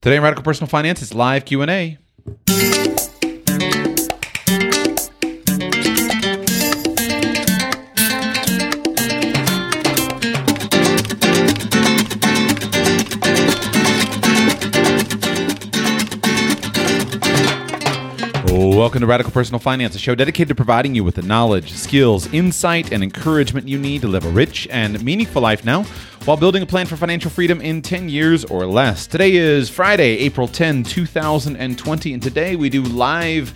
[0.00, 1.98] Today in Radical Personal Finance, it's live Q&A.
[18.94, 22.32] Welcome to Radical Personal Finance, a show dedicated to providing you with the knowledge, skills,
[22.32, 25.82] insight, and encouragement you need to live a rich and meaningful life now
[26.26, 29.08] while building a plan for financial freedom in 10 years or less.
[29.08, 33.52] Today is Friday, April 10, 2020, and today we do live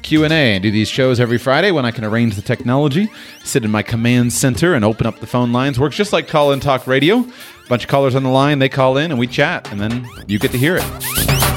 [0.00, 0.56] Q&A.
[0.56, 3.12] I do these shows every Friday when I can arrange the technology,
[3.44, 5.78] sit in my command center and open up the phone lines.
[5.78, 7.26] Works just like call-in talk radio.
[7.68, 10.38] Bunch of callers on the line, they call in and we chat and then you
[10.38, 11.47] get to hear it.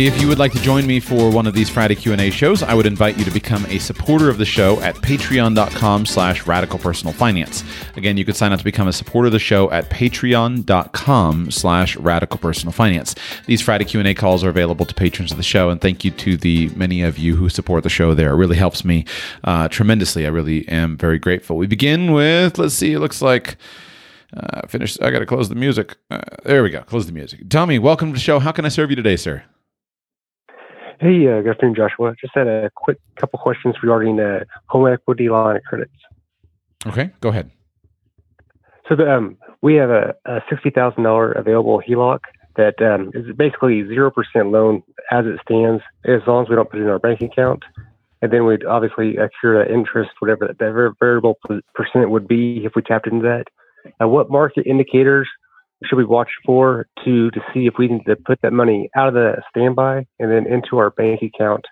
[0.00, 2.72] If you would like to join me for one of these Friday Q&A shows, I
[2.72, 7.12] would invite you to become a supporter of the show at patreon.com slash radical personal
[7.12, 7.64] finance.
[7.96, 11.96] Again, you can sign up to become a supporter of the show at patreon.com slash
[11.96, 13.16] radical personal finance.
[13.46, 16.36] These Friday Q&A calls are available to patrons of the show, and thank you to
[16.36, 18.30] the many of you who support the show there.
[18.30, 19.04] It really helps me
[19.42, 20.26] uh, tremendously.
[20.26, 21.56] I really am very grateful.
[21.56, 23.56] We begin with, let's see, it looks like...
[24.36, 25.00] Uh, finish.
[25.00, 25.96] I got to close the music.
[26.10, 26.82] Uh, there we go.
[26.82, 27.48] Close the music.
[27.48, 28.38] Tommy, welcome to the show.
[28.38, 29.42] How can I serve you today, sir?
[31.00, 32.14] Hey, uh, good afternoon, Joshua.
[32.20, 35.92] Just had a quick couple questions regarding the home equity line of credits.
[36.86, 37.52] Okay, go ahead.
[38.88, 42.18] So the, um, we have a, a sixty thousand dollar available HELOC
[42.56, 44.82] that um, is basically zero percent loan
[45.12, 47.62] as it stands, as long as we don't put it in our bank account,
[48.20, 51.38] and then we'd obviously accrue interest, whatever that variable
[51.74, 53.44] percent would be if we tapped into that.
[54.02, 55.28] Uh, what market indicators
[55.84, 59.08] should we watch for to to see if we need to put that money out
[59.08, 61.64] of the standby and then into our bank account,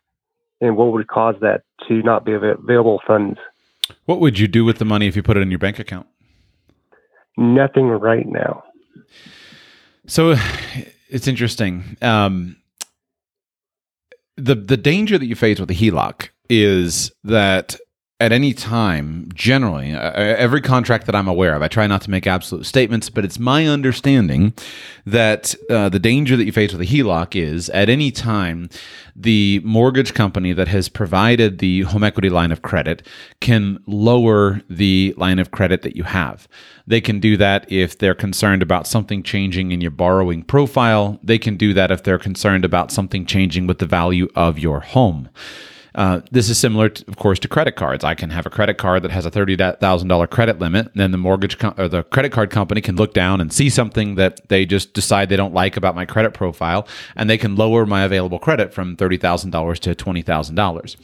[0.60, 3.38] and what would cause that to not be available funds?
[4.04, 6.06] What would you do with the money if you put it in your bank account?
[7.36, 8.62] Nothing right now.
[10.06, 10.36] So
[11.08, 11.96] it's interesting.
[12.00, 12.56] Um,
[14.36, 17.76] the the danger that you face with the HELOC is that
[18.18, 22.10] at any time, generally, uh, every contract that I'm aware of, I try not to
[22.10, 24.54] make absolute statements, but it's my understanding
[25.04, 28.70] that uh, the danger that you face with a HELOC is at any time,
[29.14, 33.06] the mortgage company that has provided the home equity line of credit
[33.40, 36.48] can lower the line of credit that you have.
[36.86, 41.20] They can do that if they're concerned about something changing in your borrowing profile.
[41.22, 44.80] They can do that if they're concerned about something changing with the value of your
[44.80, 45.28] home.
[45.96, 48.04] Uh, this is similar, to, of course, to credit cards.
[48.04, 50.94] I can have a credit card that has a thirty thousand dollar credit limit, and
[50.94, 54.16] then the mortgage co- or the credit card company can look down and see something
[54.16, 56.86] that they just decide they don't like about my credit profile,
[57.16, 60.98] and they can lower my available credit from thirty thousand dollars to twenty thousand dollars.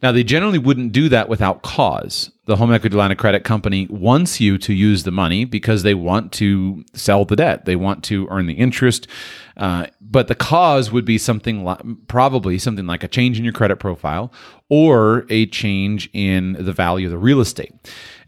[0.00, 3.86] Now, they generally wouldn't do that without cause the home equity line of credit company
[3.90, 7.64] wants you to use the money because they want to sell the debt.
[7.64, 9.08] They want to earn the interest.
[9.56, 13.52] Uh, but the cause would be something like, probably something like a change in your
[13.52, 14.32] credit profile
[14.68, 17.72] or a change in the value of the real estate.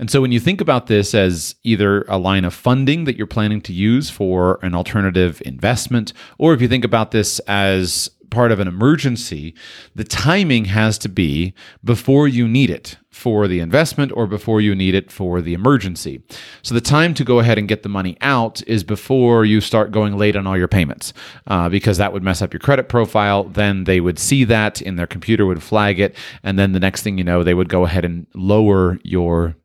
[0.00, 3.26] And so when you think about this as either a line of funding that you're
[3.26, 8.52] planning to use for an alternative investment, or if you think about this as part
[8.52, 9.54] of an emergency,
[9.94, 14.74] the timing has to be before you need it for the investment or before you
[14.74, 16.22] need it for the emergency.
[16.62, 19.90] So the time to go ahead and get the money out is before you start
[19.90, 21.12] going late on all your payments,
[21.48, 23.44] uh, because that would mess up your credit profile.
[23.44, 27.02] Then they would see that in their computer, would flag it, and then the next
[27.02, 29.56] thing you know, they would go ahead and lower your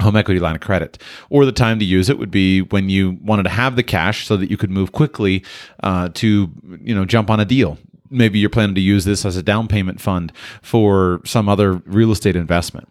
[0.00, 0.98] home equity line of credit.
[1.30, 4.26] Or the time to use it would be when you wanted to have the cash
[4.26, 5.44] so that you could move quickly
[5.82, 6.50] uh, to
[6.82, 7.78] you know jump on a deal
[8.10, 12.12] maybe you're planning to use this as a down payment fund for some other real
[12.12, 12.88] estate investment.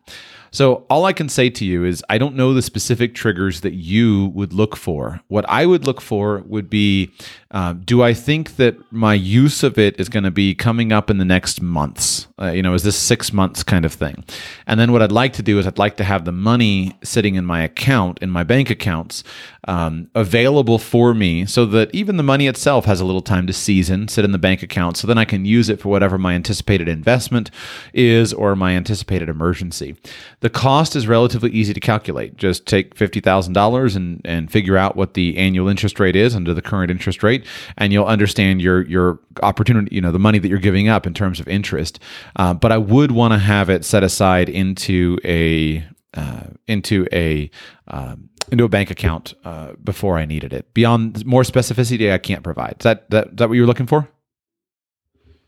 [0.52, 3.74] So, all I can say to you is I don't know the specific triggers that
[3.74, 5.20] you would look for.
[5.28, 7.12] What I would look for would be
[7.56, 11.10] uh, do I think that my use of it is going to be coming up
[11.10, 12.28] in the next months?
[12.38, 14.26] Uh, you know, is this six months kind of thing?
[14.68, 17.36] And then what I'd like to do is I'd like to have the money sitting
[17.36, 19.24] in my account, in my bank accounts,
[19.70, 23.54] um, available for me so that even the money itself has a little time to
[23.54, 26.34] season, sit in the bank account, so then I can use it for whatever my
[26.34, 27.52] anticipated investment
[27.94, 29.96] is or my anticipated emergency.
[30.42, 32.36] The cost is relatively easy to calculate.
[32.36, 36.62] Just take $50,000 and, and figure out what the annual interest rate is under the
[36.62, 37.45] current interest rate
[37.78, 41.14] and you'll understand your your opportunity, you know, the money that you're giving up in
[41.14, 42.00] terms of interest.
[42.36, 47.50] Uh, but I would want to have it set aside into a uh, into a
[47.88, 50.74] um, into a bank account uh, before I needed it.
[50.74, 52.78] Beyond more specificity, I can't provide.
[52.80, 54.08] Is that that, is that what you're looking for?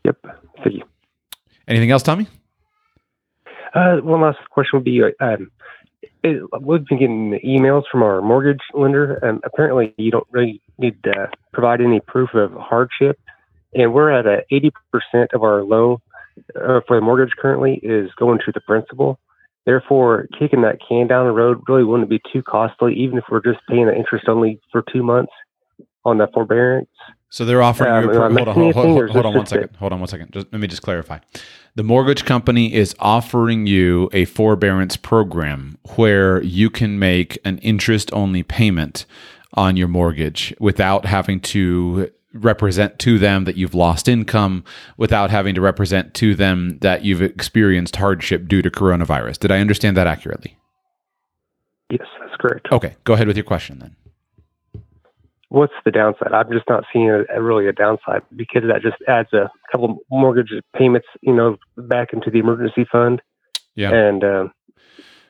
[0.04, 0.16] Yep.
[0.62, 0.82] Thank you.
[1.66, 2.26] Anything else, Tommy?
[3.74, 5.50] Uh, one last question would be: um,
[6.22, 11.02] it, we've been getting emails from our mortgage lender, and apparently you don't really need
[11.04, 13.18] to provide any proof of hardship.
[13.74, 15.98] And we're at a 80% of our loan
[16.56, 19.18] uh, for the mortgage currently is going to the principal.
[19.66, 23.42] Therefore, kicking that can down the road really wouldn't be too costly, even if we're
[23.42, 25.32] just paying the interest only for two months
[26.04, 26.88] on the forbearance.
[27.30, 28.10] So they're offering Um, you.
[28.10, 29.76] A pro- hold on, hold, hold, hold, on one second.
[29.76, 30.32] Hold on one second.
[30.32, 31.18] Just let me just clarify.
[31.74, 38.42] The mortgage company is offering you a forbearance program where you can make an interest-only
[38.42, 39.04] payment
[39.54, 44.64] on your mortgage without having to represent to them that you've lost income,
[44.96, 49.38] without having to represent to them that you've experienced hardship due to coronavirus.
[49.38, 50.56] Did I understand that accurately?
[51.90, 52.68] Yes, that's correct.
[52.72, 53.96] Okay, go ahead with your question then.
[55.50, 56.32] What's the downside?
[56.32, 59.98] I'm just not seeing a, a really a downside because that just adds a couple
[60.10, 63.22] mortgage payments, you know, back into the emergency fund.
[63.74, 63.92] Yeah.
[63.92, 64.52] And um,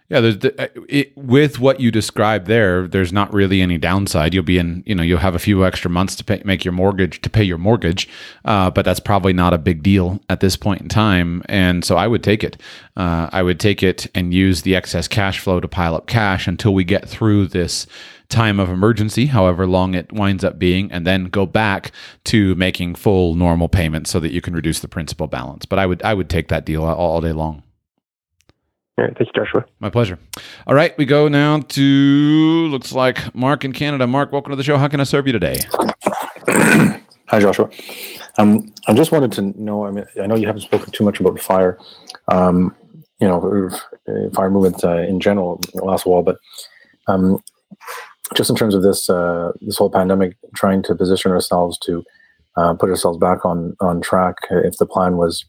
[0.09, 2.88] Yeah, there's the, uh, it, with what you described there.
[2.88, 4.32] There's not really any downside.
[4.32, 6.73] You'll be in, you know, you'll have a few extra months to pay, make your
[6.73, 8.09] mortgage to pay your mortgage,
[8.47, 11.43] uh, but that's probably not a big deal at this point in time.
[11.47, 12.56] And so I would take it.
[12.97, 16.49] Uh, I would take it and use the excess cash flow to pile up cash
[16.49, 17.87] until we get through this
[18.28, 21.92] time of emergency, however long it winds up being, and then go back
[22.25, 25.64] to making full normal payments so that you can reduce the principal balance.
[25.64, 27.62] But I would I would take that deal all, all day long.
[28.98, 29.64] all right, thank you, Joshua.
[29.80, 30.19] My pleasure.
[30.66, 31.82] All right, we go now to
[32.70, 34.06] looks like Mark in Canada.
[34.06, 34.76] Mark, welcome to the show.
[34.76, 35.58] How can I serve you today?
[37.28, 37.69] Hi, Joshua.
[38.38, 39.84] Um, I just wanted to know.
[39.84, 41.78] I mean, I know you haven't spoken too much about fire,
[42.28, 42.75] um,
[43.20, 43.70] you know,
[44.34, 46.38] fire movement uh, in general the last while, but
[47.06, 47.42] um,
[48.34, 52.04] just in terms of this uh, this whole pandemic, trying to position ourselves to
[52.56, 54.36] uh, put ourselves back on on track.
[54.50, 55.44] If the plan was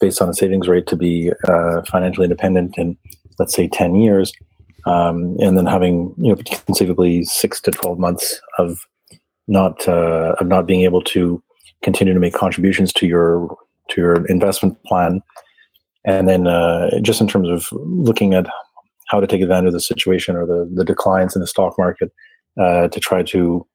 [0.00, 2.96] based on a savings rate to be uh, financially independent in,
[3.38, 4.32] let's say, ten years,
[4.86, 8.78] um, and then having you know conceivably six to twelve months of
[9.46, 11.42] not uh, of not being able to
[11.82, 13.56] continue to make contributions to your
[13.90, 15.22] to your investment plan,
[16.04, 18.46] and then uh, just in terms of looking at
[19.08, 22.12] how to take advantage of the situation or the the declines in the stock market
[22.60, 23.66] uh, to try to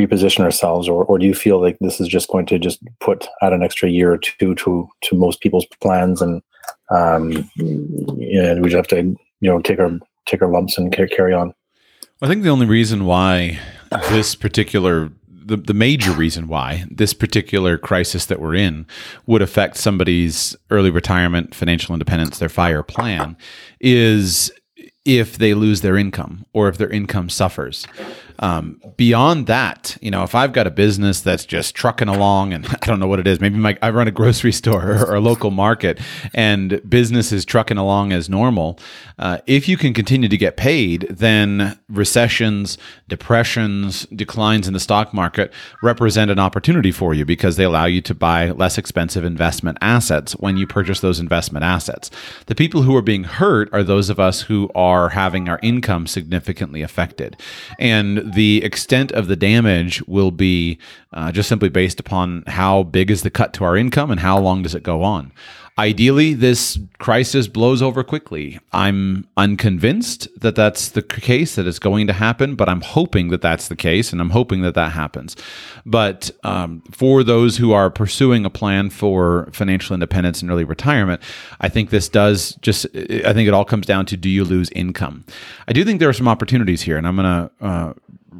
[0.00, 3.28] reposition ourselves, or or do you feel like this is just going to just put
[3.42, 6.42] add an extra year or two to to most people's plans and
[6.90, 9.02] um, yeah, we just have to
[9.40, 11.54] you know take our take our lumps and carry on.
[12.20, 13.58] I think the only reason why
[14.10, 15.10] this particular
[15.44, 18.86] the, the major reason why this particular crisis that we're in
[19.26, 23.36] would affect somebody's early retirement, financial independence, their fire plan
[23.80, 24.52] is
[25.04, 27.86] if they lose their income or if their income suffers.
[28.38, 32.66] Um, beyond that, you know, if I've got a business that's just trucking along and
[32.82, 35.14] I don't know what it is, maybe my, I run a grocery store or, or
[35.16, 36.00] a local market
[36.34, 38.78] and business is trucking along as normal,
[39.18, 45.14] uh, if you can continue to get paid, then recessions, depressions, declines in the stock
[45.14, 45.52] market
[45.82, 50.32] represent an opportunity for you because they allow you to buy less expensive investment assets
[50.32, 52.10] when you purchase those investment assets.
[52.46, 56.06] The people who are being hurt are those of us who are having our income
[56.06, 57.36] significantly affected.
[57.78, 60.78] And the extent of the damage will be
[61.12, 64.38] uh, just simply based upon how big is the cut to our income and how
[64.38, 65.32] long does it go on.
[65.78, 68.60] Ideally, this crisis blows over quickly.
[68.72, 73.40] I'm unconvinced that that's the case, that it's going to happen, but I'm hoping that
[73.40, 75.34] that's the case, and I'm hoping that that happens.
[75.86, 81.22] But um, for those who are pursuing a plan for financial independence and early retirement,
[81.60, 84.68] I think this does just, I think it all comes down to do you lose
[84.70, 85.24] income?
[85.66, 87.92] I do think there are some opportunities here, and I'm going to uh,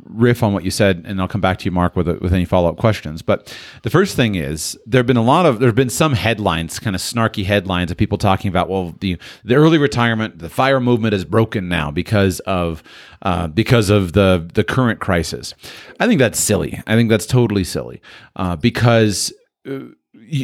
[0.04, 2.44] riff on what you said, and I'll come back to you, Mark, with with any
[2.44, 3.22] follow up questions.
[3.22, 6.14] But the first thing is there have been a lot of there have been some
[6.14, 10.50] headlines, kind of snarky headlines of people talking about well the the early retirement, the
[10.50, 12.82] fire movement is broken now because of
[13.22, 15.54] uh, because of the the current crisis.
[16.00, 16.82] I think that's silly.
[16.87, 18.00] I think that's totally silly
[18.37, 19.32] uh, because.
[19.68, 19.80] Uh,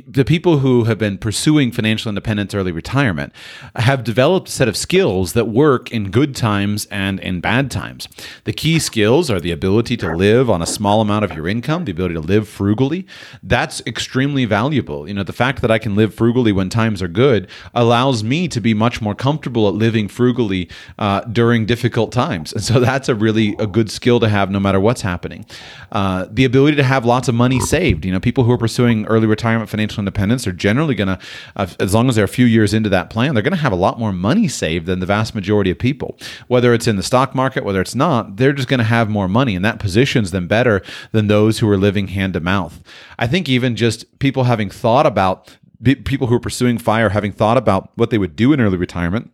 [0.07, 3.33] the people who have been pursuing financial independence early retirement
[3.77, 8.07] have developed a set of skills that work in good times and in bad times.
[8.45, 11.87] The key skills are the ability to live on a small amount of your income,
[11.87, 13.07] the ability to live frugally.
[13.43, 15.09] That's extremely valuable.
[15.09, 18.47] You know, the fact that I can live frugally when times are good allows me
[18.49, 20.69] to be much more comfortable at living frugally
[20.99, 22.53] uh, during difficult times.
[22.53, 25.47] And so that's a really a good skill to have no matter what's happening.
[25.93, 28.05] Uh, the ability to have lots of money saved.
[28.05, 31.19] You know, people who are pursuing early retirement financial independence are generally going to,
[31.55, 33.73] uh, as long as they're a few years into that plan, they're going to have
[33.73, 36.19] a lot more money saved than the vast majority of people.
[36.49, 39.29] Whether it's in the stock market, whether it's not, they're just going to have more
[39.29, 40.83] money, and that positions them better
[41.13, 42.83] than those who are living hand to mouth.
[43.21, 45.57] I think even just people having thought about
[46.05, 49.31] people who are pursuing fire, having thought about what they would do in early retirement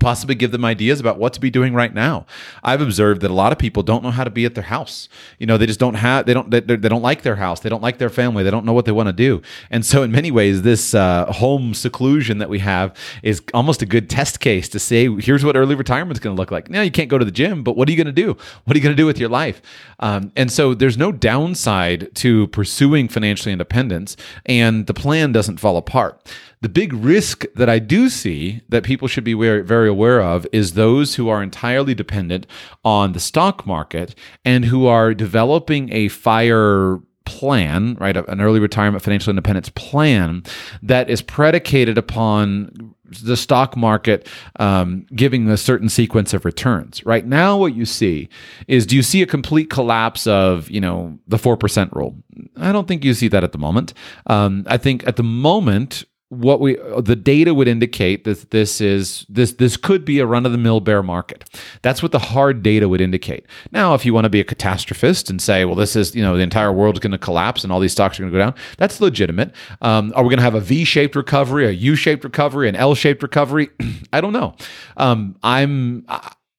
[0.00, 2.26] possibly give them ideas about what to be doing right now.
[2.62, 5.08] I've observed that a lot of people don't know how to be at their house.
[5.38, 7.60] You know, they just don't have, they don't, they, don't like their house.
[7.60, 8.42] They don't like their family.
[8.42, 9.42] They don't know what they want to do.
[9.70, 13.86] And so in many ways, this uh, home seclusion that we have is almost a
[13.86, 16.70] good test case to say, here's what early retirement is going to look like.
[16.70, 18.36] Now you can't go to the gym, but what are you going to do?
[18.64, 19.60] What are you going to do with your life?
[20.00, 25.76] Um, and so there's no downside to pursuing financial independence and the plan doesn't fall
[25.76, 26.20] apart.
[26.64, 30.72] The big risk that I do see that people should be very, aware of is
[30.72, 32.46] those who are entirely dependent
[32.82, 34.14] on the stock market
[34.46, 38.16] and who are developing a fire plan, right?
[38.16, 40.42] An early retirement financial independence plan
[40.82, 44.26] that is predicated upon the stock market
[44.58, 47.04] um, giving a certain sequence of returns.
[47.04, 48.30] Right now, what you see
[48.68, 52.16] is do you see a complete collapse of you know the four percent rule?
[52.56, 53.92] I don't think you see that at the moment.
[54.28, 56.04] Um, I think at the moment
[56.40, 60.46] what we the data would indicate that this is this this could be a run
[60.46, 61.48] of the mill bear market.
[61.82, 63.46] That's what the hard data would indicate.
[63.72, 66.36] Now, if you want to be a catastrophist and say, well, this is you know
[66.36, 68.44] the entire world is going to collapse and all these stocks are going to go
[68.44, 69.52] down, that's legitimate.
[69.80, 73.70] Um, are we going to have a V-shaped recovery, a U-shaped recovery, an L-shaped recovery?
[74.12, 74.54] I don't know.
[74.96, 76.06] Um, I'm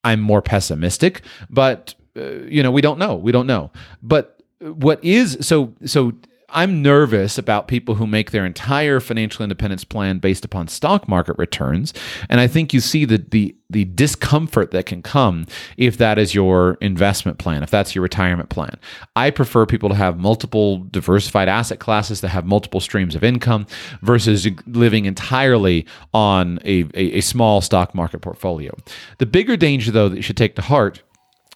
[0.04, 3.16] I'm more pessimistic, but uh, you know we don't know.
[3.16, 3.72] We don't know.
[4.02, 6.14] But what is so so
[6.50, 11.38] I'm nervous about people who make their entire financial independence plan based upon stock market
[11.38, 11.94] returns,
[12.30, 16.36] and I think you see the the the discomfort that can come if that is
[16.36, 18.78] your investment plan, if that's your retirement plan.
[19.16, 23.66] I prefer people to have multiple diversified asset classes that have multiple streams of income
[24.02, 28.72] versus living entirely on a, a, a small stock market portfolio.
[29.18, 31.02] The bigger danger, though, that you should take to heart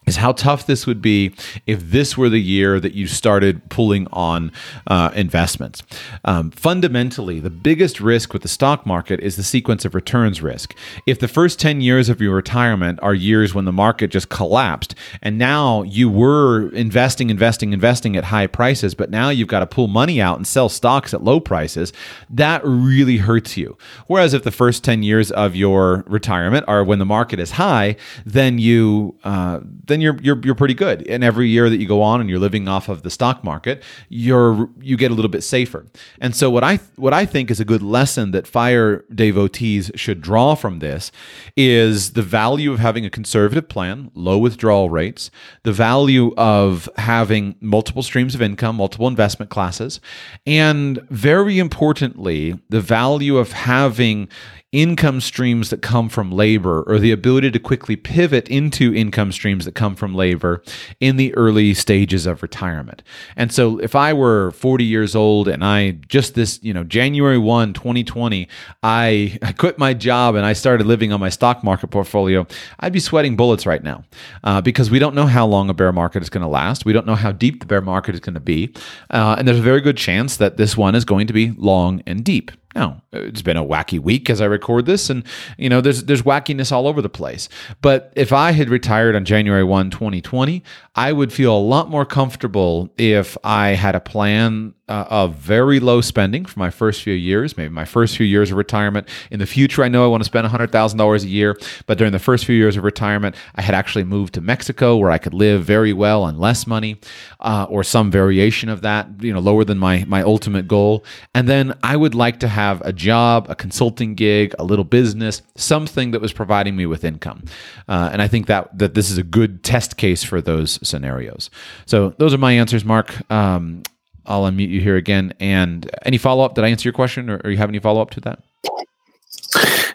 [0.09, 1.33] is how tough this would be
[1.65, 4.51] if this were the year that you started pulling on
[4.87, 5.83] uh, investments.
[6.25, 10.75] Um, fundamentally, the biggest risk with the stock market is the sequence of returns risk.
[11.05, 14.95] If the first 10 years of your retirement are years when the market just collapsed,
[15.21, 19.67] and now you were investing, investing, investing at high prices, but now you've got to
[19.67, 21.93] pull money out and sell stocks at low prices,
[22.29, 23.77] that really hurts you.
[24.07, 27.95] Whereas if the first 10 years of your retirement are when the market is high,
[28.25, 31.05] then you, uh, then then you're you're you're pretty good.
[31.07, 33.83] And every year that you go on and you're living off of the stock market,
[34.07, 35.85] you're you get a little bit safer.
[36.19, 40.21] And so what I what I think is a good lesson that fire devotees should
[40.21, 41.11] draw from this
[41.55, 45.29] is the value of having a conservative plan, low withdrawal rates,
[45.63, 49.99] the value of having multiple streams of income, multiple investment classes,
[50.45, 54.29] and very importantly, the value of having
[54.71, 59.65] income streams that come from labor or the ability to quickly pivot into income streams
[59.65, 60.61] that come from labor
[60.99, 63.01] in the early stages of retirement.
[63.35, 67.39] And so if I were 40 years old and I just this, you know, January
[67.39, 68.47] 1, 2020,
[68.83, 72.45] I, I quit my job and I started living on my stock market portfolio,
[72.79, 74.03] I'd be sweating bullets right now
[74.43, 76.85] uh, because we don't know how long a bear market is going to last.
[76.85, 78.71] We don't know how deep the bear market is going to be.
[79.09, 82.03] Uh, and there's a very good chance that this one is going to be long
[82.05, 82.51] and deep.
[82.79, 85.25] Now, it's been a wacky week as I record this, and
[85.57, 87.49] you know, there's there's wackiness all over the place.
[87.81, 90.63] But if I had retired on January 1, 2020,
[90.95, 95.79] I would feel a lot more comfortable if I had a plan uh, of very
[95.79, 99.07] low spending for my first few years, maybe my first few years of retirement.
[99.31, 102.19] In the future, I know I want to spend $100,000 a year, but during the
[102.19, 105.63] first few years of retirement, I had actually moved to Mexico where I could live
[105.63, 106.97] very well on less money
[107.39, 111.05] uh, or some variation of that, you know, lower than my, my ultimate goal.
[111.35, 115.43] And then I would like to have a job, a consulting gig, a little business,
[115.55, 117.43] something that was providing me with income.
[117.87, 121.51] Uh, and I think that, that this is a good test case for those scenarios.
[121.85, 123.13] So those are my answers, Mark.
[123.31, 123.83] Um,
[124.29, 125.33] I'll unmute you here again.
[125.39, 126.55] And any follow up?
[126.55, 128.43] Did I answer your question, or, or you have any follow up to that?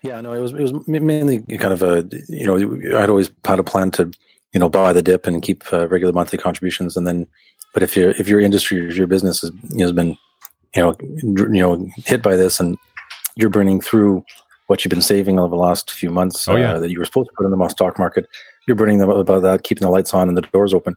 [0.03, 3.59] Yeah, no, it was it was mainly kind of a you know I'd always had
[3.59, 4.13] a plan to
[4.53, 7.27] you know buy the dip and keep uh, regular monthly contributions, and then
[7.73, 10.19] but if your if your industry or your business has, you know, has been
[10.75, 12.77] you know you know hit by this and
[13.37, 14.25] you're burning through
[14.67, 16.75] what you've been saving over the last few months oh, yeah.
[16.75, 18.27] uh, that you were supposed to put in the stock market,
[18.67, 20.97] you're burning them up about that, keeping the lights on and the doors open.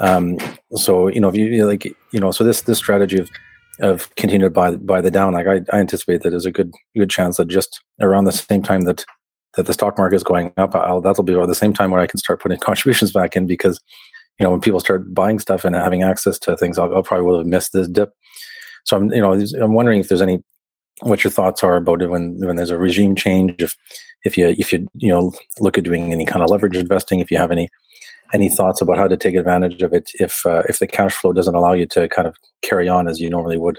[0.00, 0.38] Um,
[0.72, 3.30] so you know, if you like, you know, so this this strategy of
[3.80, 7.10] of continued by by the down, like I, I anticipate that there's a good good
[7.10, 9.04] chance that just around the same time that
[9.56, 12.00] that the stock market is going up, I'll, that'll be around the same time where
[12.00, 13.80] I can start putting contributions back in because
[14.38, 17.26] you know when people start buying stuff and having access to things, I'll, I'll probably
[17.26, 18.12] will have missed this dip.
[18.84, 20.42] So I'm you know I'm wondering if there's any
[21.02, 23.76] what your thoughts are about it when when there's a regime change if
[24.24, 27.30] if you if you you know look at doing any kind of leverage investing if
[27.30, 27.68] you have any
[28.32, 31.32] any thoughts about how to take advantage of it if uh, if the cash flow
[31.32, 33.78] doesn't allow you to kind of carry on as you normally would?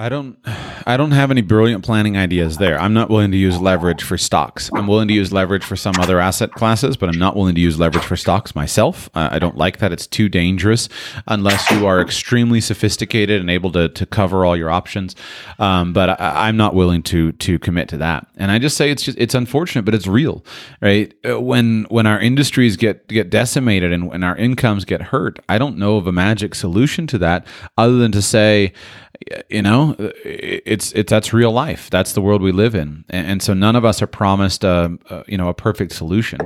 [0.00, 0.38] I don't
[0.86, 2.80] I don't have any brilliant planning ideas there.
[2.80, 4.70] I'm not willing to use leverage for stocks.
[4.72, 7.60] I'm willing to use leverage for some other asset classes, but I'm not willing to
[7.60, 9.10] use leverage for stocks myself.
[9.14, 9.92] Uh, I don't like that.
[9.92, 10.88] It's too dangerous
[11.26, 15.14] unless you are extremely sophisticated and able to, to cover all your options.
[15.58, 18.26] Um, but I, am not willing to to commit to that.
[18.36, 20.42] And I just say it's just it's unfortunate, but it's real,
[20.80, 21.12] right?
[21.28, 25.58] Uh, when when our industries get get decimated and when our incomes get hurt, I
[25.58, 28.72] don't know of a magic solution to that other than to say
[29.48, 31.90] you know it's it's that's real life.
[31.90, 33.04] That's the world we live in.
[33.08, 36.40] And, and so none of us are promised a, a you know a perfect solution.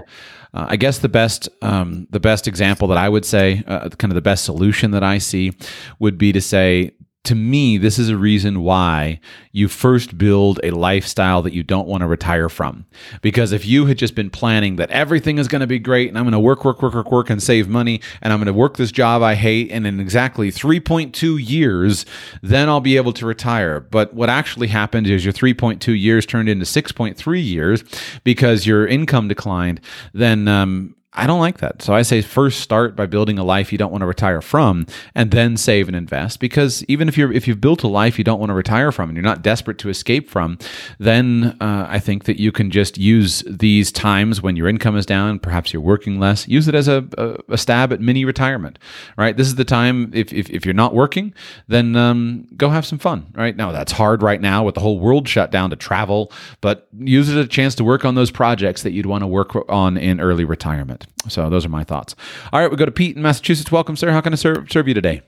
[0.53, 4.13] Uh, I guess the best um, the best example that I would say, uh, kind
[4.13, 5.53] of the best solution that I see,
[5.99, 6.93] would be to say
[7.25, 9.19] to me, this is a reason why
[9.51, 12.85] you first build a lifestyle that you don't want to retire from.
[13.23, 16.19] Because if you had just been planning that everything is going to be great and
[16.19, 18.53] I'm going to work, work, work, work, work and save money and I'm going to
[18.53, 22.05] work this job I hate and in exactly 3.2 years,
[22.43, 23.81] then I'll be able to retire.
[23.81, 27.85] But what actually happened is your 3.2 years turned into 6.3 years
[28.23, 29.81] because your income declined.
[30.13, 31.81] Then, um, I don't like that.
[31.81, 34.85] So I say first start by building a life you don't want to retire from
[35.15, 38.25] and then save and invest because even if you're if you've built a life you
[38.25, 40.59] don't want to retire from and you're not desperate to escape from,
[40.99, 45.07] then uh, I think that you can just use these times when your income is
[45.07, 48.81] down, perhaps you're working less, use it as a, a, a stab at mini retirement,
[49.17, 49.37] right?
[49.37, 51.33] This is the time if, if, if you're not working,
[51.69, 53.57] then um, go have some fun, right?
[53.57, 57.29] Now that's hard right now with the whole world shut down to travel, but use
[57.29, 59.97] it as a chance to work on those projects that you'd want to work on
[59.97, 61.04] in early retirement.
[61.29, 62.15] So those are my thoughts.
[62.53, 63.73] All right, we go to Pete in Massachusetts.
[63.73, 64.11] Welcome, sir.
[64.11, 65.23] How can I serve serve you today?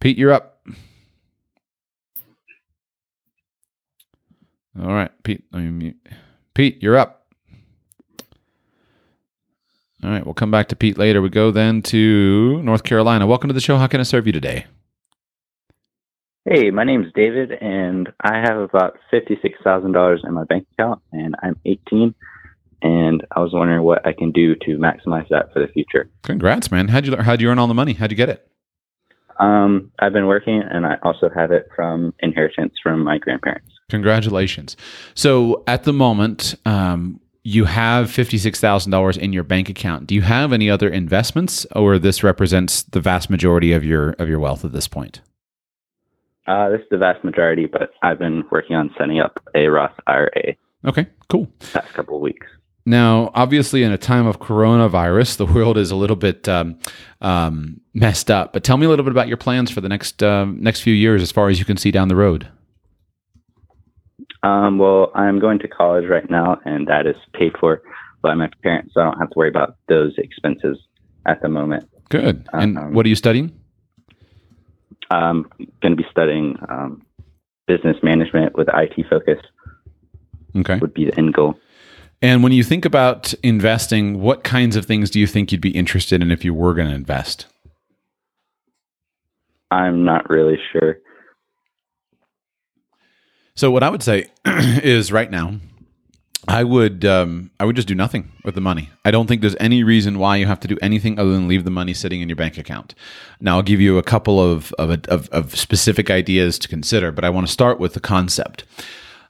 [0.00, 0.60] Pete, you're up.
[4.80, 5.44] All right, Pete.
[5.52, 5.96] Let me mute.
[6.52, 7.26] Pete, you're up.
[10.02, 11.22] All right, we'll come back to Pete later.
[11.22, 13.26] We go then to North Carolina.
[13.26, 13.78] Welcome to the show.
[13.78, 14.66] How can I serve you today?
[16.46, 20.66] Hey, my name is David, and I have about fifty-six thousand dollars in my bank
[20.72, 22.14] account, and I'm 18
[22.84, 26.08] and I was wondering what I can do to maximize that for the future.
[26.22, 26.88] Congrats, man!
[26.88, 27.94] How'd you how'd you earn all the money?
[27.94, 28.46] How'd you get it?
[29.40, 33.72] Um, I've been working, and I also have it from inheritance from my grandparents.
[33.88, 34.76] Congratulations!
[35.14, 40.06] So at the moment, um, you have fifty six thousand dollars in your bank account.
[40.06, 44.28] Do you have any other investments, or this represents the vast majority of your of
[44.28, 45.22] your wealth at this point?
[46.46, 49.94] Uh, this is the vast majority, but I've been working on setting up a Roth
[50.06, 50.56] IRA.
[50.84, 51.48] Okay, cool.
[51.72, 52.46] Past couple of weeks.
[52.86, 56.78] Now, obviously, in a time of coronavirus, the world is a little bit um,
[57.22, 58.52] um, messed up.
[58.52, 60.92] But tell me a little bit about your plans for the next um, next few
[60.92, 62.48] years, as far as you can see down the road.
[64.42, 67.80] Um, well, I'm going to college right now, and that is paid for
[68.20, 70.78] by my parents, so I don't have to worry about those expenses
[71.26, 71.88] at the moment.
[72.10, 72.46] Good.
[72.52, 73.58] And um, what are you studying?
[75.10, 77.02] I'm going to be studying um,
[77.66, 79.38] business management with IT focus.
[80.56, 80.78] Okay.
[80.78, 81.58] Would be the end goal.
[82.22, 85.70] And when you think about investing, what kinds of things do you think you'd be
[85.70, 87.46] interested in if you were going to invest?
[89.70, 90.98] I'm not really sure.
[93.56, 95.54] So what I would say is right now,
[96.46, 98.90] I would um, I would just do nothing with the money.
[99.04, 101.64] I don't think there's any reason why you have to do anything other than leave
[101.64, 102.94] the money sitting in your bank account.
[103.40, 107.24] Now I'll give you a couple of of, of, of specific ideas to consider, but
[107.24, 108.64] I want to start with the concept.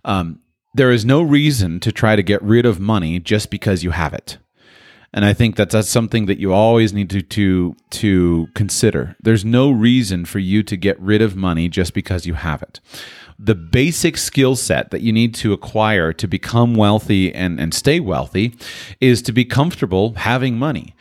[0.05, 0.41] Um,
[0.75, 4.13] there is no reason to try to get rid of money just because you have
[4.13, 4.39] it.
[5.13, 9.15] And I think that that's something that you always need to, to to consider.
[9.23, 12.81] There's no reason for you to get rid of money just because you have it.
[13.39, 18.01] The basic skill set that you need to acquire to become wealthy and, and stay
[18.01, 18.55] wealthy
[19.01, 20.95] is to be comfortable having money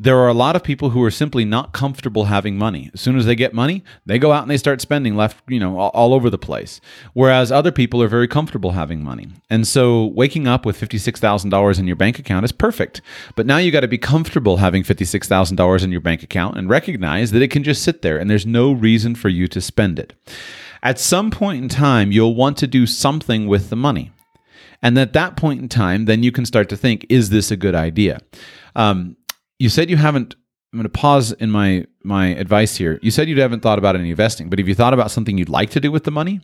[0.00, 2.88] there are a lot of people who are simply not comfortable having money.
[2.94, 5.58] As soon as they get money, they go out and they start spending left, you
[5.58, 6.80] know, all, all over the place.
[7.14, 9.28] Whereas other people are very comfortable having money.
[9.50, 13.00] And so waking up with $56,000 in your bank account is perfect.
[13.34, 17.32] But now you got to be comfortable having $56,000 in your bank account and recognize
[17.32, 20.14] that it can just sit there and there's no reason for you to spend it.
[20.82, 24.12] At some point in time, you'll want to do something with the money.
[24.82, 27.56] And at that point in time, then you can start to think, is this a
[27.56, 28.20] good idea?
[28.76, 29.16] Um,
[29.58, 30.36] you said you haven't
[30.72, 32.98] I'm going to pause in my my advice here.
[33.02, 35.48] You said you haven't thought about any investing, but have you thought about something you'd
[35.48, 36.40] like to do with the money?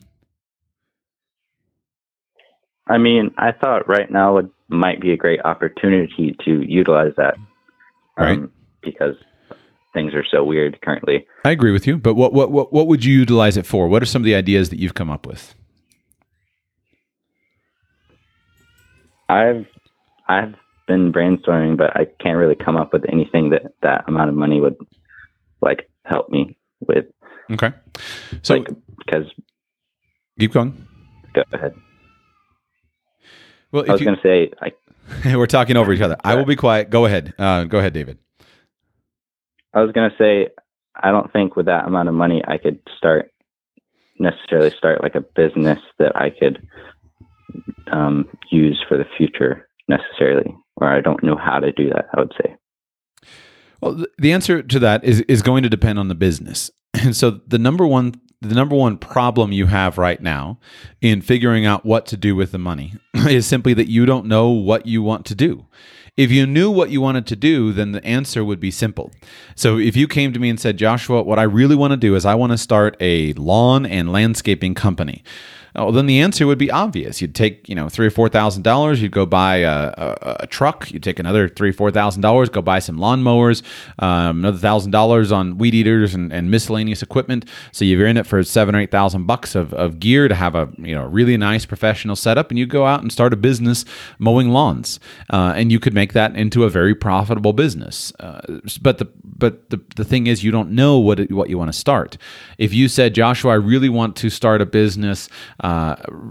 [2.87, 7.35] I mean, I thought right now it might be a great opportunity to utilize that,
[8.17, 8.39] um, right?
[8.81, 9.15] Because
[9.95, 11.25] things are so weird currently.
[11.43, 13.87] I agree with you, but what what what what would you utilize it for?
[13.87, 15.55] What are some of the ideas that you've come up with?
[19.27, 19.65] I've
[20.27, 20.53] I've
[20.87, 24.61] been brainstorming, but I can't really come up with anything that that amount of money
[24.61, 24.75] would
[25.61, 27.05] like help me with.
[27.51, 27.71] Okay.
[28.43, 28.67] So like,
[28.99, 29.25] because
[30.39, 30.85] keep going.
[31.33, 31.73] go ahead.
[33.71, 36.15] Well, I was going to say, I, we're talking over each other.
[36.23, 36.89] I will be quiet.
[36.89, 37.33] Go ahead.
[37.37, 38.19] Uh, go ahead, David.
[39.75, 40.49] I was to say,
[40.95, 43.31] I don't think with that amount of money I could start
[44.17, 46.65] necessarily start like a business that I could
[47.91, 52.05] um, use for the future necessarily, or I don't know how to do that.
[52.13, 52.55] I would say.
[53.81, 56.71] Well, the answer to that is is going to depend on the business.
[57.03, 60.59] And so the number one the number one problem you have right now
[61.01, 64.49] in figuring out what to do with the money is simply that you don't know
[64.49, 65.65] what you want to do.
[66.17, 69.11] If you knew what you wanted to do, then the answer would be simple.
[69.53, 72.15] So if you came to me and said, Joshua, what I really want to do
[72.15, 75.25] is I want to start a lawn and landscaping company.
[75.75, 77.21] Well, then the answer would be obvious.
[77.21, 79.01] You'd take, you know, three or four thousand dollars.
[79.01, 80.91] You'd go buy a, a, a truck.
[80.91, 82.49] You'd take another three, four thousand dollars.
[82.49, 83.61] Go buy some lawnmowers.
[83.99, 87.45] Um, another thousand dollars on weed eaters and, and miscellaneous equipment.
[87.71, 90.55] So you're in it for seven or eight thousand bucks of, of gear to have
[90.55, 93.85] a you know really nice professional setup, and you go out and start a business
[94.17, 94.99] mowing lawns,
[95.31, 98.13] uh, and you could make that into a very profitable business.
[98.19, 101.57] Uh, but the but the, the thing is, you don't know what it, what you
[101.57, 102.17] want to start.
[102.57, 105.27] If you said, Joshua, I really want to start a business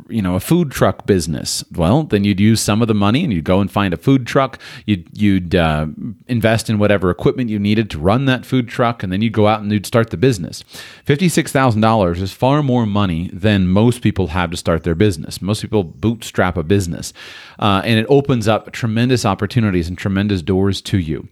[0.08, 1.64] you know, a food truck business.
[1.72, 4.26] Well, then you'd use some of the money and you'd go and find a food
[4.26, 4.60] truck.
[4.86, 5.86] You'd you'd uh,
[6.26, 9.46] invest in whatever equipment you needed to run that food truck, and then you'd go
[9.46, 10.62] out and you'd start the business.
[11.04, 14.94] Fifty six thousand dollars is far more money than most people have to start their
[14.94, 15.42] business.
[15.42, 17.12] Most people bootstrap a business,
[17.58, 21.28] uh, and it opens up tremendous opportunities and tremendous doors to you.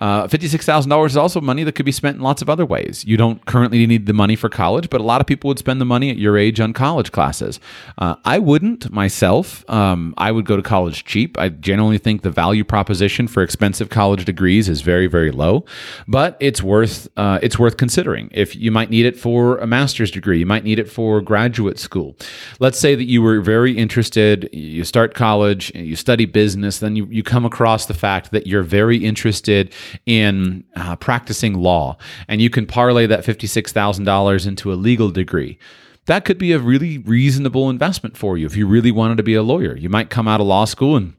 [0.00, 3.04] Uh, $56,000 is also money that could be spent in lots of other ways.
[3.04, 5.80] You don't currently need the money for college, but a lot of people would spend
[5.80, 7.60] the money at your age on college classes.
[7.98, 9.68] Uh, I wouldn't myself.
[9.68, 11.38] Um, I would go to college cheap.
[11.38, 15.66] I generally think the value proposition for expensive college degrees is very, very low,
[16.08, 18.30] but it's worth uh, it's worth considering.
[18.32, 21.78] If you might need it for a master's degree, you might need it for graduate
[21.78, 22.16] school.
[22.58, 24.48] Let's say that you were very interested.
[24.52, 28.62] You start college, you study business, then you, you come across the fact that you're
[28.62, 29.74] very interested
[30.06, 31.96] in uh, practicing law,
[32.28, 35.58] and you can parlay that $56,000 into a legal degree.
[36.06, 39.34] That could be a really reasonable investment for you if you really wanted to be
[39.34, 39.76] a lawyer.
[39.76, 41.14] You might come out of law school and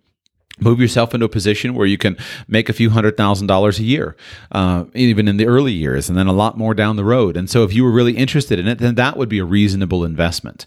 [0.59, 3.83] move yourself into a position where you can make a few hundred thousand dollars a
[3.83, 4.15] year,
[4.51, 7.37] uh, even in the early years, and then a lot more down the road.
[7.37, 10.03] And so, if you were really interested in it, then that would be a reasonable
[10.03, 10.65] investment.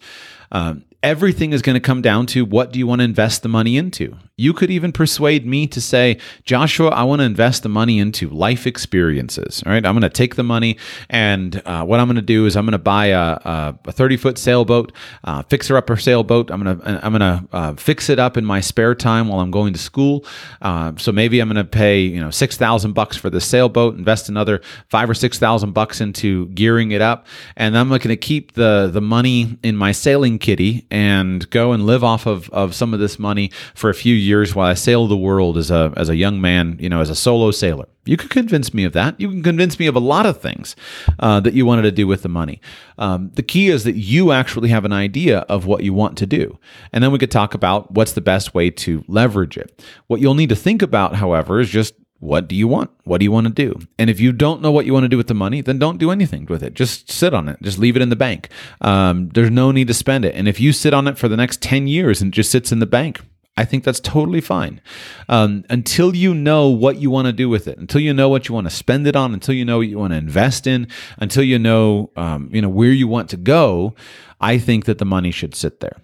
[0.52, 3.48] Um, everything is going to come down to what do you want to invest the
[3.48, 4.16] money into.
[4.36, 8.30] You could even persuade me to say, Joshua, I want to invest the money into
[8.30, 9.62] life experiences.
[9.64, 10.78] All right, I'm going to take the money,
[11.10, 13.38] and uh, what I'm going to do is I'm going to buy a,
[13.84, 14.92] a 30 foot sailboat,
[15.24, 16.50] uh, fixer upper sailboat.
[16.50, 19.40] I'm going to I'm going to uh, fix it up in my spare time while
[19.40, 20.24] I'm going to school.
[20.62, 23.96] Uh, so maybe I'm going to pay you know six thousand bucks for the sailboat,
[23.96, 28.16] invest another five or six thousand bucks into gearing it up, and I'm going to
[28.16, 32.72] keep the the money in my sailing kitty and go and live off of, of
[32.72, 35.92] some of this money for a few years while I sail the world as a
[35.96, 37.88] as a young man, you know, as a solo sailor.
[38.04, 39.18] You could convince me of that.
[39.18, 40.76] You can convince me of a lot of things
[41.18, 42.60] uh, that you wanted to do with the money.
[42.96, 46.26] Um, the key is that you actually have an idea of what you want to
[46.26, 46.58] do.
[46.92, 49.82] And then we could talk about what's the best way to leverage it.
[50.06, 52.90] What you'll need to think about, however, is just what do you want?
[53.04, 53.78] What do you want to do?
[53.98, 55.98] And if you don't know what you want to do with the money, then don't
[55.98, 56.72] do anything with it.
[56.72, 57.60] Just sit on it.
[57.60, 58.48] Just leave it in the bank.
[58.80, 60.34] Um, there's no need to spend it.
[60.34, 62.78] And if you sit on it for the next 10 years and just sits in
[62.78, 63.20] the bank,
[63.56, 64.80] I think that's totally fine.
[65.28, 68.48] Um, until you know what you want to do with it, until you know what
[68.48, 70.88] you want to spend it on, until you know what you want to invest in,
[71.18, 73.94] until you know, um, you know where you want to go,
[74.40, 75.96] I think that the money should sit there.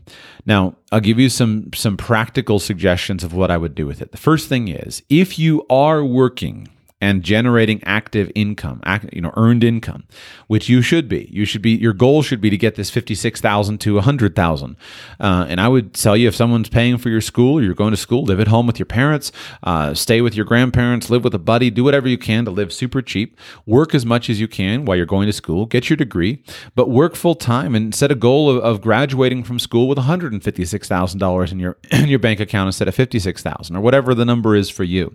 [0.46, 4.12] Now, I'll give you some some practical suggestions of what I would do with it.
[4.12, 6.68] The first thing is, if you are working
[7.00, 8.82] and generating active income,
[9.12, 10.04] you know, earned income,
[10.48, 11.28] which you should be.
[11.32, 11.70] You should be.
[11.70, 14.76] Your goal should be to get this fifty-six thousand to a hundred thousand.
[15.18, 17.96] Uh, and I would tell you, if someone's paying for your school, you're going to
[17.96, 19.32] school, live at home with your parents,
[19.62, 22.72] uh, stay with your grandparents, live with a buddy, do whatever you can to live
[22.72, 23.38] super cheap.
[23.64, 25.66] Work as much as you can while you're going to school.
[25.66, 26.42] Get your degree,
[26.74, 30.06] but work full time and set a goal of, of graduating from school with one
[30.06, 33.76] hundred and fifty-six thousand dollars in your in your bank account instead of fifty-six thousand
[33.76, 35.14] or whatever the number is for you.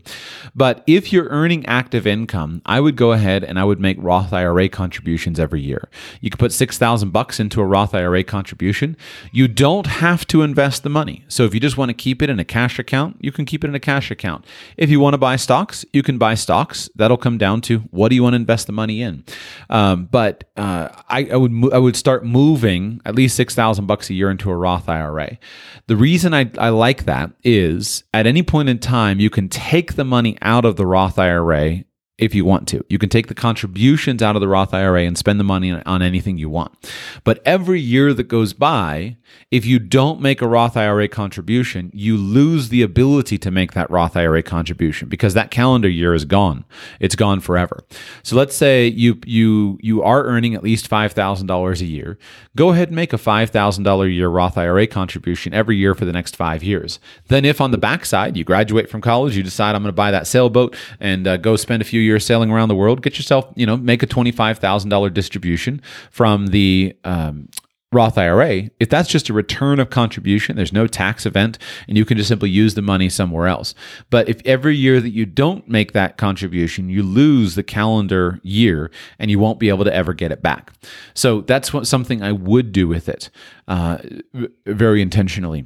[0.55, 4.31] But if you're earning active income, I would go ahead and I would make Roth
[4.31, 5.89] IRA contributions every year.
[6.21, 8.95] You could put 6,000 bucks into a Roth IRA contribution.
[9.33, 11.25] You don't have to invest the money.
[11.27, 13.65] So if you just want to keep it in a cash account, you can keep
[13.65, 14.45] it in a cash account.
[14.77, 16.89] If you want to buy stocks, you can buy stocks.
[16.95, 19.25] That'll come down to what do you want to invest the money in.
[19.69, 24.13] Um, but uh, I, I, would I would start moving at least 6,000 bucks a
[24.13, 25.37] year into a Roth IRA.
[25.87, 29.95] The reason I, I like that is at any point in time, you can take
[29.95, 31.64] the money out of the Roth IRA
[32.17, 32.83] if you want to.
[32.87, 36.01] You can take the contributions out of the Roth IRA and spend the money on
[36.01, 36.71] anything you want.
[37.25, 39.17] But every year that goes by,
[39.51, 43.89] if you don't make a Roth IRA contribution, you lose the ability to make that
[43.91, 46.63] Roth IRA contribution because that calendar year is gone.
[47.01, 47.83] It's gone forever.
[48.23, 52.17] So let's say you you you are earning at least $5,000 a year.
[52.55, 56.13] Go ahead and make a $5,000 a year Roth IRA contribution every year for the
[56.13, 56.99] next 5 years.
[57.27, 60.11] Then if on the backside you graduate from college, you decide I'm going to buy
[60.11, 63.45] that sailboat and uh, go spend a few years sailing around the world, get yourself,
[63.55, 67.49] you know, make a $25,000 distribution from the um,
[67.95, 72.03] Roth IRA, if that's just a return of contribution, there's no tax event, and you
[72.03, 73.73] can just simply use the money somewhere else.
[74.09, 78.91] But if every year that you don't make that contribution, you lose the calendar year
[79.17, 80.73] and you won't be able to ever get it back.
[81.13, 83.29] So that's what, something I would do with it
[83.67, 83.99] uh,
[84.65, 85.65] very intentionally.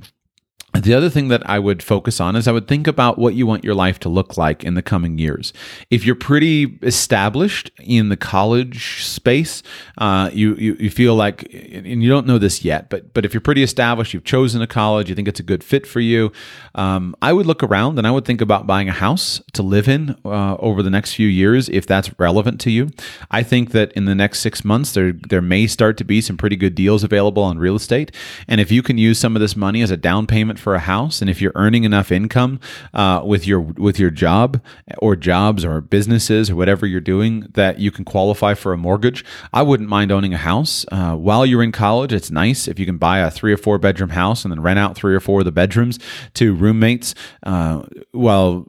[0.73, 3.47] The other thing that I would focus on is I would think about what you
[3.47, 5.51] want your life to look like in the coming years.
[5.89, 9.63] If you're pretty established in the college space,
[9.97, 13.33] uh, you, you, you feel like, and you don't know this yet, but but if
[13.33, 16.31] you're pretty established, you've chosen a college, you think it's a good fit for you.
[16.75, 19.87] Um, I would look around and I would think about buying a house to live
[19.87, 22.89] in uh, over the next few years if that's relevant to you.
[23.31, 26.37] I think that in the next six months there there may start to be some
[26.37, 28.11] pretty good deals available on real estate,
[28.47, 30.79] and if you can use some of this money as a down payment for a
[30.79, 32.59] house, and if you're earning enough income
[32.93, 34.61] uh, with your with your job
[34.99, 39.23] or jobs or businesses or whatever you're doing that you can qualify for a mortgage,
[39.53, 42.13] I wouldn't mind owning a house uh, while you're in college.
[42.13, 44.79] It's nice if you can buy a three or four bedroom house and then rent
[44.79, 45.99] out three or four of the bedrooms
[46.35, 48.65] to roommates, uh, well,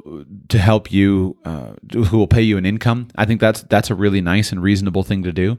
[0.49, 3.09] to help you uh, who will pay you an income.
[3.17, 5.59] I think that's that's a really nice and reasonable thing to do,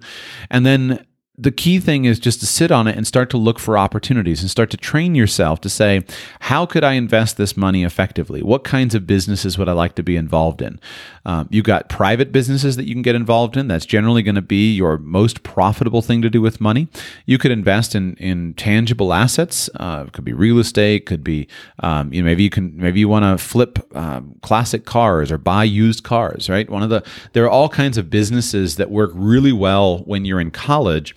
[0.50, 1.06] and then
[1.42, 4.42] the key thing is just to sit on it and start to look for opportunities
[4.42, 6.04] and start to train yourself to say,
[6.42, 8.44] how could I invest this money effectively?
[8.44, 10.80] What kinds of businesses would I like to be involved in?
[11.26, 13.68] Um, you've got private businesses that you can get involved in.
[13.68, 16.88] That's generally going to be your most profitable thing to do with money.
[17.26, 19.70] You could invest in in tangible assets.
[19.76, 21.06] Uh, it could be real estate.
[21.06, 21.48] Could be
[21.80, 25.38] um, you know maybe you can maybe you want to flip um, classic cars or
[25.38, 26.50] buy used cars.
[26.50, 26.70] Right.
[26.70, 27.04] One of the
[27.34, 31.16] there are all kinds of businesses that work really well when you're in college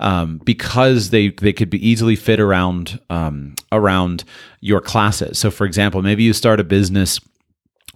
[0.00, 4.24] um, because they they could be easily fit around um, around
[4.60, 5.38] your classes.
[5.38, 7.20] So, for example, maybe you start a business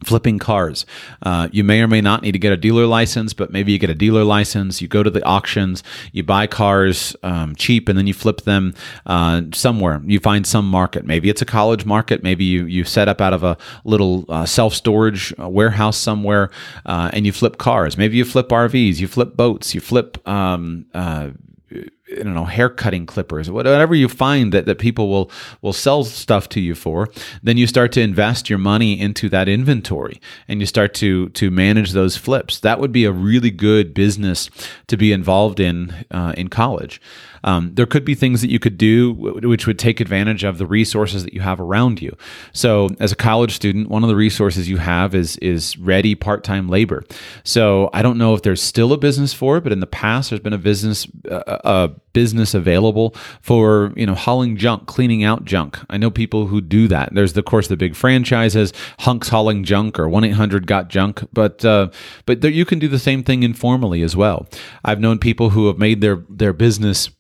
[0.05, 0.87] flipping cars.
[1.23, 3.79] Uh, you may or may not need to get a dealer license, but maybe you
[3.79, 4.81] get a dealer license.
[4.81, 5.83] You go to the auctions,
[6.13, 8.75] you buy cars um, cheap, and then you flip them
[9.07, 10.01] uh, somewhere.
[10.05, 11.05] You find some market.
[11.05, 12.23] Maybe it's a college market.
[12.23, 16.51] Maybe you you set up out of a little uh, self storage uh, warehouse somewhere,
[16.87, 17.97] uh, and you flip cars.
[17.97, 18.99] Maybe you flip RVs.
[18.99, 19.75] You flip boats.
[19.75, 20.27] You flip.
[20.29, 21.31] Um, uh,
[21.73, 25.31] I don't know, hair cutting clippers, whatever you find that, that people will
[25.63, 27.09] will sell stuff to you for,
[27.43, 31.51] then you start to invest your money into that inventory and you start to to
[31.51, 32.59] manage those flips.
[32.61, 34.51] That would be a really good business
[34.89, 37.01] to be involved in uh, in college.
[37.45, 40.67] Um, there could be things that you could do which would take advantage of the
[40.67, 42.17] resources that you have around you.
[42.53, 46.45] So, as a college student, one of the resources you have is is ready part
[46.45, 47.05] time labor.
[47.45, 50.31] So, I don't know if there's still a business for it, but in the past,
[50.31, 55.79] there's been a business a business available for you know hauling junk, cleaning out junk.
[55.89, 57.15] I know people who do that.
[57.15, 61.23] There's of course the big franchises, Hunks Hauling Junk or one eight hundred Got Junk,
[61.33, 61.91] but uh,
[62.27, 64.47] but there, you can do the same thing informally as well.
[64.85, 67.11] I've known people who have made their their business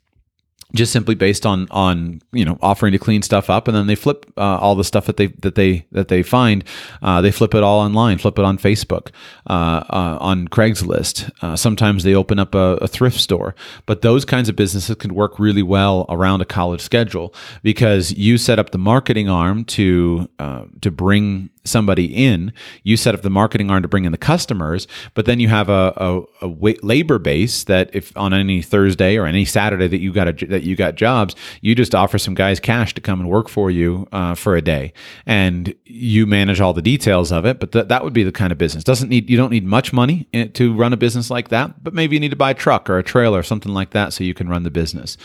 [0.75, 3.69] just simply based on on you know offering to clean stuff up.
[3.69, 6.65] And then they flip uh, all the stuff that they that they that they find
[7.03, 9.11] uh, they flip it all online flip it on facebook
[9.49, 11.31] uh, uh on craigslist.
[11.43, 13.55] Uh, sometimes they open up a, a, thrift store.
[13.87, 18.39] But those kinds of businesses can work really well around a college schedule because you
[18.39, 23.31] set up the marketing arm to uh, to bring somebody in, you set up the
[23.31, 27.19] marketing arm to bring in the customers, but then you have a, a, a labor
[27.19, 30.77] base that if on any Thursday or any Saturday that you got a, that you
[30.77, 34.35] got jobs, you just offer some guys cash to come and work for you uh,
[34.35, 34.93] for a day,
[35.27, 37.61] and you manage all the details of it.
[37.61, 38.85] But th- that would be the kind of business.
[38.85, 42.17] Doesn't need you don't need much money to run a business like that, but maybe
[42.17, 44.35] you need to buy a truck or a trailer or something like that so you
[44.35, 45.17] can run the business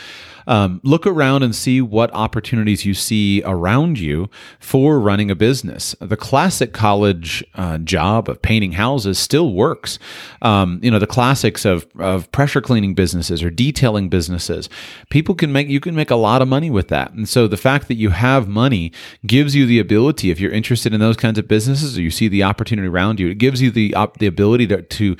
[0.47, 4.29] um, look around and see what opportunities you see around you
[4.59, 5.95] for running a business.
[5.99, 9.99] The classic college uh, job of painting houses still works.
[10.41, 14.69] Um, you know, the classics of, of pressure cleaning businesses or detailing businesses,
[15.09, 17.13] people can make, you can make a lot of money with that.
[17.13, 18.91] And so the fact that you have money
[19.25, 22.27] gives you the ability, if you're interested in those kinds of businesses or you see
[22.27, 25.15] the opportunity around you, it gives you the, op- the ability to, to,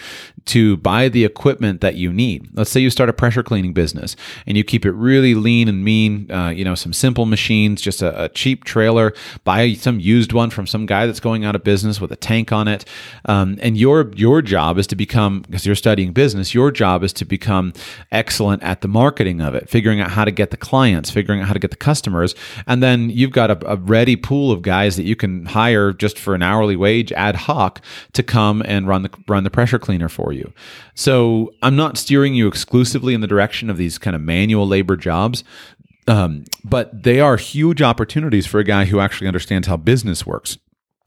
[0.46, 2.50] to buy the equipment that you need.
[2.54, 5.67] Let's say you start a pressure cleaning business and you keep it really really lean
[5.67, 6.30] and mean.
[6.30, 9.13] Uh, you know, some simple machines, just a, a, cheap trailer.
[9.43, 12.51] Buy some used one from some guy that's going out of business with a tank
[12.51, 12.86] on it.
[13.25, 16.54] Um, and your your job is to become because you're studying business.
[16.54, 17.73] Your job is to become
[18.12, 21.47] excellent at the marketing of it, figuring out how to get the clients, figuring out
[21.47, 22.36] how to get the customers,
[22.67, 26.19] and then you've got a, a ready pool of guys that you can hire just
[26.19, 27.82] for an hourly wage ad hoc
[28.13, 30.51] to come and run the run the pressure cleaner for you.
[30.93, 34.95] So I'm not steering you exclusively in the direction of these kind of manual labor
[35.06, 35.44] jobs.
[36.08, 40.58] Um, but they are huge opportunities for a guy who actually understands how business works.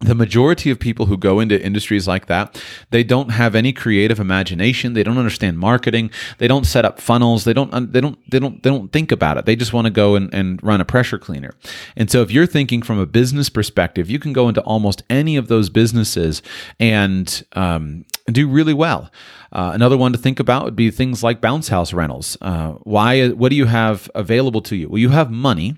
[0.00, 4.20] The majority of people who go into industries like that they don't have any creative
[4.20, 4.92] imagination.
[4.92, 6.12] They don't understand marketing.
[6.38, 7.42] They don't set up funnels.
[7.42, 9.44] They don't they don't they don't they don't think about it.
[9.44, 11.52] They just want to go and, and run a pressure cleaner.
[11.96, 15.37] And so if you're thinking from a business perspective you can go into almost any
[15.37, 16.42] of those businesses
[16.78, 19.11] and um, do really well
[19.52, 22.37] uh, another one to think about would be things like bounce house rentals.
[22.40, 23.28] Uh, why?
[23.28, 24.88] What do you have available to you?
[24.88, 25.76] Well, you have money,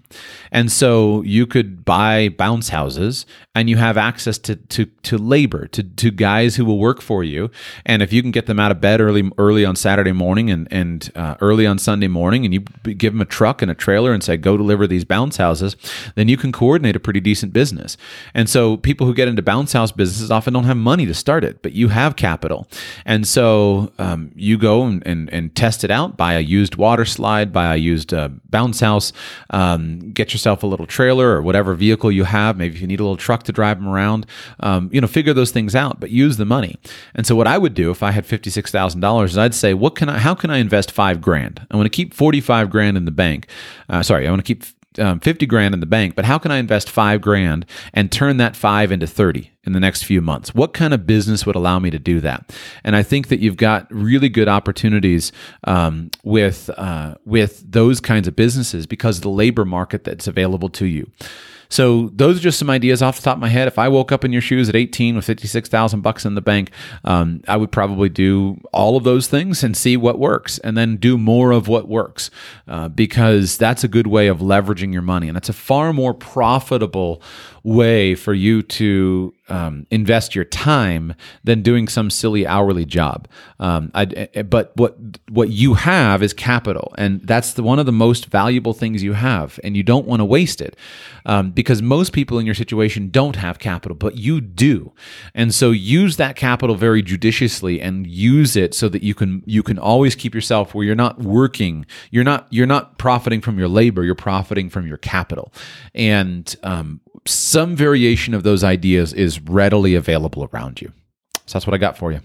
[0.50, 5.68] and so you could buy bounce houses, and you have access to to to labor,
[5.68, 7.50] to to guys who will work for you.
[7.87, 10.66] And if you can get them out of bed early early on Saturday morning and
[10.72, 12.61] and uh, early on Sunday morning, and you
[12.94, 15.76] give them a truck and a trailer and say go deliver these bounce houses,
[16.16, 17.96] then you can coordinate a pretty decent business.
[18.35, 21.44] And so people who get into bounce house businesses often don't have money to start
[21.44, 22.66] it, but you have capital,
[23.04, 23.60] and so
[23.99, 27.75] um, you go and, and, and, test it out, buy a used water slide, buy
[27.75, 29.12] a used uh, bounce house,
[29.51, 32.57] um, get yourself a little trailer or whatever vehicle you have.
[32.57, 34.27] Maybe if you need a little truck to drive them around,
[34.61, 36.77] um, you know, figure those things out, but use the money.
[37.14, 40.09] And so what I would do if I had $56,000 is I'd say, what can
[40.09, 41.66] I, how can I invest five grand?
[41.70, 43.46] I want to keep 45 grand in the bank.
[43.88, 44.64] Uh, sorry, I want to keep
[44.98, 48.38] um, 50 grand in the bank, but how can I invest five grand and turn
[48.38, 50.55] that five into 30 in the next few months?
[50.55, 52.53] What kind of business would allow me to do that?
[52.83, 55.31] And I think that you've got really good opportunities
[55.64, 60.68] um, with, uh, with those kinds of businesses because of the labor market that's available
[60.70, 61.11] to you.
[61.70, 63.68] So those are just some ideas off the top of my head.
[63.68, 66.70] If I woke up in your shoes at 18 with 56,000 bucks in the bank,
[67.04, 70.96] um, I would probably do all of those things and see what works and then
[70.96, 72.30] do more of what works
[72.66, 75.28] uh, because that's a good way of leveraging your money.
[75.28, 77.22] And that's a far more profitable
[77.62, 83.29] way for you to um, invest your time than doing some silly hourly job.
[83.59, 84.96] Um, I, but what
[85.29, 89.14] what you have is capital, and that's the, one of the most valuable things you
[89.14, 90.77] have, and you don't want to waste it
[91.27, 94.92] um, because most people in your situation don't have capital, but you do,
[95.35, 99.62] and so use that capital very judiciously and use it so that you can you
[99.62, 103.68] can always keep yourself where you're not working, you're not you're not profiting from your
[103.68, 105.53] labor, you're profiting from your capital,
[105.94, 110.92] and um, some variation of those ideas is readily available around you.
[111.46, 112.20] So that's what I got for you.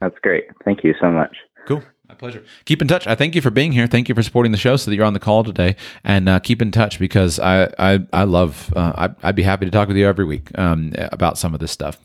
[0.00, 0.44] That's great.
[0.64, 1.36] Thank you so much.
[1.66, 1.82] Cool.
[2.08, 2.44] My pleasure.
[2.66, 3.06] Keep in touch.
[3.06, 3.86] I thank you for being here.
[3.86, 5.76] Thank you for supporting the show so that you're on the call today.
[6.04, 9.64] And uh, keep in touch because I I, I love, uh, I'd, I'd, be happy
[9.64, 11.98] to talk with you every week um, about some of this stuff.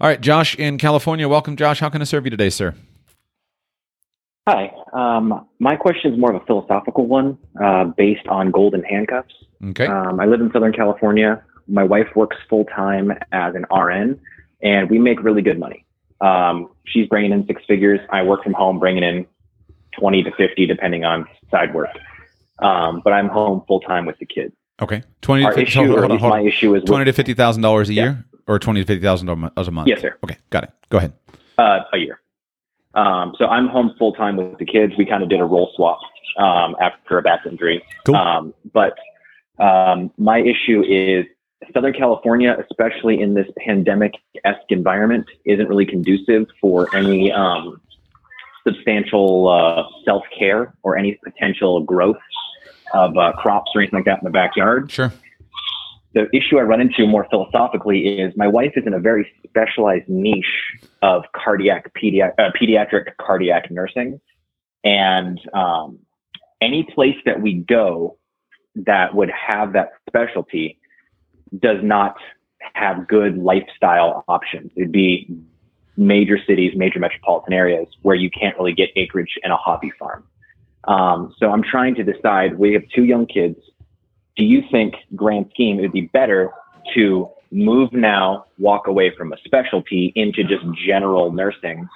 [0.00, 1.28] All right, Josh in California.
[1.28, 1.80] Welcome, Josh.
[1.80, 2.74] How can I serve you today, sir?
[4.48, 4.72] Hi.
[4.94, 9.34] Um, my question is more of a philosophical one uh, based on golden handcuffs.
[9.70, 9.86] Okay.
[9.86, 11.42] Um, I live in Southern California.
[11.68, 14.20] My wife works full time as an RN,
[14.62, 15.84] and we make really good money.
[16.20, 18.00] Um, she's bringing in six figures.
[18.10, 19.26] I work from home, bringing in
[19.98, 21.90] 20 to 50, depending on side work.
[22.58, 24.52] Um, but I'm home full time with the kids.
[24.80, 25.02] Okay.
[25.22, 27.16] 20 Our 50, issue, hold on, or at hold on, my issue is 20 with,
[27.16, 28.02] to $50,000 a Yeah.
[28.02, 29.88] year or 20 to $50,000 a month?
[29.88, 30.16] Yes, sir.
[30.24, 30.36] Okay.
[30.50, 30.70] Got it.
[30.90, 31.12] Go ahead.
[31.58, 32.20] uh, a year.
[32.94, 34.92] Um, so I'm home full time with the kids.
[34.98, 35.98] We kind of did a role swap
[36.38, 37.82] um, after a back injury.
[38.04, 38.16] Cool.
[38.16, 38.94] Um, but
[39.58, 41.26] um, my issue is
[41.72, 44.12] Southern California, especially in this pandemic
[44.44, 47.80] esque environment, isn't really conducive for any um,
[48.66, 52.16] substantial uh, self care or any potential growth
[52.94, 55.12] of uh, crops or anything like that in the backyard Sure.
[56.14, 60.08] the issue I run into more philosophically is my wife is in a very specialized
[60.08, 60.44] niche
[61.00, 64.20] of cardiac pediatric, uh, pediatric cardiac nursing,
[64.84, 66.00] and um,
[66.60, 68.18] any place that we go
[68.74, 70.78] that would have that specialty
[71.58, 72.16] does not
[72.74, 74.70] have good lifestyle options.
[74.76, 75.28] It'd be
[75.96, 80.24] major cities, major metropolitan areas where you can't really get acreage and a hobby farm.
[80.84, 82.58] Um, so I'm trying to decide.
[82.58, 83.56] We have two young kids
[84.36, 86.50] do you think grand scheme it would be better
[86.94, 91.86] to move now walk away from a specialty into just general nursing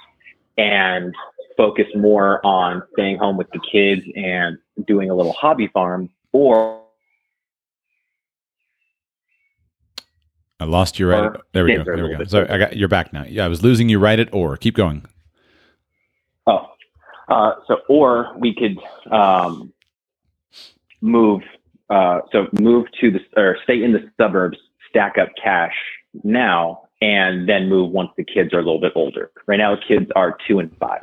[0.59, 1.15] and
[1.57, 6.83] focus more on staying home with the kids and doing a little hobby farm or
[10.61, 11.25] I lost you right.
[11.25, 11.85] At, there we go.
[11.85, 12.25] There we go.
[12.25, 13.25] Sorry, I got you're back now.
[13.25, 14.57] Yeah, I was losing you right at or.
[14.57, 15.05] Keep going.
[16.47, 16.67] oh
[17.29, 18.79] uh, so or we could
[19.13, 19.73] um,
[21.01, 21.43] move
[21.91, 24.59] uh, so move to the or stay in the suburbs
[24.91, 25.75] stack up cash
[26.23, 29.31] now and then move once the kids are a little bit older.
[29.47, 31.03] Right now, the kids are two and five.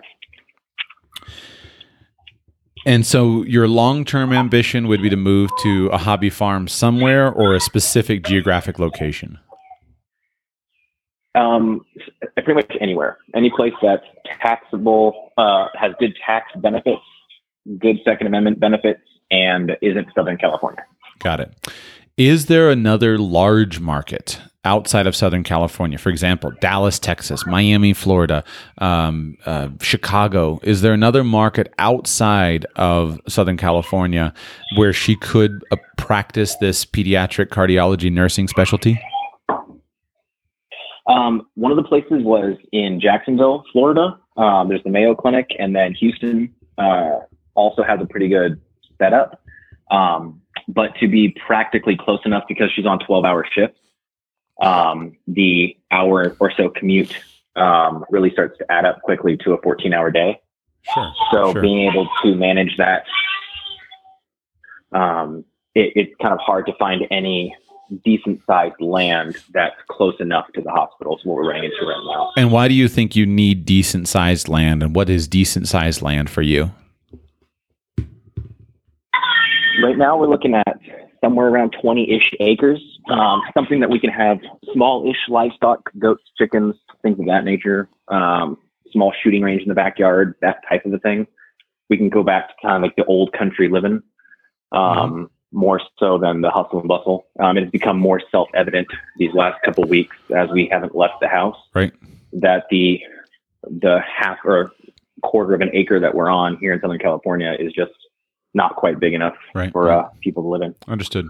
[2.86, 7.56] And so your long-term ambition would be to move to a hobby farm somewhere or
[7.56, 9.40] a specific geographic location.
[11.36, 11.86] Um,
[12.36, 14.06] pretty much anywhere, any place that's
[14.42, 17.02] taxable, uh, has good tax benefits,
[17.80, 20.84] good Second Amendment benefits, and isn't Southern California.
[21.20, 21.54] Got it.
[22.18, 25.97] Is there another large market outside of Southern California?
[25.97, 28.43] For example, Dallas, Texas, Miami, Florida,
[28.80, 30.59] um, uh, Chicago.
[30.64, 34.34] Is there another market outside of Southern California
[34.76, 38.99] where she could uh, practice this pediatric cardiology nursing specialty?
[41.07, 44.18] Um, one of the places was in Jacksonville, Florida.
[44.38, 47.20] Um, there's the Mayo Clinic, and then Houston uh,
[47.55, 48.59] also has a pretty good
[48.97, 49.41] setup.
[49.91, 53.80] Um, but to be practically close enough because she's on 12 hour shifts,
[54.62, 57.16] um, the hour or so commute
[57.56, 60.39] um, really starts to add up quickly to a 14 hour day.
[60.93, 61.14] Sure.
[61.32, 61.62] So Sure.
[61.62, 63.06] being able to manage that,
[64.91, 65.45] um,
[65.76, 67.56] it, it's kind of hard to find any
[68.04, 72.32] decent sized land that's close enough to the hospitals what we're running into right now.
[72.38, 74.82] And why do you think you need decent sized land?
[74.82, 76.72] And what is decent sized land for you?
[79.84, 80.80] Right now, we're looking at
[81.24, 84.39] somewhere around 20 ish acres, um, something that we can have
[84.74, 88.57] small ish livestock, goats, chickens, things of that nature, um,
[88.91, 91.26] small shooting range in the backyard, that type of a thing.
[91.89, 94.01] We can go back to kind of like the old country living,
[94.71, 97.28] um, more so than the hustle and bustle.
[97.39, 101.28] Um, it's become more self evident these last couple weeks as we haven't left the
[101.28, 101.93] house Right.
[102.34, 103.01] that the
[103.63, 104.71] the half or
[105.21, 107.93] quarter of an acre that we're on here in Southern California is just
[108.54, 109.72] not quite big enough Right.
[109.72, 110.76] for uh, people to live in.
[110.88, 111.28] Understood.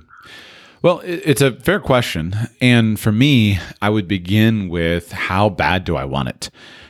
[0.82, 2.36] Well, it's a fair question.
[2.60, 6.50] And for me, I would begin with how bad do I want it?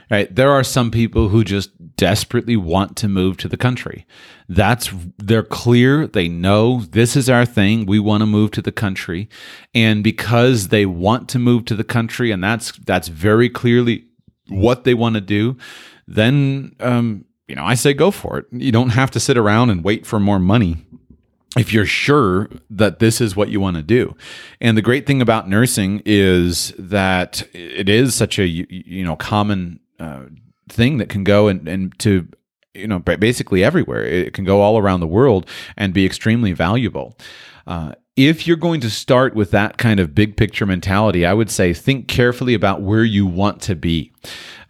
[0.09, 0.35] Right?
[0.35, 4.05] There are some people who just desperately want to move to the country.
[4.49, 7.85] That's they're clear, they know this is our thing.
[7.85, 9.29] We want to move to the country.
[9.75, 14.05] And because they want to move to the country and that's that's very clearly
[14.49, 15.55] what they want to do,
[16.07, 18.47] then um, you know, I say go for it.
[18.51, 20.77] You don't have to sit around and wait for more money
[21.55, 24.15] if you're sure that this is what you want to do.
[24.59, 29.79] And the great thing about nursing is that it is such a you know common
[29.99, 30.23] uh,
[30.67, 32.27] thing that can go and, and to
[32.73, 34.03] you know basically everywhere.
[34.03, 35.47] It can go all around the world
[35.77, 37.15] and be extremely valuable.
[37.67, 41.51] Uh, if you're going to start with that kind of big picture mentality, I would
[41.51, 44.11] say think carefully about where you want to be.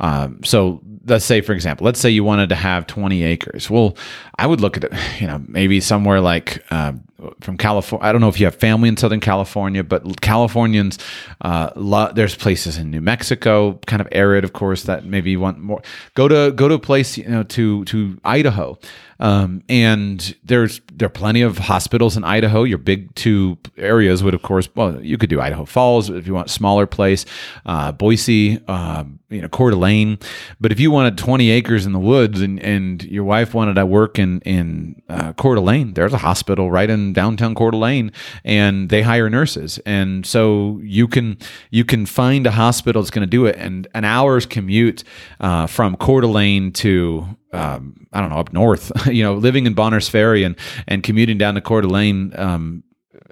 [0.02, 3.70] Um, so let's say, for example, let's say you wanted to have 20 acres.
[3.70, 3.98] Well,
[4.38, 6.94] I would look at it, you know, maybe somewhere like uh,
[7.42, 8.08] from California.
[8.08, 11.00] I don't know if you have family in Southern California, but Californians,
[11.42, 15.40] uh, lo- there's places in New Mexico, kind of arid, of course, that maybe you
[15.40, 15.82] want more.
[16.16, 18.78] Go to go to a place, you know, to to Idaho.
[19.24, 22.64] Um, and there's there are plenty of hospitals in Idaho.
[22.64, 26.34] Your big two areas would, of course, well, you could do Idaho Falls if you
[26.34, 27.26] want a smaller place,
[27.66, 30.20] uh, Boise, um, you know, Coeur d'Alene.
[30.60, 33.86] But if you wanted 20 acres in the woods and, and your wife wanted to
[33.86, 38.12] work in in uh, Coeur d'Alene, there's a hospital right in downtown Coeur d'Alene,
[38.44, 41.38] and they hire nurses, and so you can
[41.72, 43.56] you can find a hospital that's going to do it.
[43.58, 45.06] And an hour's commute
[45.40, 49.74] uh, from Coeur d'Alene to um, I don't know up north, you know, living in
[49.74, 50.56] Bonners Ferry and
[50.88, 52.34] and commuting down to Coeur d'Alene.
[52.36, 52.84] Um,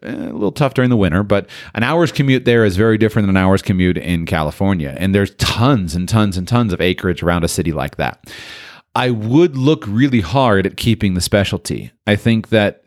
[0.01, 3.27] eh, a little tough during the winter, but an hour's commute there is very different
[3.27, 4.95] than an hour's commute in California.
[4.97, 8.31] And there's tons and tons and tons of acreage around a city like that.
[8.95, 11.91] I would look really hard at keeping the specialty.
[12.07, 12.83] I think that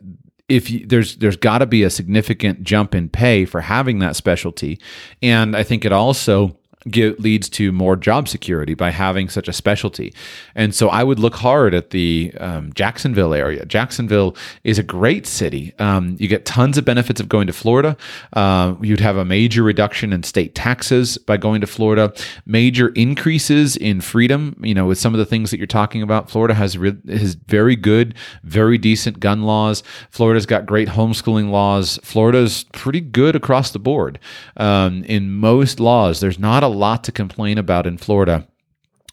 [0.48, 4.16] if you, there's there's got to be a significant jump in pay for having that
[4.16, 4.78] specialty,
[5.22, 6.58] and I think it also
[6.88, 10.14] get, leads to more job security by having such a specialty.
[10.54, 13.64] And so I would look hard at the um, Jacksonville area.
[13.64, 15.72] Jacksonville is a great city.
[15.78, 17.96] Um, you get tons of benefits of going to Florida.
[18.32, 22.12] Uh, you'd have a major reduction in state taxes by going to Florida.
[22.46, 24.60] Major increases in freedom.
[24.62, 27.34] You know, with some of the things that you're talking about, Florida has re- has
[27.34, 29.82] very good, very decent gun laws.
[30.10, 31.98] Florida's got great homeschooling laws.
[32.02, 34.18] Florida's pretty good across the board
[34.56, 36.20] um, in most laws.
[36.20, 38.46] There's not a lot to complain about in Florida.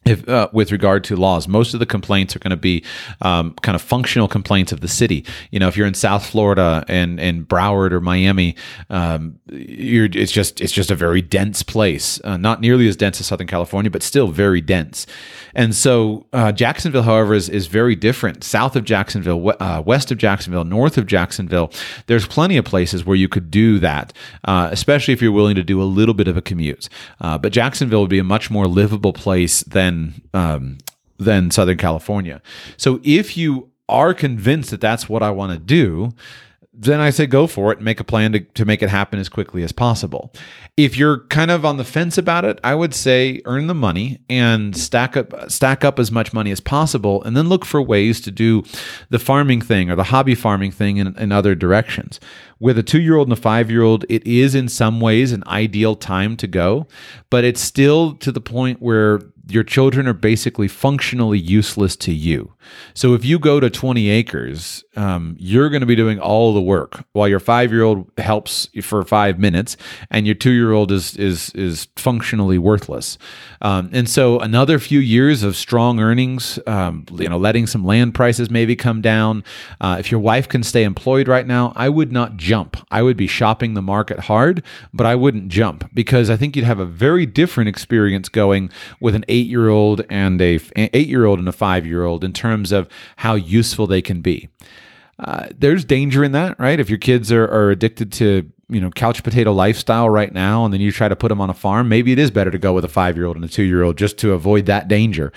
[0.06, 2.84] If uh, with regard to laws most of the complaints are going to be
[3.22, 5.24] um, kind of functional complaints of the city.
[5.52, 8.56] You know if you're in south florida and and broward or miami
[8.90, 12.20] um, it's just it's just a very dense place.
[12.24, 15.06] Uh, not nearly as dense as southern california but still very dense.
[15.54, 18.44] And so uh, jacksonville however is, is very different.
[18.44, 21.72] South of jacksonville uh, west of jacksonville north of jacksonville
[22.08, 24.14] there's plenty of places where you could do that
[24.46, 26.90] uh, especially if you're willing to do a little bit of a commute.
[27.20, 30.78] Uh, but jacksonville would be a much more livable place than than um,
[31.18, 32.42] than Southern California.
[32.78, 36.12] So if you are convinced that that's what I want to do,
[36.74, 39.20] then I say go for it and make a plan to, to make it happen
[39.20, 40.34] as quickly as possible.
[40.78, 44.20] If you're kind of on the fence about it, I would say earn the money
[44.30, 48.22] and stack up stack up as much money as possible and then look for ways
[48.22, 48.64] to do
[49.10, 52.22] the farming thing or the hobby farming thing in, in other directions.
[52.60, 55.34] With a two year old and a five year old, it is in some ways
[55.34, 56.88] an ideal time to go,
[57.30, 59.20] but it's still to the point where
[59.54, 62.54] your children are basically functionally useless to you.
[62.94, 66.62] So if you go to 20 acres, um, you're going to be doing all the
[66.62, 69.78] work while your five year old helps for five minutes
[70.10, 73.18] and your two year old is, is, is functionally worthless.
[73.62, 78.14] Um, and so another few years of strong earnings, um, you know, letting some land
[78.14, 79.44] prices maybe come down.
[79.80, 82.78] Uh, if your wife can stay employed right now, I would not jump.
[82.90, 86.66] I would be shopping the market hard, but I wouldn't jump because I think you'd
[86.66, 91.26] have a very different experience going with an eight year old and a eight year
[91.26, 92.88] old and a five year old in terms of
[93.18, 94.50] how useful they can be.
[95.20, 96.80] Uh, there's danger in that, right?
[96.80, 100.74] If your kids are, are addicted to you know couch potato lifestyle right now, and
[100.74, 102.74] then you try to put them on a farm, maybe it is better to go
[102.74, 105.32] with a five year old and a two year old just to avoid that danger.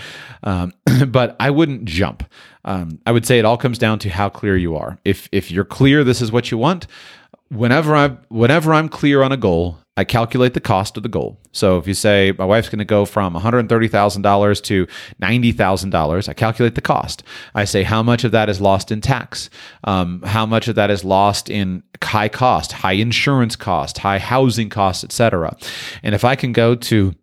[0.44, 0.72] Um,
[1.08, 2.24] but I wouldn't jump.
[2.64, 4.98] Um, I would say it all comes down to how clear you are.
[5.04, 6.86] If if you're clear, this is what you want.
[7.50, 11.38] Whenever I'm whenever I'm clear on a goal, I calculate the cost of the goal.
[11.52, 14.86] So if you say my wife's going to go from $130,000 to
[15.22, 17.22] $90,000, I calculate the cost.
[17.54, 19.50] I say how much of that is lost in tax,
[19.84, 24.68] um, how much of that is lost in high cost, high insurance cost, high housing
[24.68, 25.56] cost, etc.
[26.02, 27.14] And if I can go to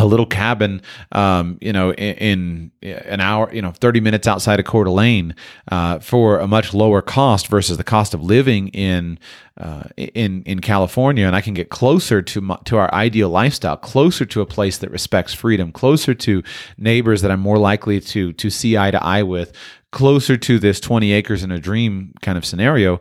[0.00, 0.80] a little cabin,
[1.12, 5.34] um, you know, in, in, an hour, you know, 30 minutes outside of Coeur d'Alene
[5.70, 9.18] uh, for a much lower cost versus the cost of living in
[9.58, 13.76] uh, in in California, and I can get closer to my, to our ideal lifestyle,
[13.76, 16.42] closer to a place that respects freedom, closer to
[16.78, 19.52] neighbors that I'm more likely to to see eye to eye with,
[19.90, 23.00] closer to this 20 acres in a dream kind of scenario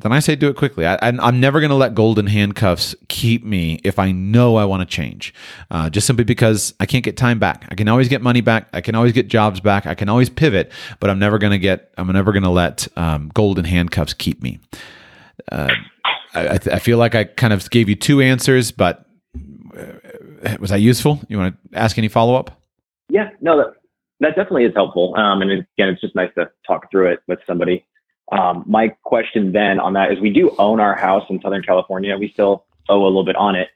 [0.00, 0.86] then I say do it quickly.
[0.86, 4.80] I, am never going to let golden handcuffs keep me if I know I want
[4.80, 5.34] to change,
[5.70, 7.66] uh, just simply because I can't get time back.
[7.68, 8.68] I can always get money back.
[8.72, 9.86] I can always get jobs back.
[9.86, 10.70] I can always pivot,
[11.00, 11.92] but I'm never going to get.
[11.98, 14.60] I'm never going to let um, golden handcuffs keep me.
[15.50, 15.68] Uh,
[16.34, 19.06] I, I, feel like I kind of gave you two answers, but
[19.76, 21.20] uh, was that useful?
[21.28, 22.62] You want to ask any follow up?
[23.08, 23.74] Yeah, no, that,
[24.20, 25.14] that definitely is helpful.
[25.16, 27.84] Um, and again, it's just nice to talk through it with somebody.
[28.30, 32.16] Um, my question then on that is we do own our house in Southern California.
[32.18, 33.68] We still owe a little bit on it.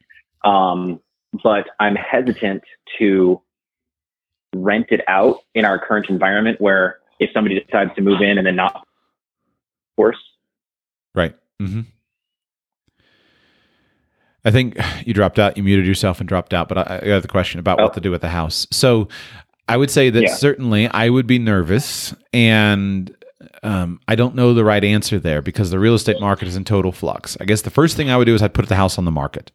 [0.44, 1.00] Um,
[1.42, 2.62] but I'm hesitant
[2.98, 3.40] to
[4.54, 8.46] rent it out in our current environment where if somebody decides to move in and
[8.46, 8.86] then not
[9.96, 10.18] force.
[11.14, 11.34] Right.
[11.60, 11.82] Mm-hmm.
[14.44, 14.76] I think
[15.06, 17.60] you dropped out, you muted yourself and dropped out, but I, I got the question
[17.60, 17.84] about oh.
[17.84, 18.66] what to do with the house.
[18.70, 19.08] So
[19.68, 20.34] I would say that yeah.
[20.34, 23.14] certainly I would be nervous and
[23.62, 26.64] um, I don't know the right answer there because the real estate market is in
[26.64, 27.36] total flux.
[27.40, 29.10] I guess the first thing I would do is I'd put the house on the
[29.10, 29.52] market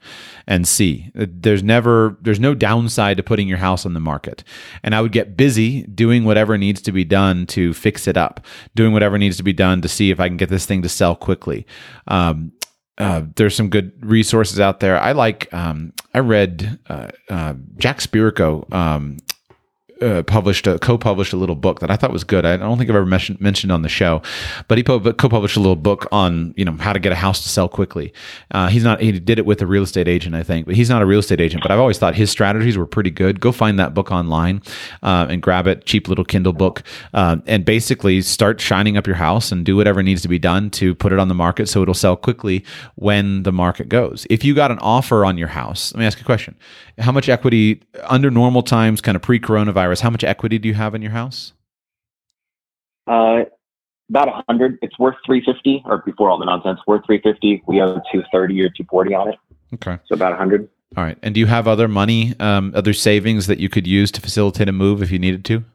[0.47, 1.11] and see.
[1.13, 4.43] There's never, there's no downside to putting your house on the market.
[4.83, 8.45] And I would get busy doing whatever needs to be done to fix it up,
[8.75, 10.89] doing whatever needs to be done to see if I can get this thing to
[10.89, 11.65] sell quickly.
[12.07, 12.51] Um,
[12.97, 14.99] uh, there's some good resources out there.
[14.99, 15.53] I like.
[15.53, 19.17] Um, I read uh, uh, Jack Spirko, um,
[20.01, 22.45] uh, published a co-published a little book that I thought was good.
[22.45, 24.21] I don't think I've ever mentioned mentioned on the show,
[24.67, 27.49] but he co-published a little book on you know how to get a house to
[27.49, 28.13] sell quickly.
[28.51, 30.89] Uh, he's not he did it with a real estate agent, I think, but he's
[30.89, 31.63] not a real estate agent.
[31.63, 33.39] But I've always thought his strategies were pretty good.
[33.39, 34.61] Go find that book online
[35.01, 36.83] uh, and grab it, cheap little Kindle book,
[37.13, 40.69] uh, and basically start shining up your house and do whatever needs to be done
[40.71, 42.63] to put it on the market so it'll sell quickly
[42.95, 44.27] when the market goes.
[44.29, 46.55] If you got an offer on your house, let me ask you a question:
[46.99, 49.86] How much equity under normal times, kind of pre-coronavirus?
[50.01, 51.53] How much equity do you have in your house?
[53.07, 53.45] Uh,
[54.09, 54.77] about a hundred.
[54.81, 57.63] It's worth three fifty, or before all the nonsense, worth three fifty.
[57.67, 59.35] We have two thirty or two forty on it.
[59.75, 60.69] Okay, so about a hundred.
[60.95, 61.17] All right.
[61.21, 64.69] And do you have other money, um, other savings that you could use to facilitate
[64.69, 65.65] a move if you needed to?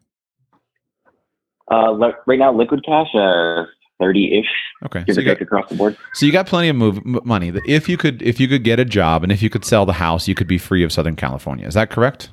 [1.70, 3.64] Uh, le- right now, liquid cash, uh,
[4.00, 4.46] thirty ish.
[4.84, 5.96] Okay, so got, across the board.
[6.14, 7.52] So you got plenty of move m- money.
[7.66, 9.94] If you could, if you could get a job and if you could sell the
[9.94, 11.66] house, you could be free of Southern California.
[11.66, 12.30] Is that correct?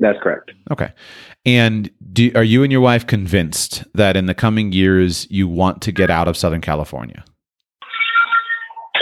[0.00, 0.50] That's correct.
[0.70, 0.92] Okay.
[1.46, 5.80] And do, are you and your wife convinced that in the coming years you want
[5.82, 7.24] to get out of Southern California?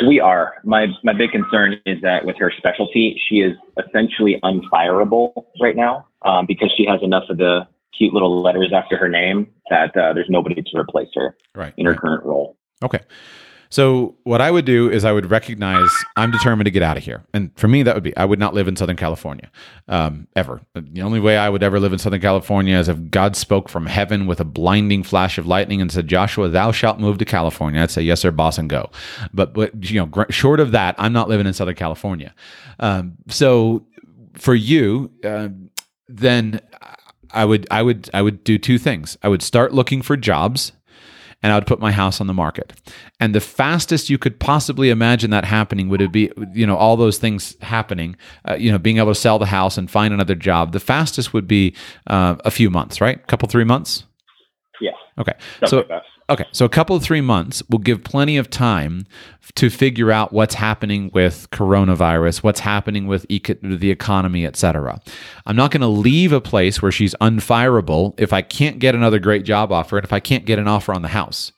[0.06, 0.54] We are.
[0.64, 6.06] My my big concern is that with her specialty, she is essentially unfireable right now
[6.22, 10.12] um, because she has enough of the cute little letters after her name that uh,
[10.12, 11.74] there's nobody to replace her Right.
[11.76, 12.00] in her right.
[12.00, 12.56] current role.
[12.82, 13.00] Okay.
[13.70, 17.02] So what I would do is I would recognize I'm determined to get out of
[17.02, 19.50] here, and for me that would be I would not live in Southern California,
[19.88, 20.60] um, ever.
[20.74, 23.86] The only way I would ever live in Southern California is if God spoke from
[23.86, 27.82] heaven with a blinding flash of lightning and said, "Joshua, thou shalt move to California."
[27.82, 28.90] I'd say, "Yes, sir, boss, and go."
[29.34, 32.34] But but you know, gr- short of that, I'm not living in Southern California.
[32.80, 33.86] Um, so
[34.34, 35.48] for you, uh,
[36.08, 36.60] then
[37.30, 39.18] I would I would I would do two things.
[39.22, 40.72] I would start looking for jobs
[41.42, 42.72] and I would put my house on the market.
[43.20, 47.18] And the fastest you could possibly imagine that happening would be, you know, all those
[47.18, 48.16] things happening,
[48.48, 50.72] uh, you know, being able to sell the house and find another job.
[50.72, 51.74] The fastest would be
[52.08, 53.18] uh, a few months, right?
[53.18, 54.04] A couple, three months.
[54.80, 54.92] Yeah.
[55.18, 55.34] Okay.
[55.60, 56.02] Something So like.
[56.30, 59.06] Okay, so a couple of three months will give plenty of time
[59.54, 65.00] to figure out what's happening with coronavirus, what's happening with eco- the economy, etc.
[65.46, 69.18] I'm not going to leave a place where she's unfireable if I can't get another
[69.18, 71.52] great job offer and if I can't get an offer on the house.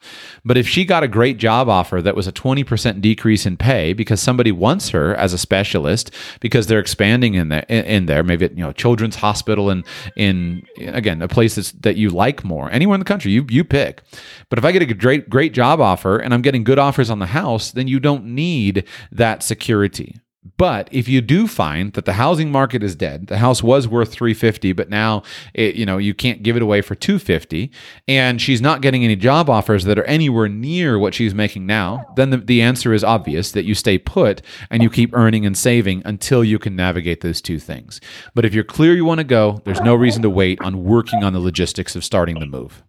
[0.45, 3.93] But if she got a great job offer that was a 20% decrease in pay
[3.93, 8.45] because somebody wants her as a specialist because they're expanding in there, in, there, maybe
[8.45, 12.71] at, you know Children's Hospital and in again a place that's, that you like more,
[12.71, 14.03] anywhere in the country, you you pick.
[14.49, 17.18] But if I get a great great job offer and I'm getting good offers on
[17.18, 20.20] the house, then you don't need that security.
[20.58, 24.12] But if you do find that the housing market is dead, the house was worth
[24.12, 25.22] 350, but now
[25.54, 27.70] it, you know you can't give it away for 250,
[28.06, 32.04] and she's not getting any job offers that are anywhere near what she's making now,
[32.16, 35.56] then the, the answer is obvious that you stay put and you keep earning and
[35.56, 37.98] saving until you can navigate those two things.
[38.34, 41.24] But if you're clear you want to go, there's no reason to wait on working
[41.24, 42.82] on the logistics of starting the move.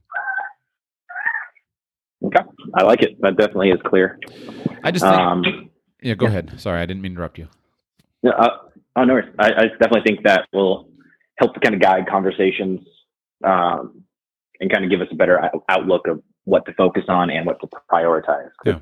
[2.73, 3.19] I like it.
[3.21, 4.19] That definitely is clear.
[4.83, 5.69] I just think, Um,
[6.01, 6.59] yeah, go ahead.
[6.59, 7.47] Sorry, I didn't mean to interrupt you.
[8.23, 8.57] Yeah, uh,
[8.95, 9.21] oh, no.
[9.39, 10.89] I, I definitely think that will
[11.37, 12.81] help to kind of guide conversations
[13.43, 14.03] um,
[14.59, 17.59] and kind of give us a better outlook of what to focus on and what
[17.61, 18.49] to prioritize.
[18.65, 18.79] Yeah.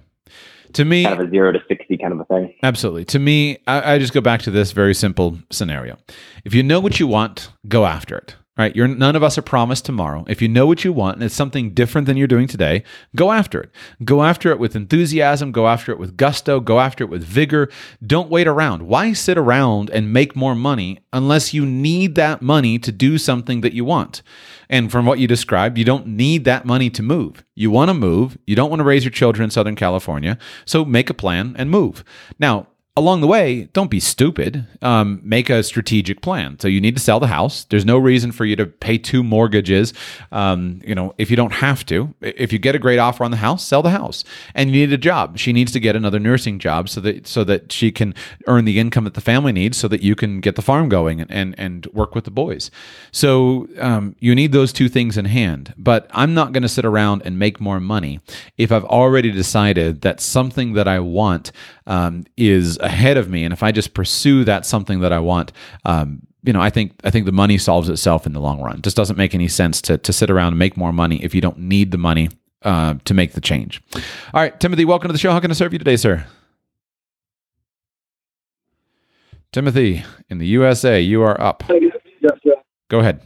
[0.73, 2.53] To me, Kind of a zero to 60 kind of a thing.
[2.61, 3.03] Absolutely.
[3.05, 5.97] To me, I, I just go back to this very simple scenario.
[6.45, 8.35] If you know what you want, go after it.
[8.59, 8.75] Right?
[8.75, 10.25] You're none of us are promised tomorrow.
[10.27, 12.83] If you know what you want and it's something different than you're doing today,
[13.15, 13.71] go after it.
[14.03, 17.69] Go after it with enthusiasm, go after it with gusto, go after it with vigor.
[18.05, 18.81] Don't wait around.
[18.83, 23.61] Why sit around and make more money unless you need that money to do something
[23.61, 24.21] that you want?
[24.69, 27.45] And from what you described, you don't need that money to move.
[27.55, 28.37] You want to move.
[28.45, 30.37] You don't want to raise your children in Southern California.
[30.65, 32.03] So make a plan and move.
[32.39, 32.67] Now,
[32.99, 34.67] along the way, don't be stupid.
[34.81, 36.59] Um, make a strategic plan.
[36.59, 37.63] So you need to sell the house.
[37.63, 39.93] There's no reason for you to pay two mortgages.
[40.31, 43.31] Um, you know, if you don't have to, if you get a great offer on
[43.31, 44.23] the house, sell the house.
[44.53, 45.37] And you need a job.
[45.37, 48.13] She needs to get another nursing job so that so that she can
[48.47, 51.21] earn the income that the family needs, so that you can get the farm going
[51.21, 52.69] and and, and work with the boys.
[53.11, 55.73] So um, you need those two things in hand.
[55.77, 58.19] But I'm not going to sit around and make more money
[58.57, 61.51] if I've already decided that something that I want
[61.87, 65.51] um, is ahead of me, and if I just pursue that something that I want,
[65.85, 68.77] um, you know, I think I think the money solves itself in the long run.
[68.77, 71.35] It just doesn't make any sense to to sit around and make more money if
[71.35, 72.29] you don't need the money
[72.63, 73.81] uh, to make the change.
[73.95, 75.31] All right, Timothy, welcome to the show.
[75.31, 76.25] How can I serve you today, sir?
[79.51, 81.63] Timothy, in the USA, you are up.
[81.69, 82.55] Yes, sir.
[82.89, 83.21] Go ahead.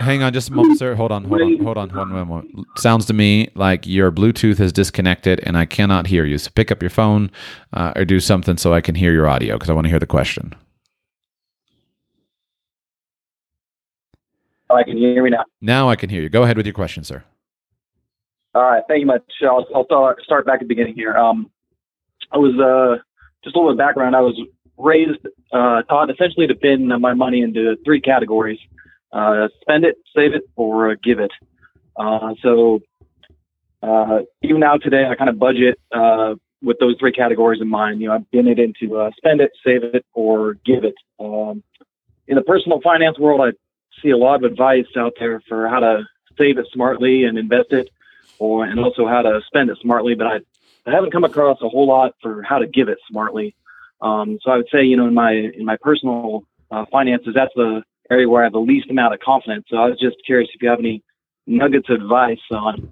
[0.00, 0.94] Hang on just a moment, sir.
[0.94, 2.26] Hold on, hold on, hold on, hold on.
[2.26, 2.66] Moment.
[2.78, 6.38] Sounds to me like your Bluetooth is disconnected and I cannot hear you.
[6.38, 7.30] So pick up your phone
[7.74, 9.98] uh, or do something so I can hear your audio because I want to hear
[9.98, 10.54] the question.
[14.70, 15.44] Oh, I can hear me now.
[15.60, 16.30] Now I can hear you.
[16.30, 17.22] Go ahead with your question, sir.
[18.54, 19.22] All right, thank you much.
[19.42, 21.14] I'll, I'll start, start back at the beginning here.
[21.14, 21.50] Um,
[22.32, 23.02] I was uh,
[23.44, 24.16] just a little bit of background.
[24.16, 24.40] I was
[24.78, 25.20] raised,
[25.52, 28.58] uh, taught essentially to bin my money into three categories:
[29.12, 31.32] uh, spend it, save it, or uh, give it.
[31.96, 32.80] Uh, so
[33.82, 38.00] uh, even now today, I kind of budget uh, with those three categories in mind.
[38.00, 40.94] You know, I've been it into uh, spend it, save it, or give it.
[41.18, 41.62] Um,
[42.28, 43.52] in the personal finance world, I
[44.02, 46.04] see a lot of advice out there for how to
[46.38, 47.88] save it smartly and invest it,
[48.38, 50.14] or and also how to spend it smartly.
[50.14, 50.36] But I,
[50.86, 53.54] I haven't come across a whole lot for how to give it smartly.
[54.00, 56.44] Um, so I would say, you know, in my in my personal
[56.90, 59.66] finances, that's the area where I have the least amount of confidence.
[59.70, 61.02] So I was just curious if you have any
[61.46, 62.90] nuggets of advice on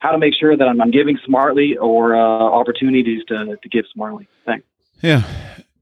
[0.00, 3.84] how to make sure that I'm, I'm giving smartly or uh, opportunities to to give
[3.92, 4.28] smartly.
[4.44, 4.66] Thanks.
[5.00, 5.22] Yeah.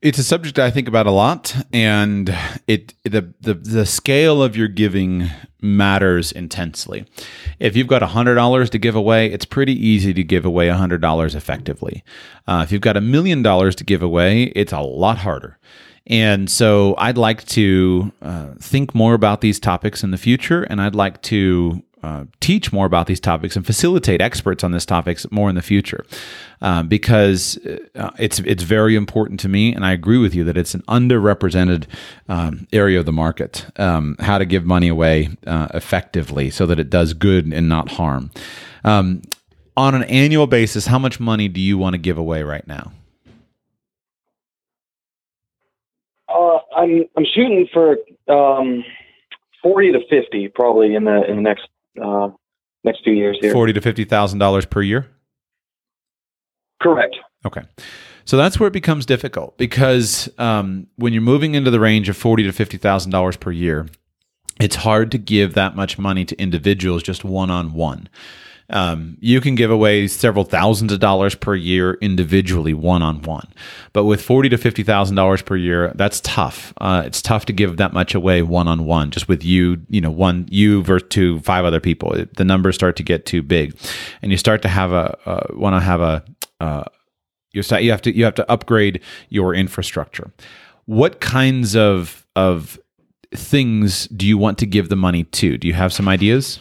[0.02, 2.34] It's a subject I think about a lot, and
[2.66, 5.28] it the the, the scale of your giving
[5.60, 7.04] matters intensely.
[7.58, 11.02] If you've got hundred dollars to give away, it's pretty easy to give away hundred
[11.02, 12.02] dollars effectively.
[12.46, 15.58] Uh, if you've got a million dollars to give away, it's a lot harder.
[16.06, 20.80] And so I'd like to uh, think more about these topics in the future, and
[20.80, 25.30] I'd like to uh, teach more about these topics and facilitate experts on these topics
[25.30, 26.04] more in the future,
[26.62, 27.58] um, because
[27.94, 30.82] uh, it's it's very important to me, and I agree with you that it's an
[30.88, 31.84] underrepresented
[32.28, 33.66] um, area of the market.
[33.76, 37.92] Um, how to give money away uh, effectively so that it does good and not
[37.92, 38.30] harm.
[38.82, 39.22] Um,
[39.76, 42.92] on an annual basis, how much money do you want to give away right now?
[46.28, 47.96] Uh, I'm I'm shooting for
[48.28, 48.84] um,
[49.62, 51.68] forty to fifty, probably in the in the next
[52.02, 52.28] uh,
[52.84, 53.52] next few years here.
[53.52, 55.06] Forty to fifty thousand dollars per year.
[56.82, 57.16] Correct.
[57.44, 57.62] Okay.
[58.24, 62.16] So that's where it becomes difficult because um, when you're moving into the range of
[62.16, 63.86] forty to fifty thousand dollars per year,
[64.60, 68.08] it's hard to give that much money to individuals just one on one.
[68.70, 73.48] Um, you can give away several thousands of dollars per year individually, one on one.
[73.92, 76.72] But with forty to fifty thousand dollars per year, that's tough.
[76.80, 80.00] Uh, it's tough to give that much away one on one, just with you, you
[80.00, 82.14] know, one you versus two, five other people.
[82.36, 83.76] The numbers start to get too big,
[84.22, 86.24] and you start to have a uh, want to have a
[86.60, 86.84] uh,
[87.52, 90.30] you you have to you have to upgrade your infrastructure.
[90.86, 92.78] What kinds of of
[93.34, 95.58] things do you want to give the money to?
[95.58, 96.60] Do you have some ideas?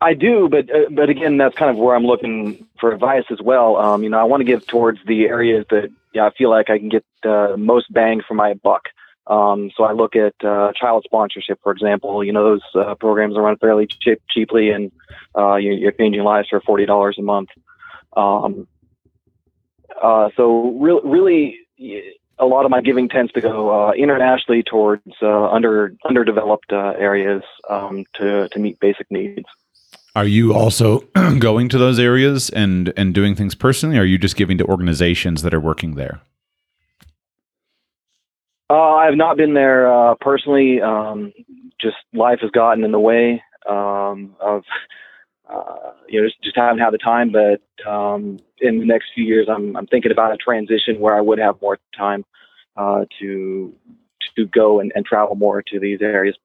[0.00, 3.40] I do, but uh, but again, that's kind of where I'm looking for advice as
[3.42, 3.76] well.
[3.76, 6.70] Um, you know, I want to give towards the areas that yeah, I feel like
[6.70, 8.88] I can get the uh, most bang for my buck.
[9.26, 12.24] Um, so I look at uh, child sponsorship, for example.
[12.24, 14.90] You know, those uh, programs are run fairly cheap, cheaply, and
[15.36, 17.50] uh, you're, you're changing lives for forty dollars a month.
[18.16, 18.66] Um,
[20.02, 21.58] uh, so re- really,
[22.38, 28.06] a lot of my giving tends to go uh, internationally towards under underdeveloped areas um,
[28.14, 29.46] to to meet basic needs.
[30.16, 31.00] Are you also
[31.38, 33.96] going to those areas and and doing things personally?
[33.96, 36.20] Or are you just giving to organizations that are working there?
[38.68, 40.80] Uh, I have not been there uh, personally.
[40.80, 41.32] Um,
[41.80, 44.62] just life has gotten in the way um, of
[45.48, 47.32] uh, you know just, just haven't had the time.
[47.32, 51.20] But um, in the next few years, I'm I'm thinking about a transition where I
[51.20, 52.24] would have more time
[52.76, 53.74] uh, to
[54.36, 56.36] to go and, and travel more to these areas.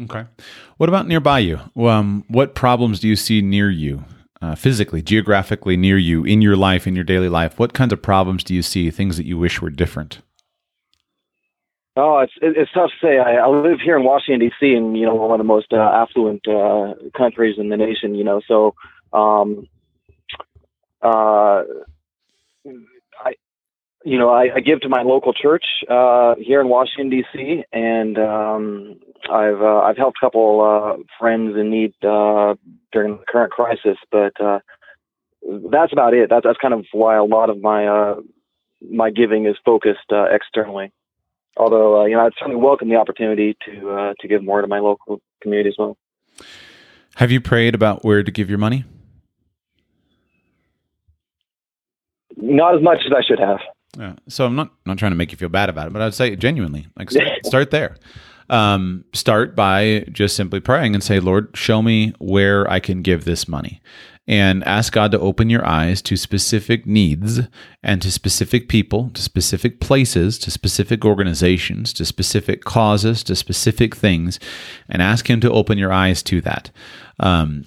[0.00, 0.24] Okay.
[0.78, 1.60] What about nearby you?
[1.76, 4.04] Um, what problems do you see near you,
[4.40, 7.58] uh, physically, geographically near you, in your life, in your daily life?
[7.58, 8.90] What kinds of problems do you see?
[8.90, 10.22] Things that you wish were different?
[11.94, 13.18] Oh, it's it's tough to say.
[13.18, 14.72] I, I live here in Washington D.C.
[14.72, 18.14] and you know one of the most uh, affluent uh, countries in the nation.
[18.14, 18.74] You know, so
[19.12, 19.68] um,
[21.02, 21.64] uh,
[23.20, 23.34] I
[24.06, 27.64] you know I, I give to my local church uh, here in Washington D.C.
[27.74, 29.00] and um,
[29.32, 32.54] I've uh, I've helped a couple uh, friends in need uh,
[32.92, 34.58] during the current crisis, but uh,
[35.70, 36.28] that's about it.
[36.28, 38.14] That's that's kind of why a lot of my uh,
[38.90, 40.92] my giving is focused uh, externally.
[41.56, 45.20] Although you know, I'd certainly welcome the opportunity to to give more to my local
[45.40, 45.96] community as well.
[47.16, 48.84] Have you prayed about where to give your money?
[52.36, 53.60] Not as much as I should have.
[53.98, 54.14] Yeah.
[54.28, 56.36] So I'm not not trying to make you feel bad about it, but I'd say
[56.36, 57.96] genuinely, like start, start there
[58.50, 63.24] um, start by just simply praying and say, Lord, show me where I can give
[63.24, 63.80] this money.
[64.28, 67.40] And ask God to open your eyes to specific needs
[67.82, 73.96] and to specific people, to specific places, to specific organizations, to specific causes, to specific
[73.96, 74.38] things,
[74.88, 76.70] and ask Him to open your eyes to that.
[77.18, 77.64] Um,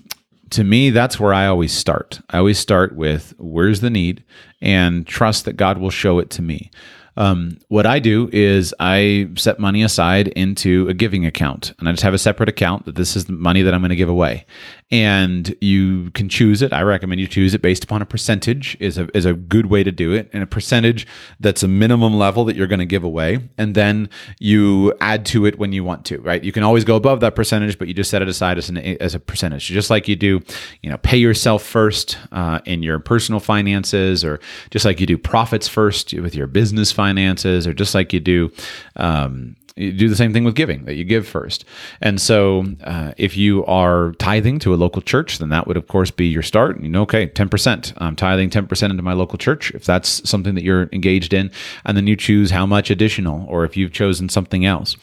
[0.51, 2.21] to me, that's where I always start.
[2.29, 4.23] I always start with where's the need
[4.61, 6.71] and trust that God will show it to me.
[7.17, 11.91] Um, what I do is I set money aside into a giving account, and I
[11.91, 14.09] just have a separate account that this is the money that I'm going to give
[14.09, 14.45] away.
[14.91, 16.71] And you can choose it.
[16.71, 19.83] I recommend you choose it based upon a percentage is a is a good way
[19.83, 21.07] to do it, and a percentage
[21.39, 24.09] that's a minimum level that you're going to give away, and then
[24.39, 26.19] you add to it when you want to.
[26.19, 26.43] Right?
[26.43, 28.77] You can always go above that percentage, but you just set it aside as an
[28.77, 30.41] as a percentage, just like you do.
[30.83, 35.17] You know, pay yourself first uh, in your personal finances, or just like you do
[35.17, 38.51] profits first with your business finances or just like you do,
[38.95, 41.65] um, You do the same thing with giving, that you give first.
[41.99, 45.89] And so uh, if you are tithing to a local church, then that would, of
[45.89, 46.79] course, be your start.
[46.79, 47.93] You know, okay, 10%.
[47.97, 51.51] I'm tithing 10% into my local church, if that's something that you're engaged in.
[51.83, 54.95] And then you choose how much additional, or if you've chosen something else.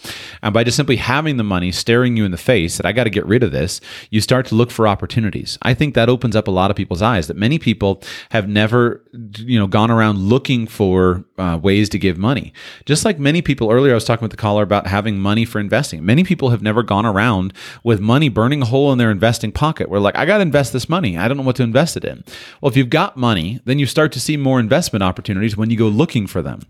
[0.42, 3.04] And by just simply having the money staring you in the face that I got
[3.04, 5.58] to get rid of this, you start to look for opportunities.
[5.60, 9.04] I think that opens up a lot of people's eyes that many people have never,
[9.36, 12.54] you know, gone around looking for uh, ways to give money.
[12.86, 15.60] Just like many people earlier, I was talking with the caller about having money for
[15.60, 16.04] investing.
[16.04, 17.52] Many people have never gone around
[17.82, 19.88] with money burning a hole in their investing pocket.
[19.88, 21.18] Where like, I got to invest this money.
[21.18, 22.24] I don't know what to invest it in.
[22.60, 25.76] Well, if you've got money, then you start to see more investment opportunities when you
[25.76, 26.60] go looking for them.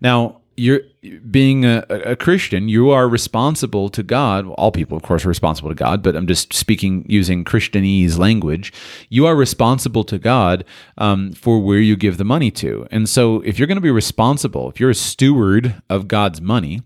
[0.00, 0.82] Now, you're
[1.30, 4.46] being a, a, Christian, you are responsible to God.
[4.50, 8.72] All people, of course, are responsible to God, but I'm just speaking using Christianese language.
[9.08, 10.64] You are responsible to God
[10.98, 12.86] um, for where you give the money to.
[12.92, 16.82] And so, if you're going to be responsible, if you're a steward of God's money,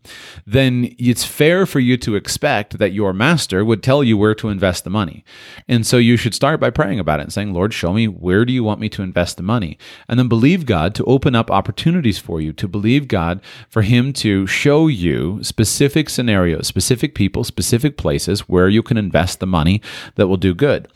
[0.47, 4.49] then it's fair for you to expect that your master would tell you where to
[4.49, 5.27] invest the money.
[5.69, 8.47] And so, you should start by praying about it and saying, Lord, show me where
[8.47, 9.77] do you want me to invest the money?
[10.09, 14.06] And then believe God to open up opportunities for you, to believe God for Him
[14.15, 19.81] to show you specific scenarios, specific people, specific places where you can invest the money
[20.17, 20.89] that will do good.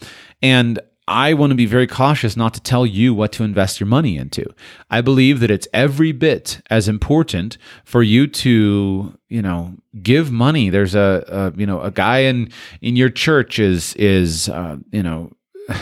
[0.42, 0.78] And
[1.10, 4.16] I want to be very cautious not to tell you what to invest your money
[4.16, 4.44] into.
[4.90, 10.70] I believe that it's every bit as important for you to, you know, give money.
[10.70, 15.02] There's a, a you know, a guy in in your church is is uh, you
[15.02, 15.32] know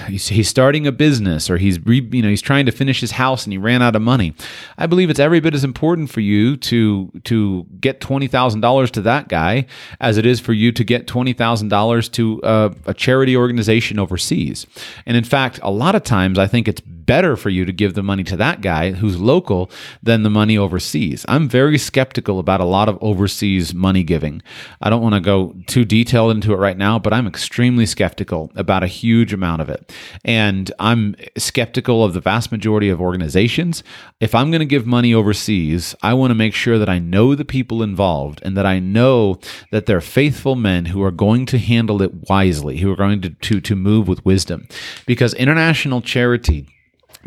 [0.08, 3.44] he's, starting a business or he's re, you know he's trying to finish his house
[3.44, 4.34] and he ran out of money.
[4.76, 8.90] I believe it's every bit as important for you to to get twenty thousand dollars
[8.92, 9.66] to that guy
[10.00, 13.98] as it is for you to get twenty thousand dollars to a, a charity organization
[13.98, 14.66] overseas.
[15.06, 17.94] And in fact, a lot of times I think it's better for you to give
[17.94, 19.70] the money to that guy who's local
[20.02, 21.24] than the money overseas.
[21.26, 24.42] I'm very skeptical about a lot of overseas money giving.
[24.82, 28.52] I don't want to go too detailed into it right now, but I'm extremely skeptical
[28.54, 29.90] about a huge amount of it.
[30.22, 33.82] And I'm skeptical of the vast majority of organizations.
[34.20, 37.34] If I'm going to give money overseas, I want to make sure that I know
[37.34, 39.40] the people involved and that I know
[39.72, 43.30] that they're faithful men who are going to handle it wisely, who are going to,
[43.30, 44.68] to, to move with wisdom.
[45.06, 46.66] Because international charity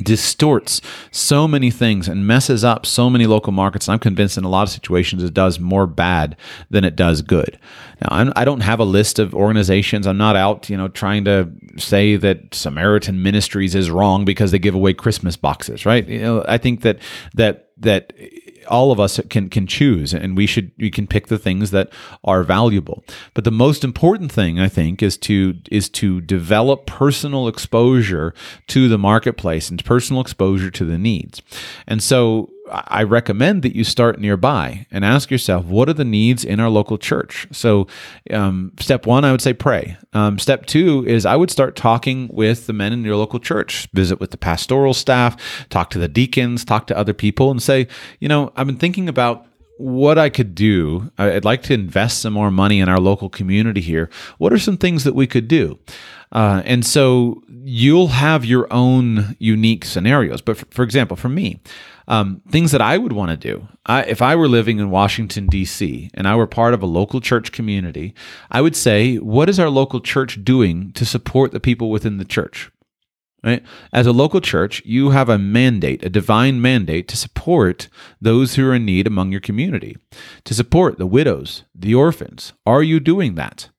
[0.04, 0.82] distorts
[1.12, 3.88] so many things and messes up so many local markets.
[3.88, 6.36] And I'm convinced in a lot of situations it does more bad
[6.70, 7.60] than it does good.
[8.02, 10.08] Now, I'm, I do not have a list of organizations.
[10.08, 14.60] I'm not out, you know, trying to say that Samaritan Ministries is wrong because they
[14.60, 16.08] give away Christmas boxes, right?
[16.08, 17.00] You know, I think that
[17.36, 18.14] that that
[18.68, 21.90] all of us can can choose and we should we can pick the things that
[22.24, 23.04] are valuable.
[23.34, 28.34] But the most important thing i think is to is to develop personal exposure
[28.68, 31.42] to the marketplace and personal exposure to the needs.
[31.88, 36.46] And so I recommend that you start nearby and ask yourself, what are the needs
[36.46, 37.48] in our local church?
[37.52, 37.88] So,
[38.32, 39.98] um, step one, I would say pray.
[40.14, 43.88] Um, step two is I would start talking with the men in your local church,
[43.94, 45.36] visit with the pastoral staff,
[45.70, 47.88] talk to the deacons, talk to other people, and say,
[48.20, 49.46] you know, I've been thinking about
[49.78, 51.12] what I could do.
[51.18, 54.10] I'd like to invest some more money in our local community here.
[54.38, 55.80] What are some things that we could do?
[56.32, 60.42] Uh, and so you'll have your own unique scenarios.
[60.42, 61.60] But for, for example, for me,
[62.12, 63.70] um, things that I would want to do.
[63.86, 67.22] I, if I were living in Washington, D.C., and I were part of a local
[67.22, 68.14] church community,
[68.52, 72.26] I would say, what is our local church doing to support the people within the
[72.26, 72.70] church?
[73.46, 73.64] Right?
[73.94, 77.88] As a local church, you have a mandate, a divine mandate to support
[78.20, 79.98] those who are in need among your community,
[80.44, 82.52] to support the widows, the orphans.
[82.66, 83.70] Are you doing that?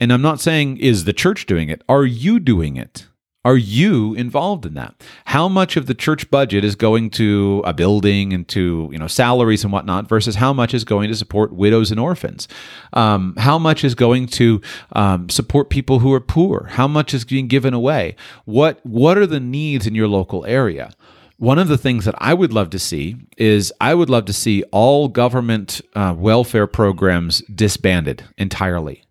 [0.00, 1.82] And I'm not saying, is the church doing it?
[1.88, 3.06] Are you doing it?
[3.48, 5.02] Are you involved in that?
[5.24, 9.06] How much of the church budget is going to a building and to you know
[9.06, 12.46] salaries and whatnot versus how much is going to support widows and orphans?
[12.92, 14.60] Um, how much is going to
[14.92, 16.66] um, support people who are poor?
[16.72, 18.16] How much is being given away?
[18.44, 20.90] What what are the needs in your local area?
[21.38, 24.34] One of the things that I would love to see is I would love to
[24.34, 29.04] see all government uh, welfare programs disbanded entirely.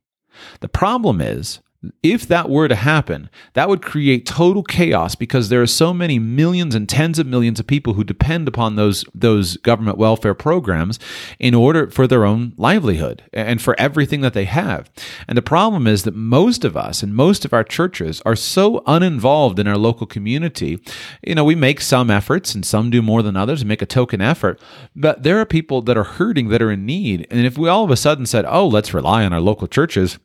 [0.60, 1.60] The problem is
[2.02, 6.18] if that were to happen, that would create total chaos because there are so many
[6.18, 10.98] millions and tens of millions of people who depend upon those those government welfare programs
[11.40, 14.90] in order for their own livelihood and for everything that they have.
[15.28, 18.82] And the problem is that most of us and most of our churches are so
[18.88, 20.80] uninvolved in our local community.
[21.22, 23.86] You know, we make some efforts and some do more than others, and make a
[23.86, 24.60] token effort,
[24.96, 27.28] but there are people that are hurting that are in need.
[27.30, 30.18] And if we all of a sudden said, "Oh, let's rely on our local churches,"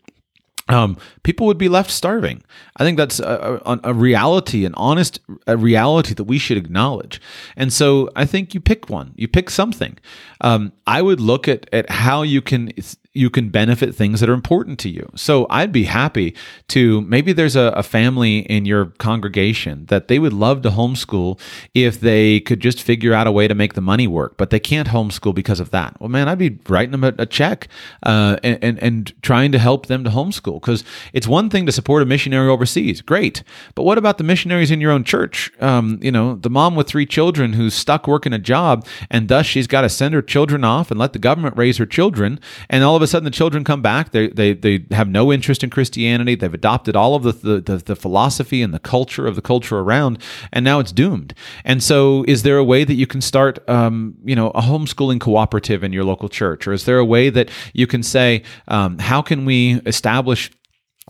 [0.69, 2.43] um, people would be left starving.
[2.77, 7.21] I think that's a, a, a, reality, an honest a reality that we should acknowledge.
[7.57, 9.99] And so I think you pick one, you pick something.
[10.41, 12.73] Um, I would look at at how you can
[13.15, 15.11] you can benefit things that are important to you.
[15.15, 16.35] So I'd be happy
[16.69, 21.39] to maybe there's a, a, family in your congregation that they would love to homeschool
[21.75, 24.61] if they could just figure out a way to make the money work, but they
[24.61, 26.01] can't homeschool because of that.
[26.01, 27.69] Well, man, I'd be writing them a, a check
[28.03, 30.83] uh, and, and, and trying to help them to homeschool because
[31.13, 33.43] it's one thing to support a missionary overseas, great,
[33.75, 35.53] but what about the missionaries in your own church?
[35.61, 39.45] Um, you know, the mom with three children who's stuck working a job and thus
[39.45, 42.41] she's got to send her children off and let the government raise her children,
[42.71, 44.13] and all of a sudden the children come back.
[44.13, 46.35] They they they have no interest in Christianity.
[46.35, 49.79] They've adopted all of the the, the, the philosophy and the culture of the culture
[49.79, 50.19] around,
[50.53, 51.35] and now it's doomed.
[51.65, 55.21] And so, is there a way that you can start, um, you know, a homeschooling
[55.21, 58.99] cooperative in your local church, or is there a way that you can say, um,
[58.99, 60.51] how can we establish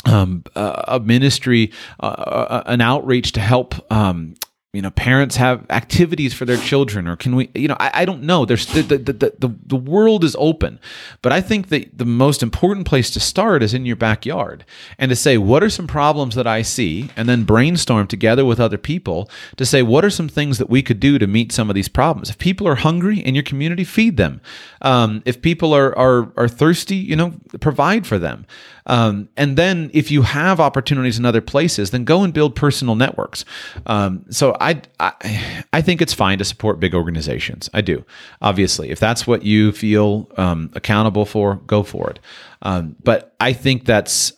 [0.04, 1.70] um, a ministry,
[2.00, 4.34] uh, uh, an outreach to help um,
[4.72, 8.04] you know parents have activities for their children or can we you know i, I
[8.06, 8.46] don't know.
[8.46, 10.80] There's the the, the the, the world is open.
[11.20, 14.64] But i think that the most important place to start is in your backyard
[14.98, 17.10] and to say what are some problems that i see?
[17.16, 20.82] And then brainstorm together with other people to say what are some things that we
[20.82, 22.30] could do to meet some of these problems?
[22.30, 24.40] If people are hungry in your community feed them.
[24.80, 28.46] Um, if people are, are are thirsty you know provide for them
[28.86, 32.94] um, and then if you have opportunities in other places, then go and build personal
[32.94, 33.44] networks.
[33.86, 37.70] Um, so I, I, I think it's fine to support big organizations.
[37.72, 38.04] I do,
[38.40, 38.90] obviously.
[38.90, 42.18] If that's what you feel um, accountable for, go for it.
[42.62, 44.32] Um, but I think that's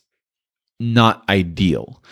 [0.80, 2.02] not ideal.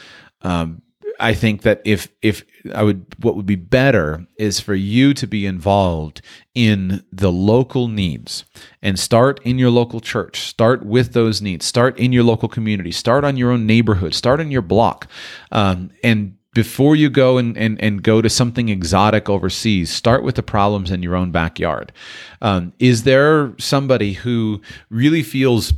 [0.43, 0.82] Um,
[1.23, 2.45] I think that if if
[2.75, 6.21] I would what would be better is for you to be involved
[6.53, 8.45] in the local needs
[8.83, 12.91] and start in your local church start with those needs start in your local community
[12.91, 15.07] start on your own neighborhood start in your block
[15.53, 20.35] um, and before you go and, and, and go to something exotic overseas, start with
[20.35, 21.93] the problems in your own backyard.
[22.43, 24.61] Um, is there somebody who
[24.91, 25.73] really feels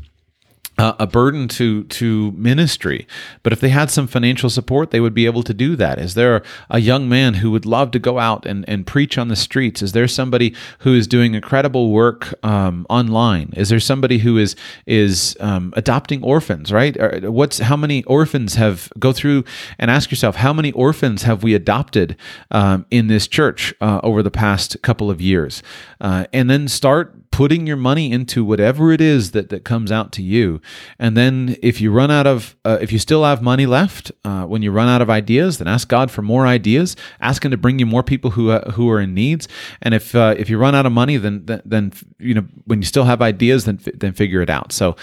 [0.79, 3.07] uh, a burden to to ministry.
[3.43, 5.99] But if they had some financial support, they would be able to do that.
[5.99, 9.29] Is there a young man who would love to go out and, and preach on
[9.29, 9.83] the streets?
[9.83, 13.53] Is there somebody who is doing incredible work um, online?
[13.57, 14.57] Is there somebody who is
[14.87, 16.73] is um, adopting orphans?
[16.73, 16.97] Right?
[17.31, 19.45] What's how many orphans have go through
[19.79, 22.17] and ask yourself how many orphans have we adopted
[22.51, 25.63] um, in this church uh, over the past couple of years,
[26.01, 30.13] uh, and then start putting your money into whatever it is that, that comes out
[30.13, 30.61] to you.
[31.01, 34.45] And then if you run out of, uh, if you still have money left, uh,
[34.45, 36.95] when you run out of ideas, then ask God for more ideas.
[37.21, 39.49] Ask Him to bring you more people who uh, who are in needs.
[39.83, 42.79] And if uh, if you run out of money, then, then then you know when
[42.79, 44.71] you still have ideas, then then figure it out.
[44.71, 44.95] So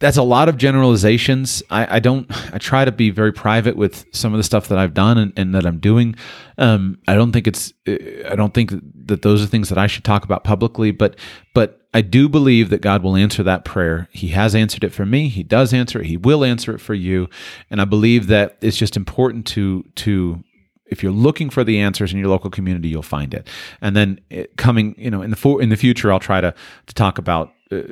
[0.00, 1.62] that's a lot of generalizations.
[1.70, 2.26] I, I, don't.
[2.54, 5.32] I try to be very private with some of the stuff that I've done and,
[5.36, 6.14] and that I'm doing.
[6.56, 7.72] Um, I don't think it's.
[7.86, 8.72] I don't think
[9.06, 10.90] that those are things that I should talk about publicly.
[10.90, 11.16] But
[11.54, 14.08] but I do believe that God will answer that prayer.
[14.12, 15.28] He has answered it for me.
[15.28, 16.06] He does answer it.
[16.06, 17.28] He will answer it for you.
[17.70, 20.44] And I believe that it's just important to to
[20.86, 23.46] if you're looking for the answers in your local community, you'll find it.
[23.80, 26.54] And then it coming, you know, in the for, in the future, I'll try to
[26.86, 27.52] to talk about.
[27.70, 27.82] Uh,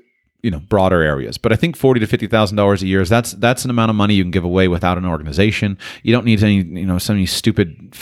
[0.46, 1.36] you know broader areas.
[1.38, 3.90] But i think forty to fifty thousand dollars a year is that's that's an amount
[3.90, 5.76] of money you can give away without an organization.
[6.04, 7.92] You don't need any you know some stupid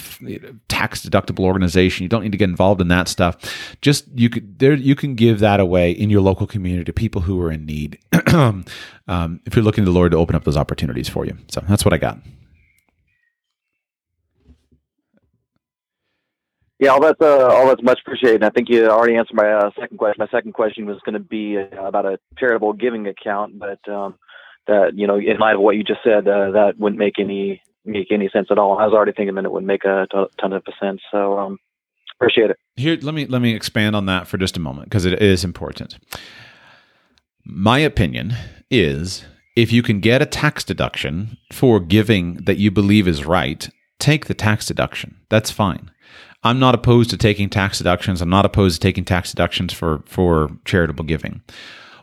[0.69, 2.03] tax deductible organization.
[2.03, 3.35] You don't need to get involved in that stuff.
[3.81, 7.23] Just you could there you can give that away in your local community to people
[7.23, 7.99] who are in need.
[9.07, 11.37] Um, if you're looking to the lord to open up those opportunities for you.
[11.49, 12.19] So that's what i got
[16.81, 18.37] Yeah, all that's uh, all that's much appreciated.
[18.37, 20.16] And I think you already answered my uh, second question.
[20.18, 24.16] My second question was going to be uh, about a charitable giving account, but um,
[24.66, 27.62] that you know, in light of what you just said, uh, that wouldn't make any
[27.85, 28.79] make any sense at all.
[28.79, 30.07] I was already thinking that it would make a
[30.41, 31.01] ton of sense.
[31.12, 31.59] So um,
[32.16, 32.59] appreciate it.
[32.77, 35.45] Here, let me let me expand on that for just a moment because it is
[35.45, 35.99] important.
[37.45, 38.35] My opinion
[38.70, 39.25] is
[39.57, 43.68] if you can get a tax deduction for giving that you believe is right,
[43.99, 45.20] take the tax deduction.
[45.29, 45.91] That's fine.
[46.45, 48.21] I'm not opposed to taking tax deductions.
[48.21, 51.43] I'm not opposed to taking tax deductions for for charitable giving.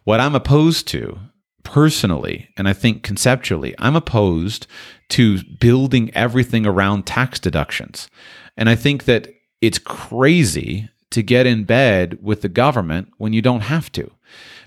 [0.03, 1.19] What I'm opposed to
[1.63, 4.67] personally, and I think conceptually, I'm opposed
[5.09, 8.09] to building everything around tax deductions.
[8.57, 9.27] And I think that
[9.61, 14.11] it's crazy to get in bed with the government when you don't have to.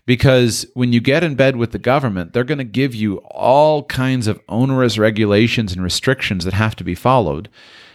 [0.07, 3.85] Because when you get in bed with the government, they're going to give you all
[3.85, 7.49] kinds of onerous regulations and restrictions that have to be followed.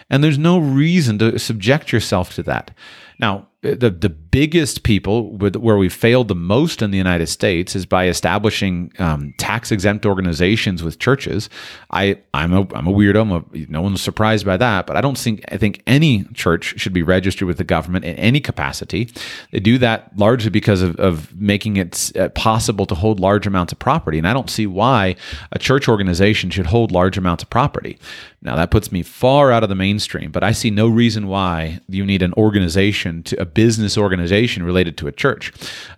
[0.09, 2.71] And there's no reason to subject yourself to that.
[3.19, 7.75] Now, the the biggest people with, where we failed the most in the United States
[7.75, 11.49] is by establishing um, tax exempt organizations with churches.
[11.91, 13.21] I I'm a I'm a weirdo.
[13.21, 16.79] I'm a, no one's surprised by that, but I don't think I think any church
[16.79, 19.09] should be registered with the government in any capacity.
[19.51, 23.73] They do that largely because of, of making it uh, possible to hold large amounts
[23.73, 25.17] of property, and I don't see why
[25.51, 27.99] a church organization should hold large amounts of property.
[28.41, 31.81] Now that puts me far out of the mainstream, but I see no reason why
[31.89, 35.51] you need an organization to business organization related to a church.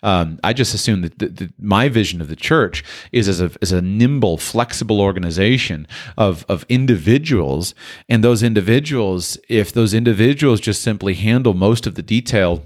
[0.03, 3.51] Um, I just assume that the, the, my vision of the church is as a,
[3.61, 5.87] as a nimble, flexible organization
[6.17, 7.75] of of individuals,
[8.09, 12.65] and those individuals, if those individuals just simply handle most of the detail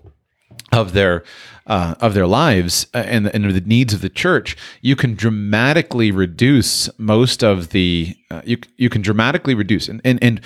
[0.72, 1.24] of their
[1.68, 6.12] uh, of their lives uh, and, and the needs of the church, you can dramatically
[6.12, 10.42] reduce most of the uh, you you can dramatically reduce and and, and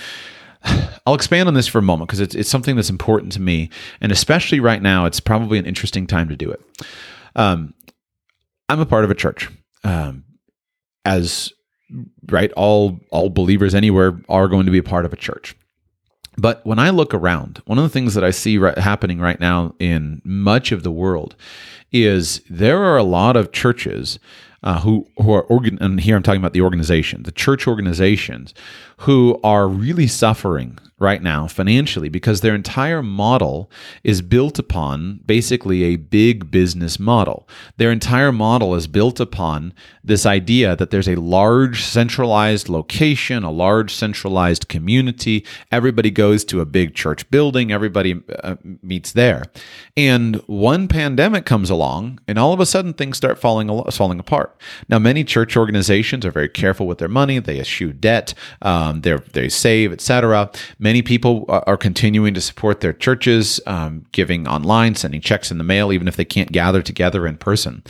[1.06, 3.70] I'll expand on this for a moment because it's, it's something that's important to me,
[4.02, 6.62] and especially right now, it's probably an interesting time to do it.
[7.36, 7.74] Um,
[8.68, 9.50] I'm a part of a church,
[9.84, 10.24] um,
[11.06, 11.52] as
[12.28, 15.56] right all all believers anywhere are going to be a part of a church.
[16.38, 19.40] But when I look around, one of the things that I see right, happening right
[19.40, 21.36] now in much of the world
[21.92, 24.20] is there are a lot of churches
[24.62, 28.54] uh, who who are organ and here I'm talking about the organization, the church organizations
[29.00, 33.72] who are really suffering right now financially because their entire model
[34.04, 37.48] is built upon basically a big business model.
[37.78, 39.74] Their entire model is built upon
[40.04, 45.46] this idea that there's a large centralized location, a large centralized community.
[45.72, 49.46] Everybody goes to a big church building, everybody uh, meets there.
[49.96, 54.60] And one pandemic comes along, and all of a sudden things start falling falling apart.
[54.90, 58.34] Now, many church organizations are very careful with their money; they eschew debt.
[58.62, 60.50] Um, um, they save, etc.
[60.80, 65.64] Many people are continuing to support their churches, um, giving online, sending checks in the
[65.64, 67.84] mail, even if they can't gather together in person.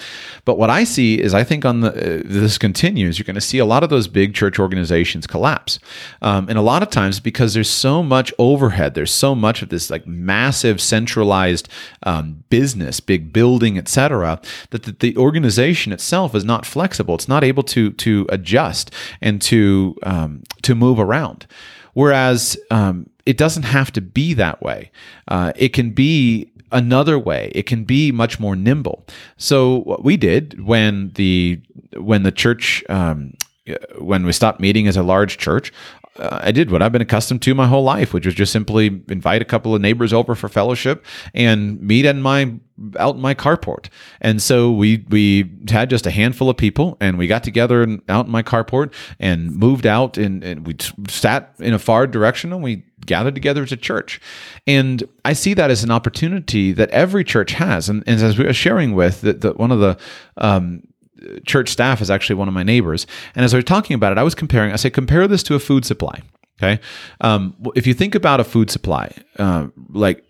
[0.46, 3.42] But what I see is, I think on the uh, this continues, you're going to
[3.42, 5.80] see a lot of those big church organizations collapse,
[6.22, 9.70] um, and a lot of times because there's so much overhead, there's so much of
[9.70, 11.70] this like massive centralized
[12.04, 14.40] um, business, big building, etc.,
[14.72, 17.16] that the, the, organization itself is not flexible.
[17.16, 18.92] It's not able to to adjust
[19.22, 21.46] and to um, to move move around.
[21.94, 24.92] Whereas um, it doesn't have to be that way.
[25.28, 27.52] Uh, it can be another way.
[27.56, 29.06] It can be much more nimble.
[29.38, 31.62] So what we did when the
[31.96, 33.34] when the church um,
[33.98, 35.72] when we stopped meeting as a large church,
[36.18, 39.02] uh, I did what I've been accustomed to my whole life, which was just simply
[39.10, 42.54] invite a couple of neighbors over for fellowship and meet in my
[42.98, 43.88] out in my carport.
[44.22, 48.02] And so we we had just a handful of people, and we got together and
[48.10, 50.76] out in my carport and moved out, and, and we
[51.08, 54.22] sat in a far direction, and we gathered together as a church.
[54.68, 57.90] And I see that as an opportunity that every church has.
[57.90, 59.98] And, and as we were sharing with that, the, one of the
[60.38, 60.84] um,
[61.46, 63.08] church staff is actually one of my neighbors.
[63.36, 65.56] And as I was talking about it, I was comparing, I said, compare this to
[65.56, 66.22] a food supply.
[66.62, 66.82] Okay.
[67.22, 70.30] Um, if you think about a food supply, uh, like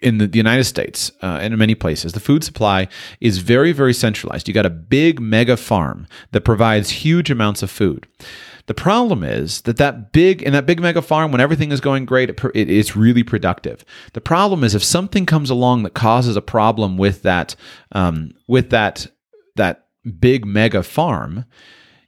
[0.00, 2.88] in the, United States uh, and in many places, the food supply
[3.20, 4.48] is very, very centralized.
[4.48, 8.06] You got a big mega farm that provides huge amounts of food.
[8.66, 12.06] The problem is that that big in that big mega farm, when everything is going
[12.06, 13.84] great, it, it's really productive.
[14.14, 17.56] The problem is if something comes along that causes a problem with that,
[17.90, 19.06] um, with that
[19.56, 19.88] that
[20.18, 21.44] big mega farm,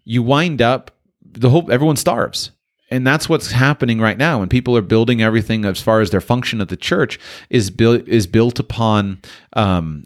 [0.05, 0.92] you wind up
[1.22, 2.53] the whole everyone starves.
[2.91, 4.41] And that's what's happening right now.
[4.41, 7.18] When people are building everything as far as their function of the church
[7.51, 9.20] is built is built upon
[9.55, 10.05] um,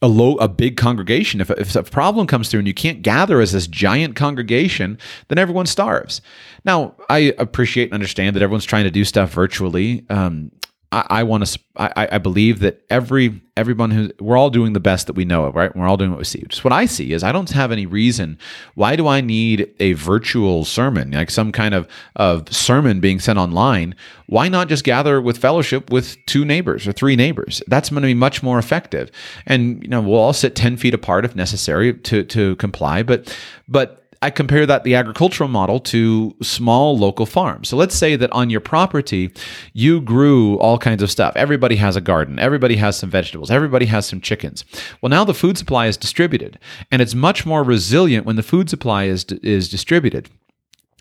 [0.00, 1.40] a low a big congregation.
[1.40, 4.98] If, if a problem comes through and you can't gather as this giant congregation
[5.28, 6.20] then everyone starves.
[6.64, 10.04] Now i appreciate and understand that everyone's trying to do stuff virtually.
[10.08, 10.52] Um,
[10.96, 11.60] I, I want to.
[11.76, 15.44] I, I believe that every everyone who we're all doing the best that we know
[15.44, 15.74] of, right?
[15.76, 16.42] We're all doing what we see.
[16.48, 18.38] Just what I see is I don't have any reason.
[18.76, 21.86] Why do I need a virtual sermon, like some kind of
[22.16, 23.94] of sermon being sent online?
[24.26, 27.62] Why not just gather with fellowship with two neighbors or three neighbors?
[27.66, 29.10] That's going to be much more effective.
[29.44, 33.02] And you know, we'll all sit ten feet apart if necessary to to comply.
[33.02, 33.36] But
[33.68, 37.68] but I compare that the agricultural model to small local farms.
[37.68, 39.30] So let's say that on your property,
[39.72, 41.36] you grew all kinds of stuff.
[41.36, 44.64] Everybody has a garden, everybody has some vegetables, everybody has some chickens.
[45.00, 46.58] Well, now the food supply is distributed,
[46.90, 50.28] and it's much more resilient when the food supply is is distributed.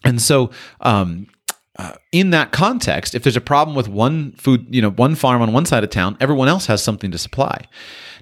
[0.04, 0.52] And so,
[0.82, 1.26] um,
[1.80, 5.42] uh, in that context, if there's a problem with one food, you know, one farm
[5.42, 7.66] on one side of town, everyone else has something to supply.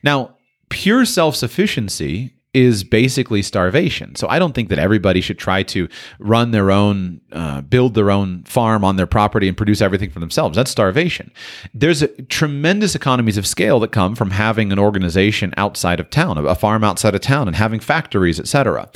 [0.02, 0.38] Now,
[0.70, 4.16] pure self sufficiency is basically starvation.
[4.16, 5.88] So I don't think that everybody should try to
[6.20, 10.20] run their own, uh, build their own farm on their property and produce everything for
[10.20, 10.56] themselves.
[10.56, 11.32] That's starvation.
[11.74, 16.38] There's a, tremendous economies of scale that come from having an organization outside of town,
[16.38, 18.90] a farm outside of town, and having factories, etc.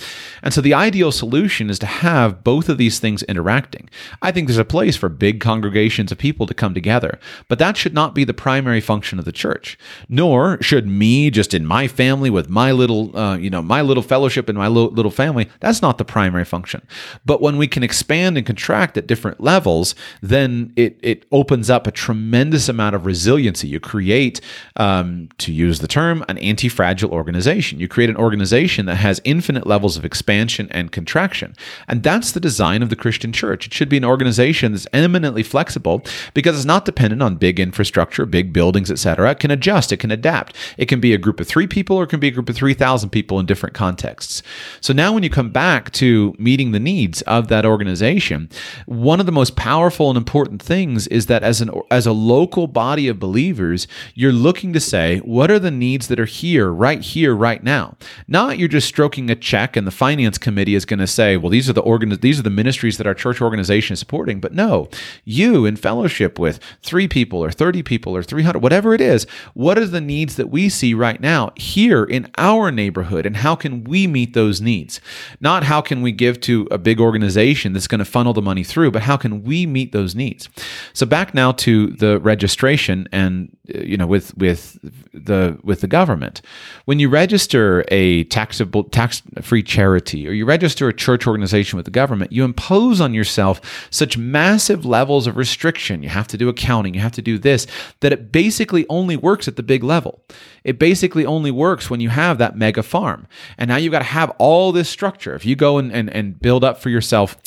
[0.43, 3.89] And so the ideal solution is to have both of these things interacting.
[4.21, 7.75] I think there's a place for big congregations of people to come together, but that
[7.75, 9.77] should not be the primary function of the church.
[10.07, 14.03] Nor should me, just in my family with my little, uh, you know, my little
[14.03, 16.81] fellowship and my little, family, that's not the primary function.
[17.25, 21.87] But when we can expand and contract at different levels, then it, it opens up
[21.87, 23.69] a tremendous amount of resiliency.
[23.69, 24.41] You create,
[24.75, 27.79] um, to use the term, an anti fragile organization.
[27.79, 31.55] You create an organization that has infinite levels of expansion and contraction.
[31.87, 33.65] And that's the design of the Christian church.
[33.67, 36.03] It should be an organization that's eminently flexible
[36.33, 39.31] because it's not dependent on big infrastructure, big buildings, etc.
[39.31, 40.53] It can adjust, it can adapt.
[40.77, 42.57] It can be a group of three people or it can be a group of
[42.57, 44.43] 3,000 people in different contexts.
[44.81, 48.49] So now when you come back to meeting the needs of that organization,
[48.85, 52.67] one of the most powerful and important things is that as an as a local
[52.67, 57.01] body of believers, you're looking to say, what are the needs that are here, right
[57.01, 57.95] here, right now?
[58.27, 61.49] Not you're just stroking a check and the finance committee is going to say, well,
[61.49, 64.39] these are the organ these are the ministries that our church organization is supporting.
[64.39, 64.89] But no,
[65.23, 69.77] you in fellowship with three people or 30 people or 300, whatever it is, what
[69.77, 73.83] are the needs that we see right now here in our neighborhood and how can
[73.83, 74.99] we meet those needs?
[75.39, 78.63] Not how can we give to a big organization that's going to funnel the money
[78.63, 80.49] through, but how can we meet those needs?
[80.93, 84.79] So back now to the registration and uh, you know with with
[85.13, 86.41] the with the government.
[86.85, 91.91] When you register a taxable tax-free charity or you register a church organization with the
[91.91, 96.01] government, you impose on yourself such massive levels of restriction.
[96.01, 97.67] You have to do accounting, you have to do this
[97.99, 100.23] that it basically only works at the big level.
[100.67, 103.25] It basically only works when you have that mega farm.
[103.57, 105.33] And now you've got to have all this structure.
[105.33, 107.37] If you go and, and, and build up for yourself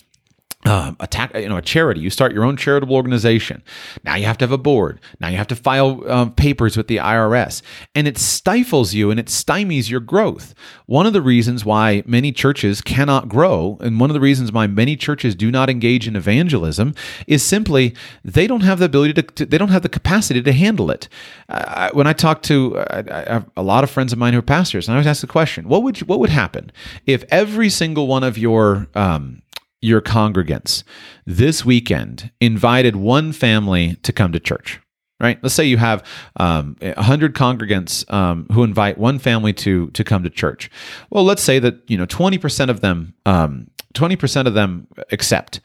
[0.67, 2.01] um, attack, you know, a charity.
[2.01, 3.63] You start your own charitable organization.
[4.05, 5.01] Now you have to have a board.
[5.19, 7.63] Now you have to file um, papers with the IRS,
[7.95, 10.55] and it stifles you and it stymies your growth.
[10.85, 14.67] One of the reasons why many churches cannot grow, and one of the reasons why
[14.67, 16.95] many churches do not engage in evangelism,
[17.27, 20.53] is simply they don't have the ability to, to they don't have the capacity to
[20.53, 21.09] handle it.
[21.49, 24.93] Uh, when I talk to uh, lot of friends of mine who are pastors, and
[24.93, 26.71] I always ask the question: What would you, what would happen
[27.07, 29.41] if every single one of your um,
[29.81, 30.83] your congregants
[31.27, 34.81] this weekend invited one family to come to church
[35.21, 35.39] right?
[35.43, 36.03] Let's say you have
[36.37, 40.71] um, 100 congregants um, who invite one family to to come to church.
[41.11, 45.61] Well let's say that you know 20% of them um, 20% of them accept.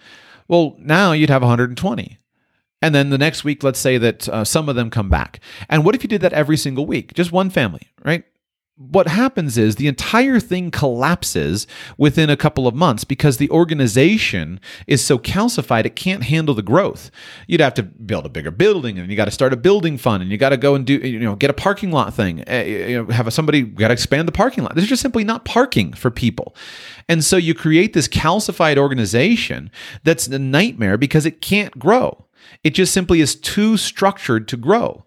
[0.48, 2.20] Well now you'd have 120
[2.82, 5.40] and then the next week let's say that uh, some of them come back.
[5.70, 7.14] And what if you did that every single week?
[7.14, 8.26] Just one family right
[8.78, 11.66] what happens is the entire thing collapses
[11.98, 16.62] within a couple of months because the organization is so calcified it can't handle the
[16.62, 17.10] growth.
[17.48, 20.22] You'd have to build a bigger building and you got to start a building fund
[20.22, 22.44] and you got to go and do you know get a parking lot thing.
[22.50, 24.76] Uh, you know have somebody got to expand the parking lot.
[24.76, 26.54] There's just simply not parking for people.
[27.08, 29.72] And so you create this calcified organization
[30.04, 32.26] that's a nightmare because it can't grow.
[32.64, 35.06] It just simply is too structured to grow.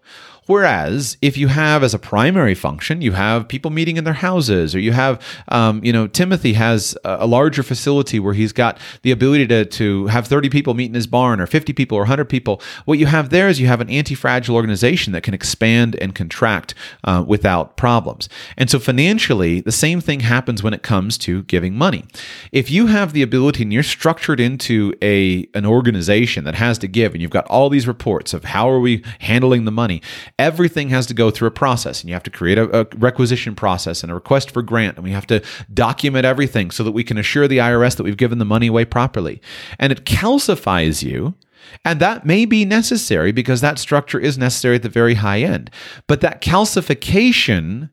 [0.49, 4.73] Whereas if you have as a primary function, you have people meeting in their houses,
[4.73, 9.11] or you have, um, you know, Timothy has a larger facility where he's got the
[9.11, 12.25] ability to, to have 30 people meet in his barn, or 50 people, or 100
[12.25, 12.63] people.
[12.85, 16.15] What you have there is you have an anti fragile organization that can expand and
[16.15, 16.73] contract
[17.03, 18.27] uh, without problems.
[18.57, 22.05] And so financially, the same thing happens when it comes to giving money.
[22.51, 26.87] If you have the ability and you're structured into a an organization that has to
[26.87, 30.01] give, and you've got all these reports of how are we handling the money
[30.39, 33.53] everything has to go through a process and you have to create a, a, requisition
[33.53, 35.43] process and a request for grant and we have to
[35.73, 38.85] document everything so that we can assure the IRS that we've given the money away
[38.85, 39.41] properly
[39.77, 41.35] and it calcifies you
[41.83, 45.69] and that may be necessary because that structure is necessary at the very high end
[46.07, 47.89] but that calcification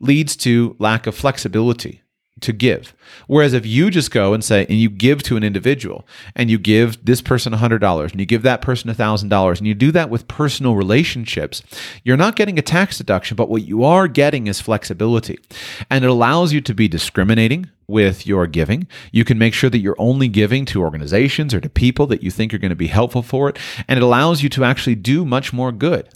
[0.00, 2.02] leads to lack of flexibility
[2.42, 2.94] to give.
[3.26, 6.58] Whereas if you just go and say, and you give to an individual, and you
[6.58, 10.28] give this person $100, and you give that person $1,000, and you do that with
[10.28, 11.62] personal relationships,
[12.04, 15.38] you're not getting a tax deduction, but what you are getting is flexibility.
[15.90, 18.86] And it allows you to be discriminating with your giving.
[19.12, 22.30] You can make sure that you're only giving to organizations or to people that you
[22.30, 23.58] think are going to be helpful for it.
[23.86, 26.08] And it allows you to actually do much more good.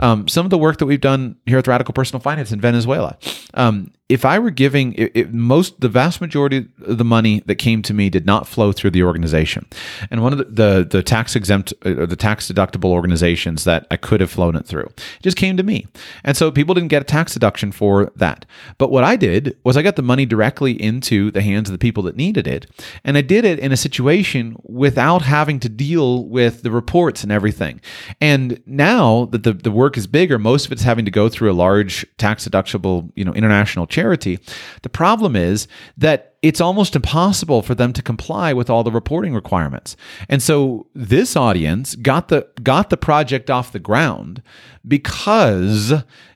[0.00, 3.16] Um, some of the work that we've done here at Radical Personal Finance in Venezuela,
[3.54, 7.56] um, if I were giving it, it, most, the vast majority of the money that
[7.56, 9.66] came to me did not flow through the organization.
[10.10, 13.86] And one of the, the, the tax exempt uh, or the tax deductible organizations that
[13.90, 14.88] I could have flown it through
[15.22, 15.86] just came to me.
[16.24, 18.46] And so people didn't get a tax deduction for that.
[18.78, 21.78] But what I did was I got the money directly into the hands of the
[21.78, 22.66] people that needed it.
[23.04, 27.32] And I did it in a situation without having to deal with the reports and
[27.32, 27.80] everything.
[28.20, 31.50] And now that the, the work is bigger, most of it's having to go through
[31.50, 34.38] a large tax deductible, you know, international charity.
[34.82, 39.32] The problem is that it's almost impossible for them to comply with all the reporting
[39.32, 39.96] requirements.
[40.28, 44.42] And so this audience got the got the project off the ground
[44.86, 45.92] because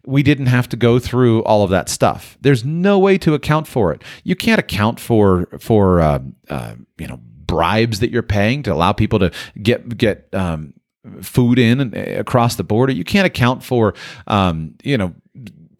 [0.06, 2.38] we didn't have to go through all of that stuff.
[2.40, 4.02] There's no way to account for it.
[4.22, 8.92] You can't account for for uh, uh, you know bribes that you're paying to allow
[8.92, 10.72] people to get get um,
[11.20, 12.92] food in across the border.
[12.92, 13.94] You can't account for
[14.28, 15.14] um, you know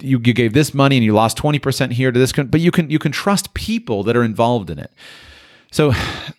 [0.01, 2.90] you, you gave this money and you lost 20% here to this but you can
[2.90, 4.93] you can trust people that are involved in it.
[5.70, 5.93] So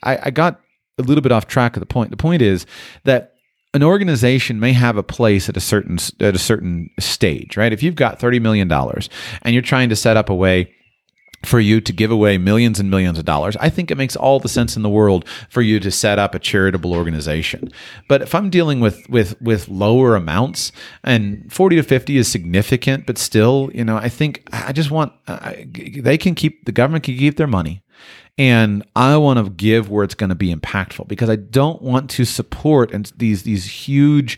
[0.04, 0.60] I, I got
[0.98, 2.12] a little bit off track of the point.
[2.12, 2.66] The point is
[3.04, 3.34] that
[3.74, 7.74] an organization may have a place at a certain at a certain stage right?
[7.74, 9.10] If you've got 30 million dollars
[9.42, 10.74] and you're trying to set up a way
[11.48, 13.56] for you to give away millions and millions of dollars.
[13.58, 16.36] I think it makes all the sense in the world for you to set up
[16.36, 17.72] a charitable organization.
[18.10, 20.72] But if I'm dealing with with with lower amounts
[21.04, 25.14] and 40 to 50 is significant, but still, you know, I think I just want
[25.28, 27.82] uh, they can keep the government can keep their money
[28.38, 32.10] and I want to give where it's going to be impactful because I don't want
[32.12, 34.38] to support and these these huge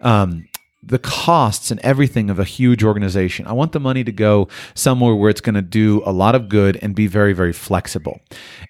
[0.00, 0.46] um,
[0.82, 3.46] the costs and everything of a huge organization.
[3.46, 6.48] I want the money to go somewhere where it's going to do a lot of
[6.48, 8.20] good and be very very flexible.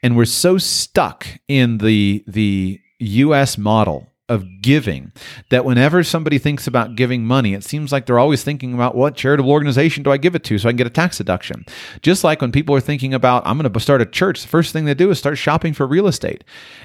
[0.03, 5.13] And we're so stuck in the the US model of giving
[5.51, 9.15] that whenever somebody thinks about giving money, it seems like they're always thinking about what
[9.15, 11.67] charitable organization do I give it to so I can get a tax deduction.
[12.01, 14.73] Just like when people are thinking about, I'm going to start a church, the first
[14.73, 16.45] thing they do is start shopping for real estate.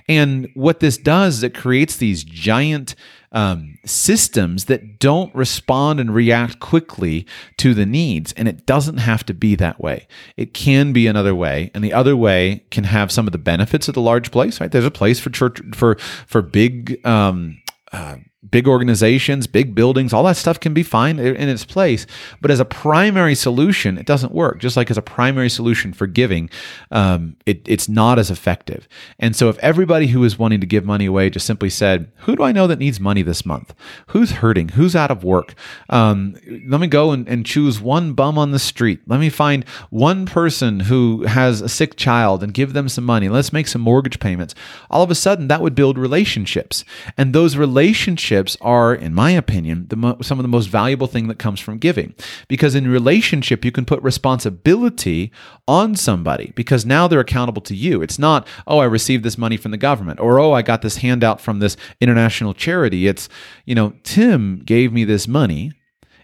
[0.09, 2.95] And what this does is it creates these giant
[3.31, 7.25] um, systems that don't respond and react quickly
[7.57, 8.33] to the needs.
[8.33, 10.07] And it doesn't have to be that way.
[10.35, 13.87] It can be another way, and the other way can have some of the benefits
[13.87, 14.59] of the large place.
[14.61, 14.71] Right?
[14.71, 15.95] There's a place for church for
[16.25, 17.05] for big.
[17.05, 18.17] Um, uh,
[18.51, 22.05] big organizations, big buildings, all that stuff can be fine in its place.
[22.39, 24.59] But as a primary solution, it doesn't work.
[24.59, 26.49] Just like as a primary solution for giving,
[26.91, 28.87] um, it, it's not as effective.
[29.17, 32.35] And so if everybody who is wanting to give money away just simply said, who
[32.35, 33.73] do I know that needs money this month?
[34.07, 34.69] Who's hurting?
[34.69, 35.55] Who's out of work?
[35.89, 36.35] Um,
[36.67, 39.01] let me go and, and choose one bum on the street.
[39.07, 43.29] Let me find one person who has a sick child and give them some money.
[43.29, 44.53] Let's make some mortgage payments.
[44.91, 46.85] All of a sudden, that would build relationships.
[47.17, 51.27] And those relationships relationships are, in my opinion, mo- some of the most valuable thing
[51.27, 52.13] that comes from giving.
[52.47, 55.31] Because in relationship, you can put responsibility
[55.67, 58.01] on somebody because now they're accountable to you.
[58.01, 60.97] It's not, oh, I received this money from the government or, oh, I got this
[60.97, 63.07] handout from this international charity.
[63.07, 63.29] It's,
[63.65, 65.73] you know, Tim gave me this money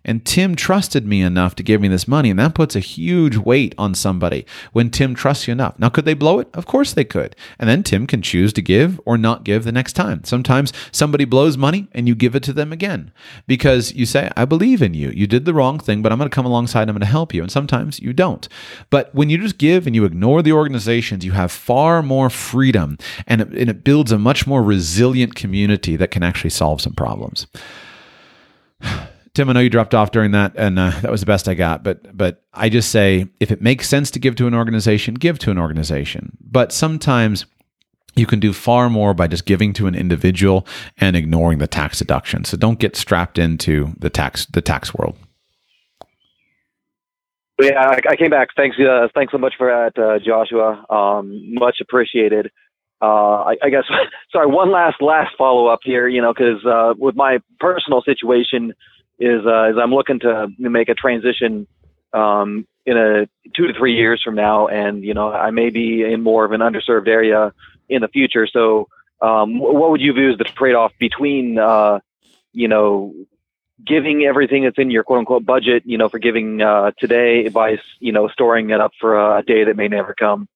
[0.06, 2.30] and Tim trusted me enough to give me this money.
[2.30, 5.78] And that puts a huge weight on somebody when Tim trusts you enough.
[5.80, 6.50] Now, could they blow it?
[6.54, 7.36] Of course they could.
[7.58, 10.24] And then Tim can choose to give or not give the next time.
[10.24, 13.12] Sometimes somebody blows money and you give it to them again
[13.48, 15.10] because you say, I believe in you.
[15.10, 16.84] You did the wrong thing, but I'm going to come alongside.
[16.84, 17.42] and I'm going to help you.
[17.42, 18.48] And sometimes you don't.
[18.90, 22.98] But when you just give and you ignore the organizations, you have far more freedom
[23.28, 26.94] and it, and it builds a much more resilient community that can actually solve some
[26.94, 27.48] problems.
[29.34, 31.56] Tim, I know you dropped off during that, and uh, that was the best I
[31.56, 31.84] got.
[31.84, 35.40] But but I just say if it makes sense to give to an organization, give
[35.40, 36.38] to an organization.
[36.40, 37.46] But sometimes
[38.16, 41.98] you can do far more by just giving to an individual and ignoring the tax
[41.98, 42.44] deduction.
[42.44, 45.18] So don't get strapped into the tax the tax world.
[47.60, 48.50] Yeah, I, came back.
[48.56, 50.84] Thanks, uh, thanks so much for that, uh, Joshua.
[50.90, 52.52] Um, much appreciated.
[53.02, 53.84] Uh, I, I, guess
[54.32, 54.48] sorry.
[54.48, 56.08] One last last follow up here.
[56.08, 58.74] You know, because uh, with my personal situation,
[59.20, 61.68] is uh, is I'm looking to make a transition
[62.14, 66.04] um, in a two to three years from now, and you know I may be
[66.04, 67.54] in more of an underserved area
[67.90, 68.48] in the future.
[68.48, 68.88] So,
[69.22, 72.00] um, what would you view as the trade-off between uh,
[72.52, 73.14] you know
[73.86, 77.78] giving everything that's in your quote unquote budget, you know, for giving uh, today by
[78.00, 80.48] you know storing it up for a day that may never come?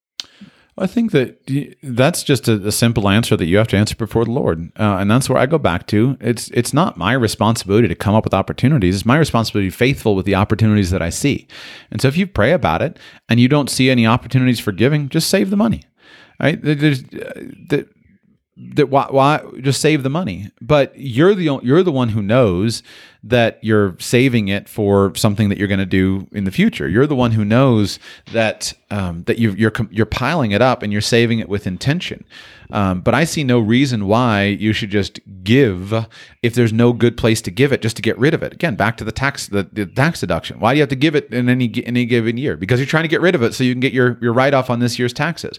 [0.80, 1.38] I think that
[1.82, 4.96] that's just a, a simple answer that you have to answer before the Lord, uh,
[4.98, 6.16] and that's where I go back to.
[6.20, 8.96] It's it's not my responsibility to come up with opportunities.
[8.96, 11.48] It's my responsibility to be faithful with the opportunities that I see.
[11.90, 12.98] And so, if you pray about it
[13.28, 15.82] and you don't see any opportunities for giving, just save the money.
[16.40, 16.58] Right?
[16.62, 17.88] There's uh, that
[18.56, 22.82] that why, why just save the money but you're the you're the one who knows
[23.28, 26.88] that you're saving it for something that you're going to do in the future.
[26.88, 27.98] You're the one who knows
[28.32, 32.24] that um, that you, you're you're piling it up and you're saving it with intention.
[32.70, 36.06] Um, but I see no reason why you should just give
[36.42, 38.52] if there's no good place to give it just to get rid of it.
[38.52, 40.58] Again back to the tax the, the tax deduction.
[40.58, 42.56] Why do you have to give it in any any given year?
[42.56, 44.54] Because you're trying to get rid of it so you can get your your write
[44.54, 45.58] off on this year's taxes.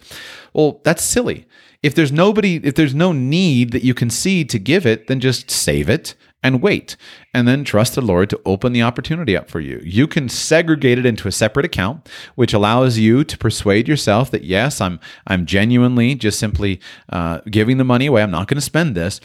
[0.53, 1.45] Well that's silly.
[1.81, 5.19] If there's nobody if there's no need that you can see to give it then
[5.19, 6.95] just save it and wait
[7.33, 9.81] and then trust the lord to open the opportunity up for you.
[9.83, 14.43] You can segregate it into a separate account which allows you to persuade yourself that
[14.43, 16.79] yes i'm i'm genuinely just simply
[17.09, 18.23] uh, giving the money away.
[18.23, 19.19] I'm not going to spend this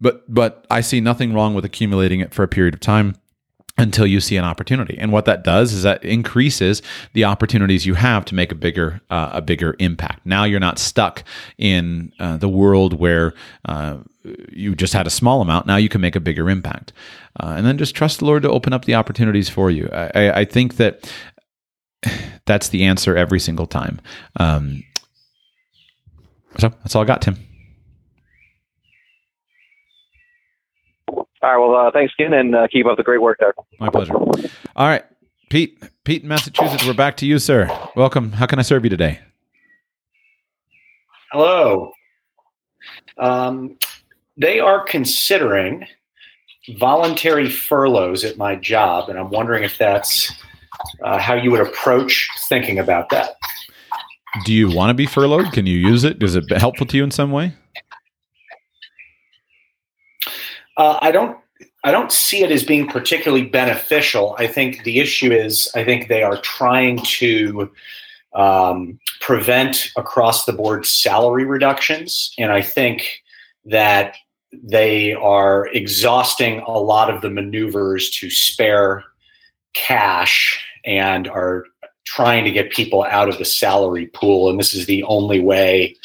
[0.00, 3.16] but but i see nothing wrong with accumulating it for a period of time
[3.78, 4.96] until you see an opportunity.
[4.98, 6.82] And what that does is that increases
[7.12, 10.24] the opportunities you have to make a bigger uh, a bigger impact.
[10.24, 11.24] Now you're not stuck
[11.58, 13.34] in uh, the world where
[13.66, 13.98] uh,
[14.50, 15.66] you just had a small amount.
[15.66, 16.92] Now you can make a bigger impact,
[17.38, 19.88] uh, and then just trust the Lord to open up the opportunities for you.
[19.92, 21.12] I, I, think that
[22.46, 24.00] that's the answer every single time.
[24.36, 24.82] Um,
[26.58, 27.45] so that's all I got, Tim.
[31.46, 31.68] All right.
[31.68, 33.54] Well, uh, thanks again, and uh, keep up the great work there.
[33.78, 34.14] My pleasure.
[34.14, 35.04] All right,
[35.48, 35.80] Pete.
[36.02, 36.84] Pete in Massachusetts.
[36.84, 37.70] We're back to you, sir.
[37.94, 38.32] Welcome.
[38.32, 39.20] How can I serve you today?
[41.30, 41.92] Hello.
[43.18, 43.78] Um,
[44.36, 45.86] they are considering
[46.78, 50.32] voluntary furloughs at my job, and I'm wondering if that's
[51.04, 53.36] uh, how you would approach thinking about that.
[54.44, 55.52] Do you want to be furloughed?
[55.52, 56.20] Can you use it?
[56.24, 57.54] Is it helpful to you in some way?
[60.76, 61.38] Uh, I don't.
[61.84, 64.34] I don't see it as being particularly beneficial.
[64.38, 67.70] I think the issue is, I think they are trying to
[68.34, 73.22] um, prevent across the board salary reductions, and I think
[73.64, 74.16] that
[74.52, 79.04] they are exhausting a lot of the maneuvers to spare
[79.74, 81.66] cash and are
[82.04, 84.48] trying to get people out of the salary pool.
[84.48, 85.96] And this is the only way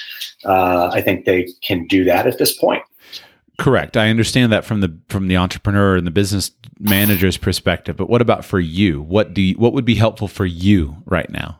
[0.44, 2.84] uh, I think they can do that at this point.
[3.62, 3.96] Correct.
[3.96, 7.96] I understand that from the from the entrepreneur and the business manager's perspective.
[7.96, 9.04] But what about for you?
[9.04, 11.60] What do you, what would be helpful for you right now?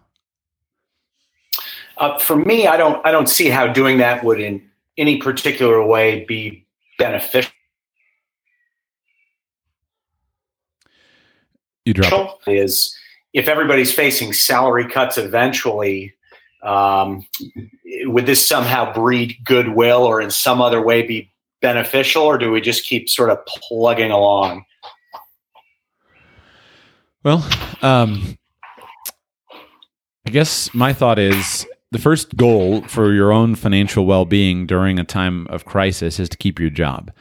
[1.98, 4.68] Uh, for me, I don't I don't see how doing that would in
[4.98, 6.66] any particular way be
[6.98, 7.52] beneficial.
[11.86, 12.56] You drop it.
[12.56, 12.98] Is
[13.34, 16.16] if everybody's facing salary cuts eventually,
[16.64, 17.28] um,
[18.06, 21.31] would this somehow breed goodwill or in some other way be
[21.62, 24.66] beneficial, or do we just keep sort of plugging along?
[27.24, 27.48] Well,
[27.82, 28.38] um,
[30.26, 35.04] I guess my thought is the first goal for your own financial well-being during a
[35.04, 37.12] time of crisis is to keep your job.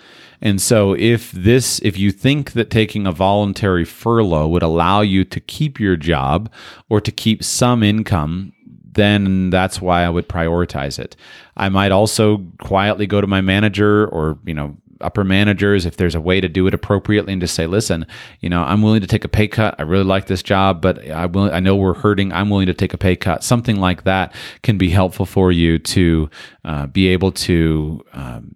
[0.40, 5.24] And so if this if you think that taking a voluntary furlough would allow you
[5.24, 6.50] to keep your job
[6.88, 8.52] or to keep some income
[8.92, 11.16] then that's why I would prioritize it.
[11.56, 16.14] I might also quietly go to my manager or, you know, upper managers if there's
[16.14, 18.06] a way to do it appropriately and just say listen
[18.40, 19.74] you know i'm willing to take a pay cut.
[19.78, 22.32] I really like this job but i will i know we're hurting.
[22.32, 23.42] I'm willing to take a pay cut.
[23.42, 26.30] Something like that can be helpful for you to
[26.64, 28.54] uh, be able to um,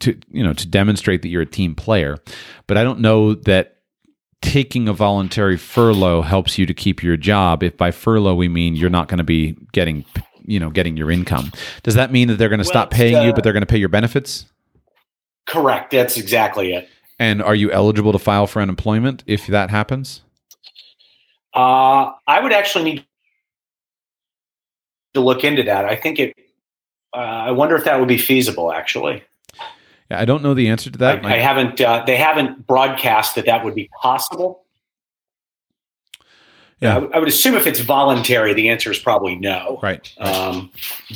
[0.00, 2.18] to you know to demonstrate that you're a team player.
[2.66, 3.77] But i don't know that
[4.42, 8.76] taking a voluntary furlough helps you to keep your job if by furlough we mean
[8.76, 10.04] you're not going to be getting
[10.44, 11.50] you know getting your income
[11.82, 13.62] does that mean that they're going to Well, stop paying you uh, but they're going
[13.62, 14.46] to pay your benefits
[15.46, 15.90] Correct.
[15.90, 16.88] That's exactly it.
[17.18, 20.22] and are you eligible to file for unemployment if that happens
[21.54, 23.04] Uh, I would actually need
[25.14, 25.84] to look into that.
[25.86, 26.34] I think it.
[27.16, 28.70] Uh, I wonder if that would be feasible.
[28.72, 29.24] Actually,
[30.10, 31.80] i don't know the answer to that I, I haven't.
[31.80, 34.64] Uh, they haven't broadcast that that would be possible.
[36.80, 36.94] Yeah.
[36.94, 39.80] I, would- I would assume if it's voluntary, the answer is probably no.
[39.82, 40.70] right Um,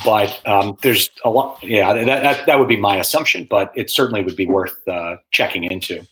[0.04, 1.62] but um, there's a lot.
[1.62, 3.46] Yeah, that, that that would be my assumption.
[3.48, 6.04] But it certainly would be worth uh, checking into.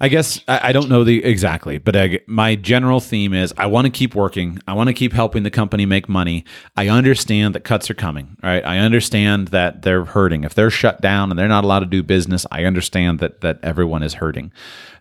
[0.00, 3.66] I guess I, I don't know the exactly, but I, my general theme is I
[3.66, 4.58] want to keep working.
[4.68, 6.44] I want to keep helping the company make money.
[6.76, 8.64] I understand that cuts are coming, right?
[8.64, 10.44] I understand that they're hurting.
[10.44, 13.58] If they're shut down and they're not allowed to do business, I understand that that
[13.62, 14.52] everyone is hurting.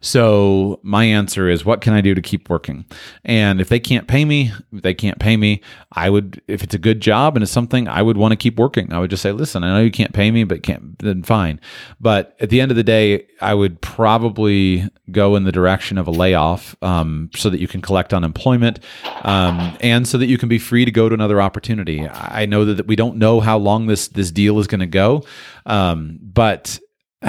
[0.01, 2.85] So my answer is, what can I do to keep working?
[3.25, 5.61] And if they can't pay me, they can't pay me.
[5.91, 8.57] I would, if it's a good job and it's something I would want to keep
[8.57, 11.23] working, I would just say, listen, I know you can't pay me, but can't then
[11.23, 11.59] fine.
[11.99, 16.07] But at the end of the day, I would probably go in the direction of
[16.07, 18.79] a layoff um, so that you can collect unemployment
[19.23, 22.07] um, and so that you can be free to go to another opportunity.
[22.07, 25.23] I know that we don't know how long this this deal is going to go,
[25.65, 26.79] um, but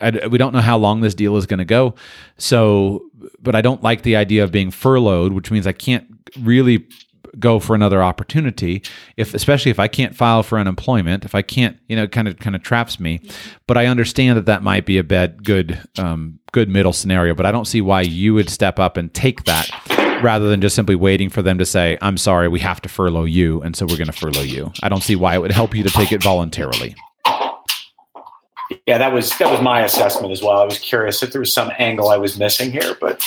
[0.00, 1.94] I, we don't know how long this deal is going to go.
[2.38, 3.04] So,
[3.40, 6.06] but I don't like the idea of being furloughed, which means I can't
[6.40, 6.86] really
[7.38, 8.82] go for another opportunity
[9.16, 12.38] if especially if I can't file for unemployment if I can't you know kind of
[12.38, 13.20] kind of traps me
[13.66, 17.46] but I understand that that might be a bad good um, good middle scenario but
[17.46, 19.68] I don't see why you would step up and take that
[20.22, 23.24] rather than just simply waiting for them to say I'm sorry we have to furlough
[23.24, 24.72] you and so we're going to furlough you.
[24.82, 26.94] I don't see why it would help you to take it voluntarily
[28.86, 30.58] yeah, that was that was my assessment as well.
[30.58, 33.22] I was curious if there was some angle I was missing here, but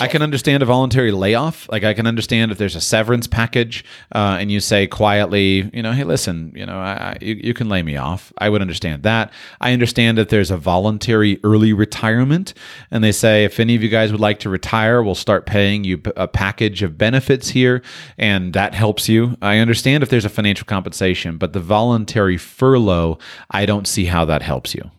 [0.00, 1.68] I can understand a voluntary layoff.
[1.68, 3.84] Like I can understand if there's a severance package,
[4.14, 7.54] uh, and you say quietly, you know, hey, listen, you know, I, I, you, you
[7.54, 8.32] can lay me off.
[8.38, 9.32] I would understand that.
[9.60, 12.54] I understand that there's a voluntary early retirement,
[12.90, 15.84] and they say if any of you guys would like to retire, we'll start paying
[15.84, 17.82] you a package of benefits here,
[18.18, 19.36] and that helps you.
[19.42, 23.18] I understand if there's a financial compensation, but the voluntary furlough,
[23.50, 24.90] I don't see how that helps you.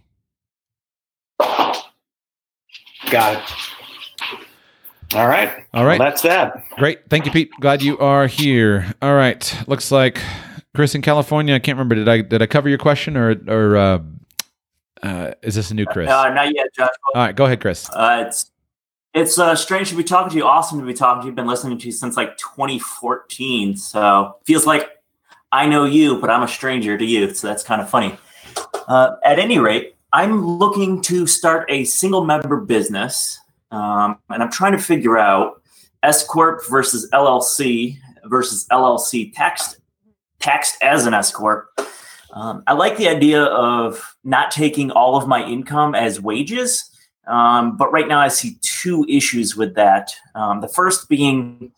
[3.09, 3.43] Got it.
[5.13, 5.65] All right.
[5.73, 5.99] All right.
[5.99, 6.63] Well, that's that.
[6.77, 7.09] Great.
[7.09, 7.51] Thank you, Pete.
[7.59, 8.93] Glad you are here.
[9.01, 9.63] All right.
[9.67, 10.21] Looks like
[10.73, 11.55] Chris in California.
[11.55, 11.95] I can't remember.
[11.95, 13.99] Did I did I cover your question or or uh,
[15.03, 16.09] uh, is this a new Chris?
[16.09, 16.89] Uh, not yet, Josh.
[17.13, 17.35] All right.
[17.35, 17.89] Go ahead, Chris.
[17.89, 18.51] Uh, it's
[19.13, 20.45] it's uh, strange to be talking to you.
[20.45, 21.33] Awesome to be talking to you.
[21.33, 23.75] Been listening to you since like 2014.
[23.75, 24.89] So feels like
[25.51, 27.33] I know you, but I'm a stranger to you.
[27.33, 28.17] So that's kind of funny.
[28.91, 33.39] Uh, at any rate, I'm looking to start a single member business,
[33.71, 35.61] um, and I'm trying to figure out
[36.03, 39.79] S corp versus LLC versus LLC taxed
[40.39, 41.69] taxed as an S corp.
[42.33, 46.91] Um, I like the idea of not taking all of my income as wages,
[47.27, 50.13] um, but right now I see two issues with that.
[50.35, 51.71] Um, the first being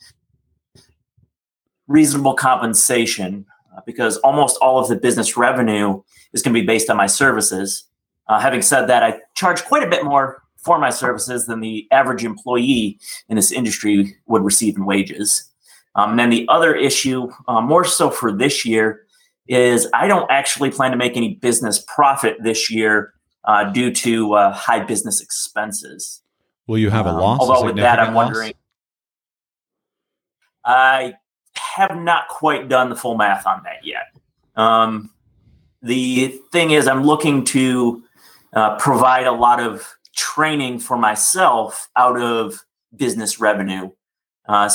[1.86, 3.46] reasonable compensation,
[3.78, 6.02] uh, because almost all of the business revenue
[6.34, 7.86] is going to be based on my services.
[8.28, 11.88] Uh, having said that, I charge quite a bit more for my services than the
[11.92, 12.98] average employee
[13.30, 15.50] in this industry would receive in wages.
[15.96, 19.06] Um, and then the other issue, uh, more so for this year,
[19.48, 24.34] is I don't actually plan to make any business profit this year uh, due to
[24.36, 26.22] uh, high business expenses.
[26.66, 27.40] Will you have a Um, loss?
[27.40, 28.26] a although with that, I'm loss?
[28.28, 28.54] wondering.
[30.66, 31.16] I
[31.58, 34.16] have not quite done the full math on that yet.
[34.56, 35.10] Um,
[35.84, 38.04] the thing is, I'm looking to
[38.54, 39.86] uh, provide a lot of
[40.16, 42.64] training for myself out of
[42.96, 43.92] business revenue.
[44.48, 44.70] Uh,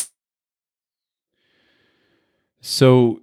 [2.60, 3.20] So,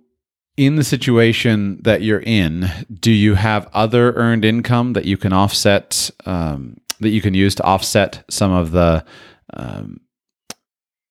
[0.57, 5.33] in the situation that you're in, do you have other earned income that you can
[5.33, 9.03] offset, um, that you can use to offset some of the?
[9.53, 9.99] Um,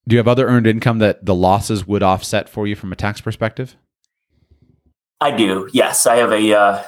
[0.09, 2.97] do you have other earned income that the losses would offset for you from a
[2.97, 3.77] tax perspective?
[5.25, 5.71] I do.
[5.73, 6.83] Yes, I have a uh,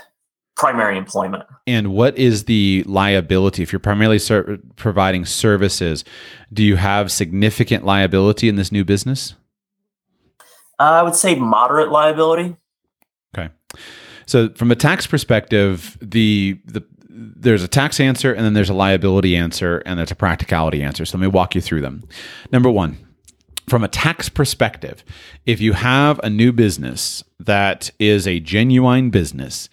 [0.57, 1.45] primary employment.
[1.67, 6.05] And what is the liability if you're primarily ser- providing services?
[6.53, 9.37] Do you have significant liability in this new business?
[10.79, 12.57] Uh, I would say moderate liability.
[13.35, 13.49] Okay.
[14.27, 18.75] So from a tax perspective, the the there's a tax answer and then there's a
[18.75, 21.07] liability answer and there's a practicality answer.
[21.07, 22.07] So let me walk you through them.
[22.53, 22.99] Number 1,
[23.69, 25.05] from a tax perspective,
[25.45, 29.69] if you have a new business that is a genuine business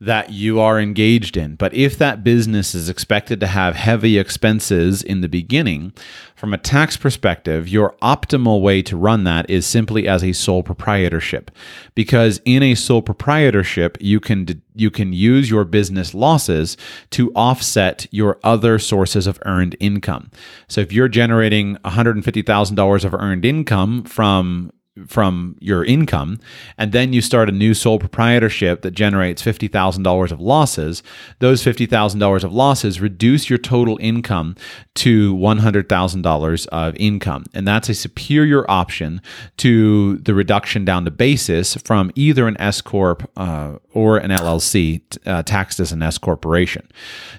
[0.00, 5.02] that you are engaged in, but if that business is expected to have heavy expenses
[5.02, 5.92] in the beginning,
[6.34, 10.62] from a tax perspective, your optimal way to run that is simply as a sole
[10.62, 11.50] proprietorship.
[11.94, 16.76] Because in a sole proprietorship, you can you can use your business losses
[17.10, 20.30] to offset your other sources of earned income.
[20.68, 24.70] So if you're generating $150,000 of earned income from
[25.06, 26.38] from your income,
[26.78, 31.02] and then you start a new sole proprietorship that generates fifty thousand dollars of losses,
[31.38, 34.56] those fifty thousand dollars of losses reduce your total income
[34.94, 39.20] to one hundred thousand dollars of income, and that's a superior option
[39.58, 45.02] to the reduction down to basis from either an S corp uh, or an LLC
[45.26, 46.86] uh, taxed as an S corporation.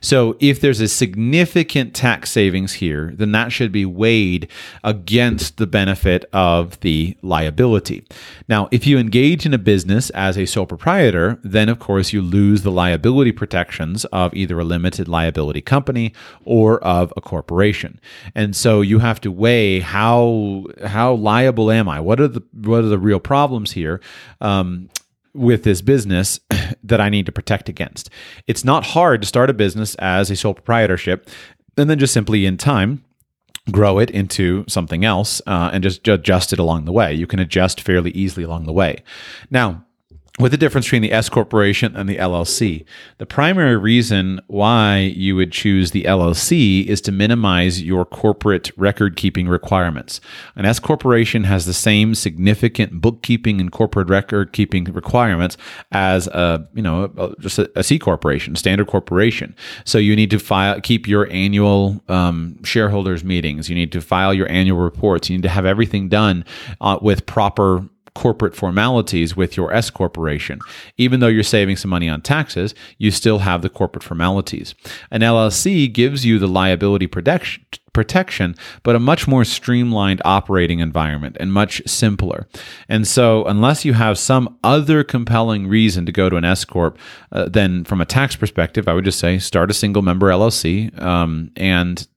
[0.01, 4.49] So if there's a significant tax savings here, then that should be weighed
[4.83, 7.46] against the benefit of the liability.
[8.47, 12.21] Now, if you engage in a business as a sole proprietor, then of course you
[12.21, 16.13] lose the liability protections of either a limited liability company
[16.45, 17.99] or of a corporation.
[18.35, 21.99] And so you have to weigh how how liable am I?
[21.99, 24.01] What are the what are the real problems here?
[24.41, 24.89] Um,
[25.33, 26.39] with this business
[26.83, 28.09] that I need to protect against.
[28.47, 31.29] It's not hard to start a business as a sole proprietorship
[31.77, 33.03] and then just simply in time
[33.71, 37.13] grow it into something else uh, and just adjust it along the way.
[37.13, 39.03] You can adjust fairly easily along the way.
[39.49, 39.85] Now,
[40.39, 42.85] with the difference between the S corporation and the LLC.
[43.17, 49.15] The primary reason why you would choose the LLC is to minimize your corporate record
[49.15, 50.21] keeping requirements.
[50.55, 55.57] An S corporation has the same significant bookkeeping and corporate record keeping requirements
[55.91, 59.55] as a, you know, just a, a C corporation, standard corporation.
[59.85, 63.69] So you need to file, keep your annual um, shareholders meetings.
[63.69, 65.31] You need to file your annual reports.
[65.31, 66.45] You need to have everything done
[66.79, 70.59] uh, with proper corporate formalities with your S corporation.
[70.97, 74.73] Even though you're saving some money on taxes, you still have the corporate formalities.
[75.11, 77.63] An LLC gives you the liability protection
[77.97, 78.53] protection,
[78.83, 82.47] but a much more streamlined operating environment and much simpler.
[82.87, 86.99] And so, unless you have some other compelling reason to go to an S corp,
[87.31, 90.95] uh, then from a tax perspective, I would just say start a single member LLC
[91.01, 92.07] um, and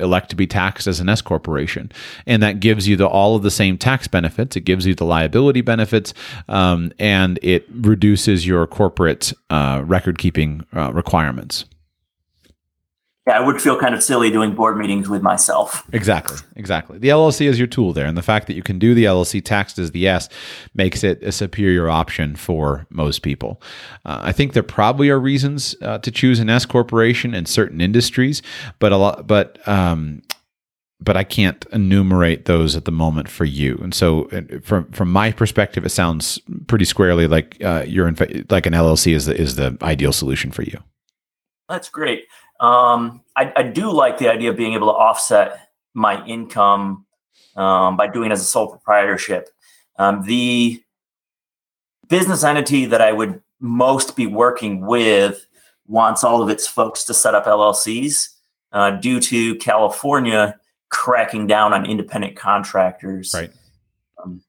[0.00, 1.92] elect to be taxed as an S corporation,
[2.26, 4.56] and that gives you the, all of the same tax benefits.
[4.56, 6.14] It gives you the liability benefits,
[6.48, 11.64] um, and it reduces your corporate uh, record keeping uh, requirements
[13.28, 15.86] yeah, I would feel kind of silly doing board meetings with myself.
[15.92, 16.96] Exactly, exactly.
[16.96, 19.44] The LLC is your tool there, and the fact that you can do the LLC
[19.44, 20.30] taxed as the S
[20.74, 23.60] makes it a superior option for most people.
[24.06, 27.82] Uh, I think there probably are reasons uh, to choose an S corporation in certain
[27.82, 28.40] industries,
[28.78, 30.22] but a lot, but um,
[30.98, 33.78] but I can't enumerate those at the moment for you.
[33.82, 38.46] And so, uh, from from my perspective, it sounds pretty squarely like uh, you're in,
[38.48, 40.82] like an LLC is the is the ideal solution for you.
[41.68, 42.24] That's great.
[42.60, 47.06] Um, I, I, do like the idea of being able to offset my income
[47.54, 49.48] um, by doing as a sole proprietorship.
[49.96, 50.82] Um, the
[52.08, 55.46] business entity that I would most be working with
[55.86, 58.30] wants all of its folks to set up LLCs
[58.72, 60.58] uh, due to California
[60.88, 63.34] cracking down on independent contractors.
[63.34, 63.50] Right.
[64.22, 64.42] Um,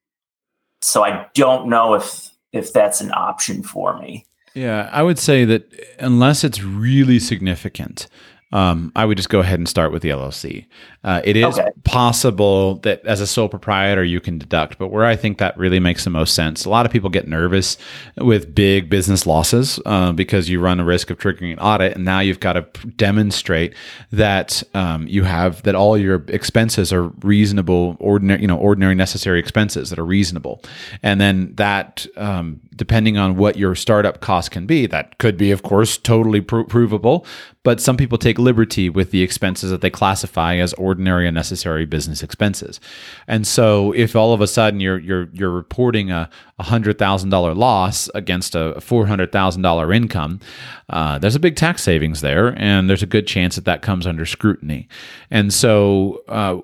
[0.81, 4.25] so I don't know if if that's an option for me.
[4.53, 8.07] Yeah, I would say that unless it's really significant,
[8.51, 10.65] um, I would just go ahead and start with the LLC.
[11.03, 11.69] Uh, it is okay.
[11.83, 15.79] possible that as a sole proprietor you can deduct, but where I think that really
[15.79, 17.77] makes the most sense, a lot of people get nervous
[18.17, 22.03] with big business losses uh, because you run a risk of triggering an audit, and
[22.03, 23.75] now you've got to demonstrate
[24.11, 29.39] that um, you have that all your expenses are reasonable, ordinary, you know, ordinary necessary
[29.39, 30.63] expenses that are reasonable,
[31.03, 32.07] and then that.
[32.17, 36.39] Um, depending on what your startup cost can be, that could be, of course, totally
[36.39, 37.25] pro- provable.
[37.63, 41.85] But some people take liberty with the expenses that they classify as ordinary and necessary
[41.85, 42.79] business expenses.
[43.27, 46.29] And so if all of a sudden you're you're you're reporting a
[46.59, 50.39] hundred thousand dollar loss against a four hundred thousand dollar income,
[50.87, 54.07] uh, there's a big tax savings there, and there's a good chance that that comes
[54.07, 54.87] under scrutiny.
[55.29, 56.59] And so uh,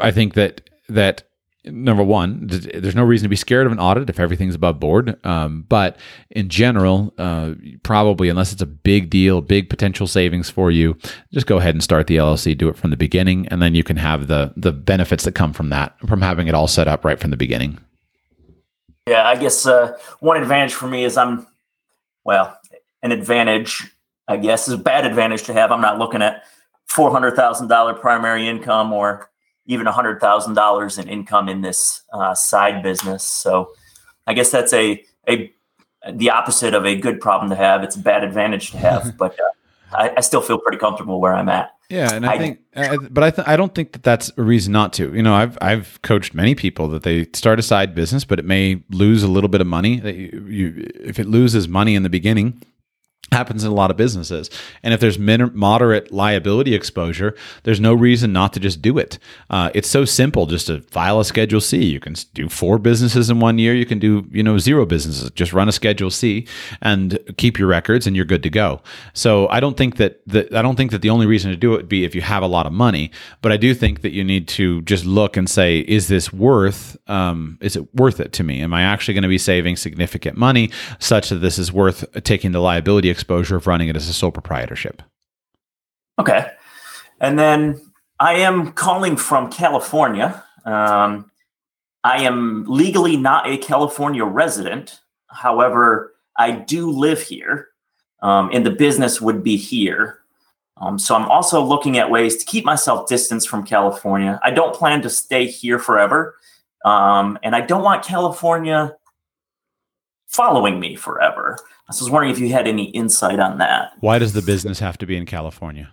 [0.00, 1.24] I think that that
[1.64, 5.18] number one, there's no reason to be scared of an audit if everything's above board.
[5.26, 5.98] Um, but
[6.30, 10.96] in general, uh, probably unless it's a big deal, big potential savings for you,
[11.32, 12.56] just go ahead and start the LLC.
[12.56, 15.52] Do it from the beginning, and then you can have the the benefits that come
[15.52, 17.78] from that from having it all set up right from the beginning.
[19.06, 21.46] Yeah, I guess uh, one advantage for me is I'm
[22.24, 22.56] well,
[23.02, 23.82] an advantage,
[24.28, 25.72] I guess, is a bad advantage to have.
[25.72, 26.44] I'm not looking at
[26.86, 29.30] four hundred thousand dollar primary income or
[29.66, 33.24] even $100,000 in income in this uh, side business.
[33.24, 33.72] So
[34.26, 35.52] I guess that's a, a,
[36.12, 37.82] the opposite of a good problem to have.
[37.82, 41.34] It's a bad advantage to have, but uh, I, I, still feel pretty comfortable where
[41.34, 41.70] I'm at.
[41.88, 44.42] Yeah, and I, I think, I, but I th- I don't think that that's a
[44.42, 45.12] reason not to.
[45.12, 48.44] You know, I've I've coached many people that they start a side business, but it
[48.44, 50.00] may lose a little bit of money.
[50.00, 52.62] You, you if it loses money in the beginning,
[53.32, 54.50] happens in a lot of businesses.
[54.82, 59.18] And if there's min- moderate liability exposure, there's no reason not to just do it.
[59.48, 61.84] Uh, it's so simple just to file a Schedule C.
[61.84, 63.74] You can do four businesses in one year.
[63.74, 65.30] You can do you know zero businesses.
[65.30, 66.46] Just run a Schedule C
[66.80, 68.80] and keep your records, and you're good to go.
[69.12, 71.74] So I don't think that that I don't think that the only reason to do
[71.74, 73.10] it would be if you have a lot of money.
[73.42, 76.96] But I do think that you need to just look and say, is this worth?
[77.08, 78.60] Um, is it worth it to me?
[78.60, 82.52] Am I actually going to be saving significant money such that this is worth taking
[82.52, 83.08] the liability?
[83.20, 85.02] Exposure of running it as a sole proprietorship.
[86.18, 86.50] Okay.
[87.20, 87.80] And then
[88.18, 90.42] I am calling from California.
[90.64, 91.30] Um,
[92.02, 95.00] I am legally not a California resident.
[95.28, 97.68] However, I do live here,
[98.22, 100.18] um, and the business would be here.
[100.78, 104.40] Um, so I'm also looking at ways to keep myself distanced from California.
[104.42, 106.36] I don't plan to stay here forever,
[106.86, 108.96] um, and I don't want California
[110.30, 111.58] following me forever.
[111.60, 113.92] I was wondering if you had any insight on that.
[114.00, 115.92] Why does the business have to be in California?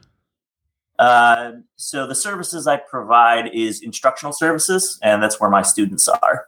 [1.00, 6.48] Uh, so the services I provide is instructional services, and that's where my students are.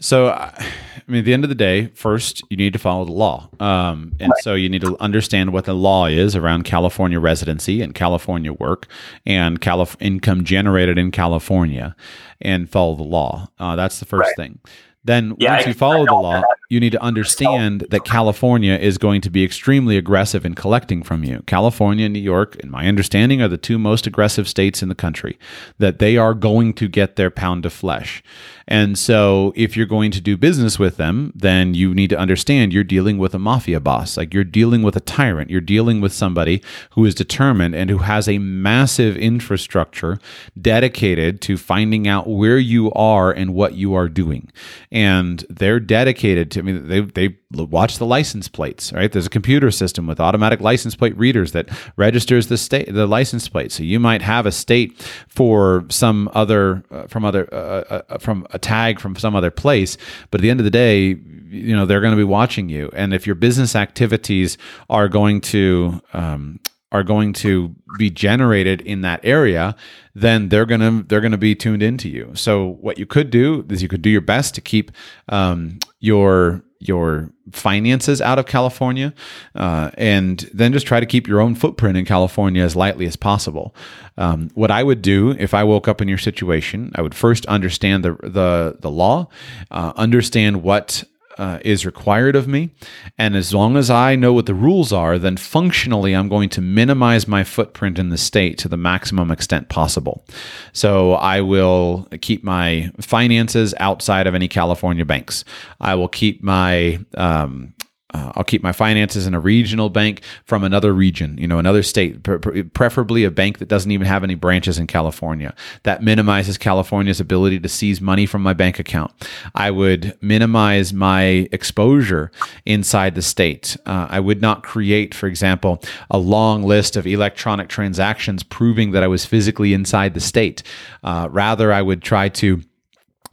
[0.00, 0.64] So, I
[1.06, 4.12] mean, at the end of the day, first you need to follow the law, um,
[4.20, 4.42] and right.
[4.42, 8.86] so you need to understand what the law is around California residency and California work
[9.24, 11.96] and Calif- income generated in California,
[12.40, 13.48] and follow the law.
[13.58, 14.36] Uh, that's the first right.
[14.36, 14.58] thing.
[15.06, 19.20] Then yeah, once you follow the law, you need to understand that California is going
[19.20, 21.42] to be extremely aggressive in collecting from you.
[21.46, 24.94] California and New York, in my understanding, are the two most aggressive states in the
[24.94, 25.38] country,
[25.78, 28.22] that they are going to get their pound of flesh.
[28.68, 32.72] And so, if you're going to do business with them, then you need to understand
[32.72, 34.16] you're dealing with a mafia boss.
[34.16, 35.50] Like you're dealing with a tyrant.
[35.50, 40.18] You're dealing with somebody who is determined and who has a massive infrastructure
[40.60, 44.50] dedicated to finding out where you are and what you are doing.
[44.96, 49.12] And they're dedicated to, I mean, they, they watch the license plates, right?
[49.12, 53.46] There's a computer system with automatic license plate readers that registers the state, the license
[53.46, 53.72] plate.
[53.72, 58.18] So you might have a state for some other, uh, from other, uh, uh, uh
[58.18, 59.98] from a tag from some other place.
[60.30, 61.18] But at the end of the day,
[61.48, 64.58] you know they're going to be watching you, and if your business activities
[64.90, 66.58] are going to um,
[66.92, 69.74] are going to be generated in that area,
[70.14, 72.32] then they're gonna they're gonna be tuned into you.
[72.34, 74.92] So what you could do is you could do your best to keep
[75.28, 79.14] um, your your finances out of California,
[79.54, 83.16] uh, and then just try to keep your own footprint in California as lightly as
[83.16, 83.74] possible.
[84.16, 87.46] Um, what I would do if I woke up in your situation, I would first
[87.46, 89.28] understand the the the law,
[89.70, 91.04] uh, understand what
[91.38, 92.70] uh, is required of me.
[93.18, 96.60] And as long as I know what the rules are, then functionally I'm going to
[96.60, 100.24] minimize my footprint in the state to the maximum extent possible.
[100.72, 105.44] So I will keep my finances outside of any California banks.
[105.80, 107.74] I will keep my um,
[108.16, 111.82] uh, I'll keep my finances in a regional bank from another region, you know, another
[111.82, 115.54] state, preferably a bank that doesn't even have any branches in California.
[115.82, 119.12] That minimizes California's ability to seize money from my bank account.
[119.54, 122.30] I would minimize my exposure
[122.64, 123.76] inside the state.
[123.84, 129.02] Uh, I would not create, for example, a long list of electronic transactions proving that
[129.02, 130.62] I was physically inside the state.
[131.04, 132.62] Uh, rather, I would try to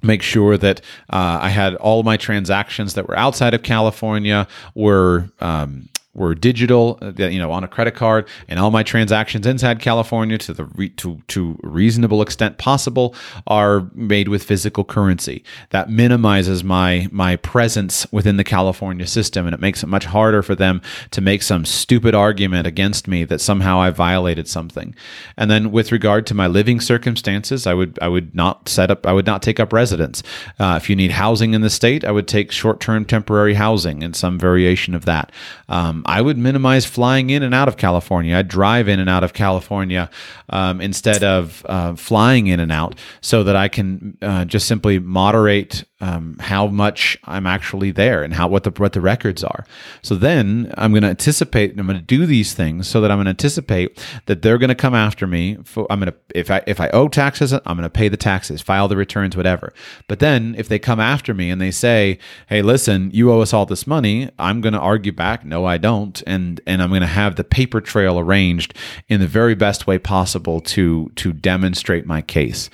[0.04, 5.30] make sure that uh, I had all my transactions that were outside of California were
[5.40, 9.80] um, were digital, uh, you know, on a credit card, and all my transactions inside
[9.80, 13.16] California, to the re- to to reasonable extent possible,
[13.48, 15.44] are made with physical currency.
[15.72, 20.44] That minimizes my my presence within the California system, and it makes it much harder
[20.44, 20.82] for them
[21.12, 24.96] to make some stupid argument against me that somehow I violated something.
[25.36, 29.08] And then, with regard to my living circumstances, I would I would not set up,
[29.08, 30.22] I would not take up residence.
[30.60, 34.04] Uh, if you need housing in the state, I would take short term temporary housing
[34.04, 35.32] and some variation of that.
[35.70, 38.36] Um, I would minimize flying in and out of California.
[38.36, 40.10] I'd drive in and out of California
[40.50, 45.00] um, instead of uh, flying in and out so that I can uh, just simply
[45.00, 49.66] moderate um, how much I'm actually there and how what the what the records are.
[50.02, 51.80] So then I'm going to anticipate.
[51.80, 54.68] I'm going to do these things so that I'm going to anticipate that they're going
[54.68, 55.60] to come after me.
[55.64, 58.18] For, I'm going to if I if I owe taxes, I'm going to pay the
[58.18, 59.74] taxes, file the returns, whatever.
[60.10, 63.54] But then if they come after me and they say, "Hey, listen, you owe us
[63.54, 67.00] all this money," I'm going to argue back, "No, I don't," and and I'm going
[67.00, 68.74] to have the paper trail arranged
[69.08, 72.70] in the very best way possible to to demonstrate my case.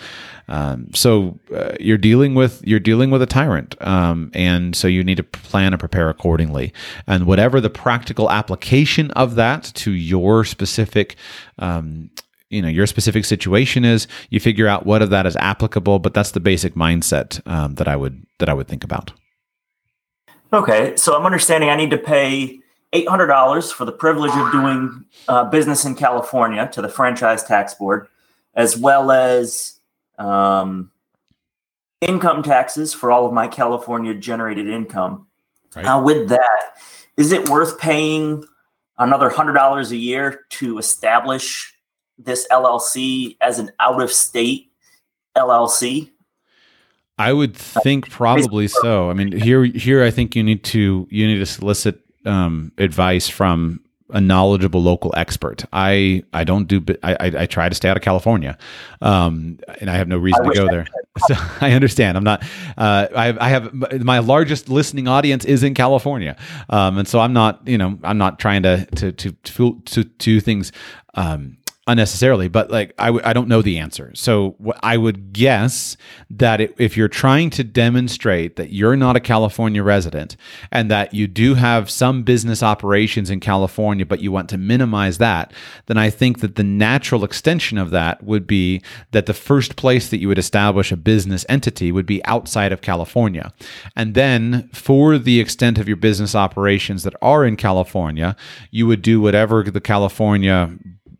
[0.50, 5.04] Um, so uh, you're dealing with you're dealing with a tyrant, um, and so you
[5.04, 6.74] need to plan and prepare accordingly.
[7.08, 11.16] And whatever the practical application of that to your specific
[11.60, 12.10] um,
[12.50, 16.16] you know your specific situation is you figure out what of that is applicable but
[16.16, 19.12] that's the basic mindset um, that i would that i would think about
[20.52, 22.60] Okay, so I'm understanding I need to pay
[22.94, 28.08] $800 for the privilege of doing uh, business in California to the Franchise Tax Board,
[28.56, 29.78] as well as
[30.20, 30.91] um,
[32.02, 35.28] income taxes for all of my California generated income.
[35.76, 35.86] Right.
[35.86, 36.78] Uh, with that,
[37.18, 38.44] is it worth paying
[38.98, 41.74] another $100 a year to establish
[42.18, 44.72] this LLC as an out of state
[45.38, 46.12] LLC?
[47.18, 49.10] I would think probably so.
[49.10, 53.28] I mean, here, here, I think you need to you need to solicit um, advice
[53.28, 55.65] from a knowledgeable local expert.
[55.72, 56.84] I I don't do.
[57.03, 58.57] I I, I try to stay out of California,
[59.02, 60.88] um, and I have no reason to go there.
[61.27, 62.15] So I understand.
[62.15, 62.44] I'm not.
[62.77, 66.38] Uh, I have, I have my largest listening audience is in California,
[66.69, 67.68] um, and so I'm not.
[67.68, 70.72] You know, I'm not trying to to to to, to do things.
[71.15, 71.57] Um,
[71.88, 74.11] unnecessarily but like I w- I don't know the answer.
[74.15, 75.97] So what i would guess
[76.30, 80.35] that it, if you're trying to demonstrate that you're not a california resident
[80.72, 85.18] and that you do have some business operations in california but you want to minimize
[85.18, 85.53] that
[85.88, 88.81] then i think that the natural extension of that would be
[89.11, 92.81] that the first place that you would establish a business entity would be outside of
[92.81, 93.53] california.
[93.95, 98.35] And then for the extent of your business operations that are in california
[98.72, 100.77] you would do whatever the california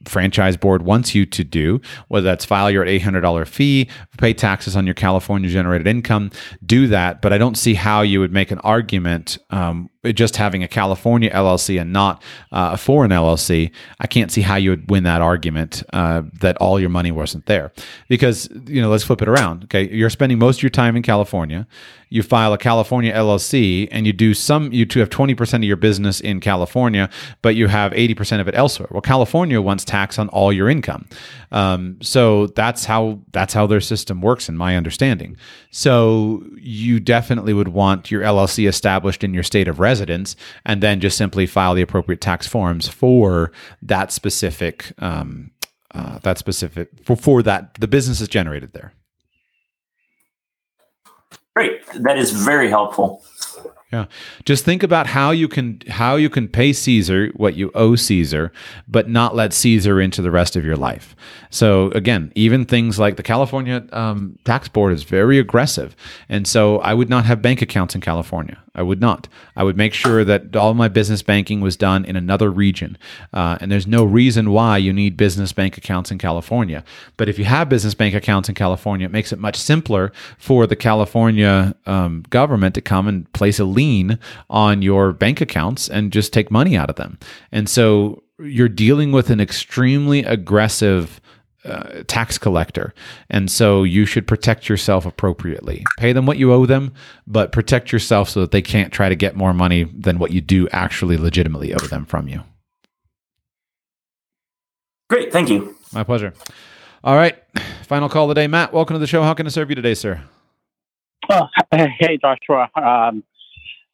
[0.10, 4.86] franchise board wants you to do, whether that's file your $800 fee, pay taxes on
[4.86, 6.32] your California generated income,
[6.66, 7.22] do that.
[7.22, 11.30] But I don't see how you would make an argument um, just having a California
[11.32, 12.24] LLC and not
[12.54, 13.70] uh, a foreign LLC.
[14.00, 17.48] I can't see how you would win that argument uh, that all your money wasn't
[17.48, 17.74] there.
[18.08, 19.66] Because, you know, let's flip it around.
[19.66, 19.90] Okay.
[19.90, 21.68] You're spending most of your time in California.
[22.12, 26.22] You file a California LLC and you do some, you have 20% of your business
[26.22, 27.10] in California,
[27.42, 28.88] but you have 80% of it elsewhere.
[28.90, 31.08] Well, California wants tax on all your income.
[31.52, 35.38] Um, so that's how, that's how their system works in my understanding.
[35.70, 39.89] So you definitely would want your LLC established in your state of residence
[40.66, 43.52] and then just simply file the appropriate tax forms for
[43.82, 45.52] that specific, um,
[45.94, 48.94] uh, that specific, for, for that, the business is generated there.
[51.56, 51.82] Great.
[51.94, 53.24] That is very helpful.
[53.92, 54.06] Yeah.
[54.46, 58.52] Just think about how you can how you can pay Caesar what you owe Caesar,
[58.88, 61.16] but not let Caesar into the rest of your life.
[61.50, 65.96] So again, even things like the California um, tax board is very aggressive,
[66.28, 68.58] and so I would not have bank accounts in California.
[68.76, 69.28] I would not.
[69.56, 72.98] I would make sure that all my business banking was done in another region,
[73.34, 76.84] uh, and there's no reason why you need business bank accounts in California.
[77.18, 80.68] But if you have business bank accounts in California, it makes it much simpler for
[80.68, 84.20] the California um, government to come and place a lien
[84.50, 87.18] on your bank accounts and just take money out of them.
[87.52, 91.20] And so you're dealing with an extremely aggressive
[91.66, 92.94] uh, tax collector.
[93.30, 95.84] And so you should protect yourself appropriately.
[95.98, 96.94] Pay them what you owe them,
[97.28, 100.42] but protect yourself so that they can't try to get more money than what you
[100.42, 102.44] do actually legitimately owe them from you.
[105.10, 105.34] Great.
[105.34, 105.76] Thank you.
[105.92, 106.34] My pleasure.
[107.04, 107.38] All right.
[107.84, 108.48] Final call of the day.
[108.48, 109.24] Matt, welcome to the show.
[109.24, 110.22] How can I serve you today, sir?
[111.30, 112.70] Oh, hey, Joshua.
[112.76, 113.24] Um,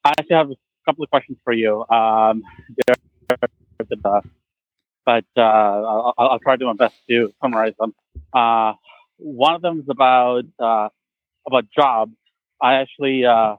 [0.03, 0.55] I actually have a
[0.85, 1.85] couple of questions for you.
[1.89, 2.43] Um,
[2.85, 2.95] they're,
[4.05, 4.21] uh,
[5.05, 7.93] but uh, I'll, I'll try to do my best to summarize them.
[8.33, 8.73] Uh,
[9.17, 10.89] one of them is about uh,
[11.47, 12.13] about jobs.
[12.61, 13.55] I actually uh,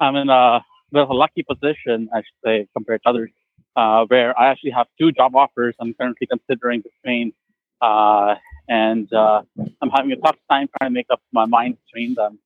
[0.00, 0.60] I'm in a
[0.92, 3.30] bit of a lucky position, I should say, compared to others,
[3.76, 5.74] uh, where I actually have two job offers.
[5.80, 7.32] I'm currently considering between,
[7.80, 8.34] uh,
[8.68, 12.38] and I'm having a tough time trying to make up my mind between them.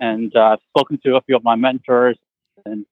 [0.00, 2.16] And I've spoken to a few of my mentors
[2.64, 2.86] and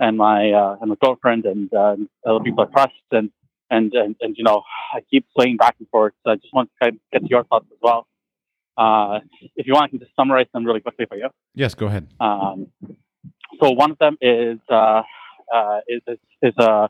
[0.00, 3.30] and my uh, and my girlfriend and uh, other people I trust and,
[3.70, 4.62] and and and you know
[4.92, 6.14] I keep swaying back and forth.
[6.24, 8.06] So I just want to kind of get your thoughts as well.
[8.76, 9.20] Uh,
[9.56, 11.28] if you want, I can just summarize them really quickly for you.
[11.54, 12.08] Yes, go ahead.
[12.18, 12.68] Um,
[13.60, 15.02] so one of them is uh,
[15.54, 16.88] uh, is is, is a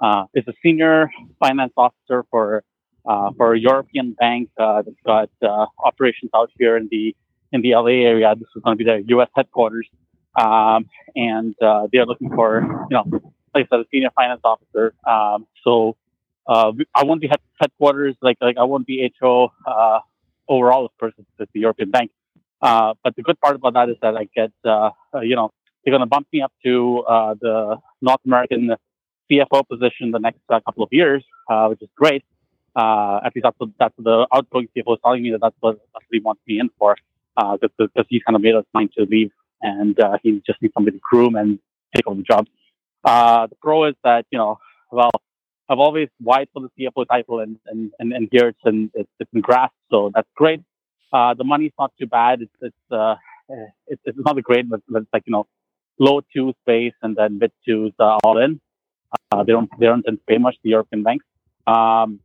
[0.00, 2.64] uh, is a senior finance officer for
[3.08, 7.14] uh, for a European bank uh, that's got uh, operations out here in the
[7.52, 8.34] in the LA area.
[8.34, 9.28] This is going to be their U.S.
[9.34, 9.88] headquarters,
[10.38, 13.04] um, and uh, they are looking for you know,
[13.54, 14.94] like I said, a senior finance officer.
[15.06, 15.96] Um, so
[16.50, 20.00] uh, I won't be head- headquarters like like I won't be HO uh,
[20.48, 22.10] overall, of course, it's, the European bank.
[22.60, 25.50] Uh, but the good part about that is that I get uh, uh, you know
[25.84, 28.74] they're going to bump me up to uh, the North American
[29.30, 31.24] CFO position the next couple of years,
[31.68, 32.24] which is great.
[32.76, 35.78] At least that's what, that's what the outgoing CFO is telling me that that's what,
[35.94, 36.96] that's what he wants me in for
[37.60, 39.30] because uh, he kind of made us mind to leave
[39.62, 41.58] and he just needs somebody to groom and
[41.94, 42.46] take over the job.
[43.04, 44.58] The pro is that, you know,
[44.92, 45.12] well,
[45.70, 49.08] I've always vied for the CFO title and, and, and, and here it's in, it's,
[49.20, 50.62] it's in grass, so that's great.
[51.12, 52.42] Uh, the money's not too bad.
[52.42, 53.14] It's, it's, uh,
[53.86, 55.46] it's, it's not great, but, but it's like, you know,
[56.00, 58.60] low two space and then mid twos uh, all in.
[59.30, 61.24] Uh, they don't they don't tend to pay much the European banks.
[61.66, 62.20] Um,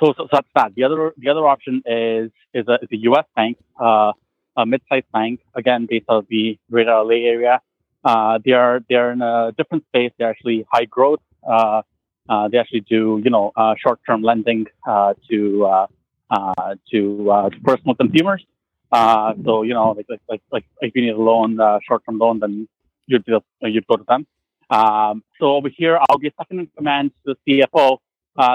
[0.00, 0.74] so, so, so that's that.
[0.74, 3.26] The other the other option is is a, is a U.S.
[3.34, 4.12] bank, uh,
[4.56, 7.60] a mid-sized bank, again based out of the Greater LA area.
[8.04, 10.12] Uh, they are they are in a different space.
[10.18, 11.20] They're actually high growth.
[11.48, 11.82] Uh,
[12.28, 15.86] uh, they actually do you know uh, short-term lending uh, to uh,
[16.30, 18.44] uh, to, uh, to personal consumers.
[18.92, 22.68] So you know like like like, if you need a loan, short-term loan, then
[23.06, 24.26] you'd just, you'd go to them.
[24.68, 27.98] Um, so over here, I'll be second in command to the CFO.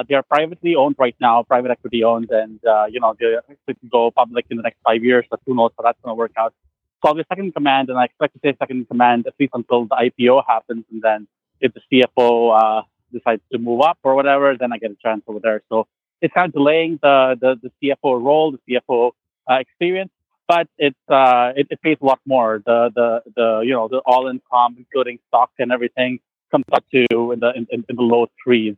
[0.08, 2.60] They are privately owned right now, private equity owned, and
[2.92, 5.26] you know they're expected to go public in the next five years.
[5.30, 6.54] But who knows how that's going to work out?
[7.02, 9.34] So I'll be second in command, and I expect to stay second in command at
[9.40, 11.28] least until the IPO happens, and then
[11.62, 15.40] if the CFO decides to move up or whatever, then I get a chance over
[15.40, 15.62] there.
[15.70, 15.88] So
[16.22, 19.12] it's kind of delaying the the, the CFO role, the CFO
[19.50, 20.12] uh, experience,
[20.48, 22.62] but it's uh, it, it pays a lot more.
[22.66, 26.20] The the the you know the all income, including stock and everything,
[26.52, 28.76] comes up to in the in, in the low threes.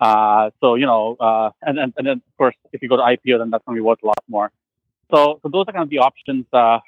[0.00, 3.02] Uh, so you know, uh, and, and and then of course, if you go to
[3.02, 4.50] IPO, then that's going to be worth a lot more.
[5.10, 6.46] So so those are kind of the options.
[6.52, 6.78] Uh,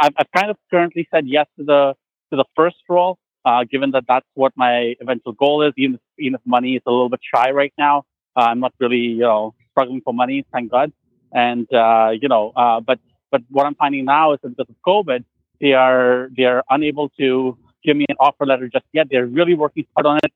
[0.00, 1.94] I've, I've kind of currently said yes to the
[2.30, 5.72] to the first role, uh, given that that's what my eventual goal is.
[5.76, 8.04] Even if, even if money is a little bit shy right now,
[8.36, 10.92] uh, I'm not really you know struggling for money, thank God.
[11.32, 12.98] And uh, you know, uh, but
[13.30, 15.24] but what I'm finding now is that because of COVID,
[15.60, 19.08] they are they are unable to give me an offer letter just yet.
[19.10, 20.32] They're really working hard on it.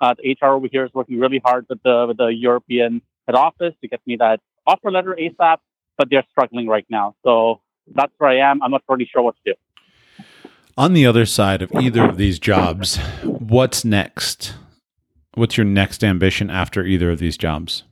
[0.00, 3.34] Uh, the HR over here is working really hard with the with the European head
[3.34, 5.58] office to get me that offer letter ASAP,
[5.96, 7.14] but they're struggling right now.
[7.24, 7.60] So
[7.94, 8.62] that's where I am.
[8.62, 9.65] I'm not really sure what to do.
[10.78, 14.52] On the other side of either of these jobs, what's next?
[15.32, 17.84] What's your next ambition after either of these jobs?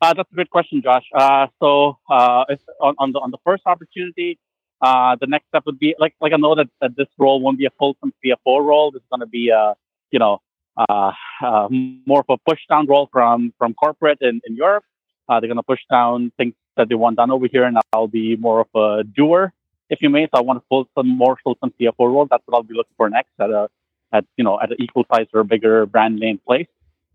[0.00, 1.04] Uh, that's a good question, Josh.
[1.14, 2.46] Uh, so uh,
[2.80, 4.38] on, on, the on the first opportunity,
[4.80, 7.58] uh, the next step would be like like I know that, that this role won't
[7.58, 8.90] be a full time CFO role.
[8.90, 9.74] This is going to be a
[10.10, 10.40] you know
[10.78, 11.12] uh,
[11.42, 14.84] uh, more of a push down role from from corporate in, in Europe.
[15.28, 18.36] They're going to push down things that they want done over here, and I'll be
[18.36, 19.52] more of a doer,
[19.90, 20.24] if you may.
[20.26, 22.26] So I want to pull some more full some CFO role.
[22.30, 23.68] That's what I'll be looking for next at a
[24.12, 26.68] at you know at an equal size or a bigger brand name place.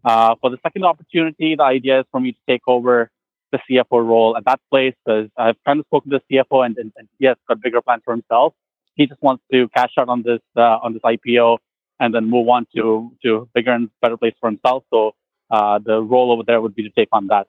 [0.03, 3.09] Uh, for the second opportunity, the idea is for me to take over
[3.51, 6.77] the CFO role at that place because I've kind of spoken to the CFO and,
[6.77, 8.53] and, and he has got bigger plans for himself.
[8.95, 11.57] He just wants to cash out on this uh, on this IPO
[11.99, 14.83] and then move on to to bigger and better place for himself.
[14.91, 15.15] So
[15.49, 17.47] uh, the role over there would be to take on that.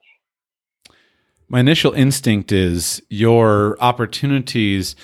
[1.49, 4.95] My initial instinct is your opportunities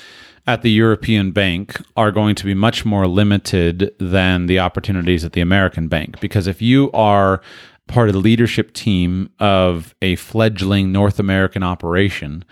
[0.46, 5.32] at the European bank are going to be much more limited than the opportunities at
[5.32, 6.20] the American bank.
[6.20, 7.42] Because if you are
[7.88, 12.44] part of the leadership team of a fledgling North American operation,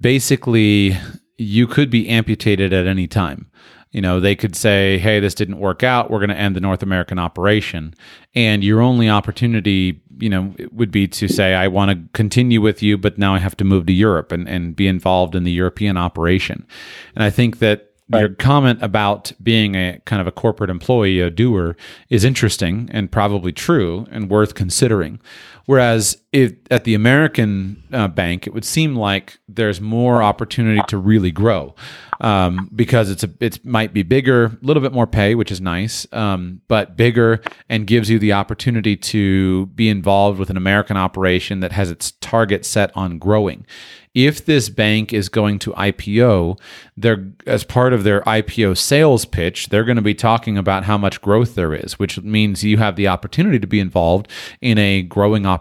[0.00, 0.96] basically
[1.36, 3.48] you could be amputated at any time
[3.90, 6.10] you know, they could say, hey, this didn't work out.
[6.10, 7.94] We're going to end the North American operation.
[8.34, 12.82] And your only opportunity, you know, would be to say, I want to continue with
[12.82, 15.52] you, but now I have to move to Europe and, and be involved in the
[15.52, 16.66] European operation.
[17.14, 18.20] And I think that Right.
[18.20, 21.76] Your comment about being a kind of a corporate employee, a doer,
[22.08, 25.20] is interesting and probably true and worth considering.
[25.68, 30.96] Whereas it, at the American uh, bank, it would seem like there's more opportunity to
[30.96, 31.74] really grow
[32.22, 35.60] um, because it's a it might be bigger, a little bit more pay, which is
[35.60, 40.96] nice, um, but bigger and gives you the opportunity to be involved with an American
[40.96, 43.66] operation that has its target set on growing
[44.14, 46.58] if this bank is going to IPO,
[46.96, 50.98] they're as part of their IPO sales pitch, they're going to be talking about how
[50.98, 54.28] much growth there is, which means you have the opportunity to be involved
[54.60, 55.57] in a growing operation.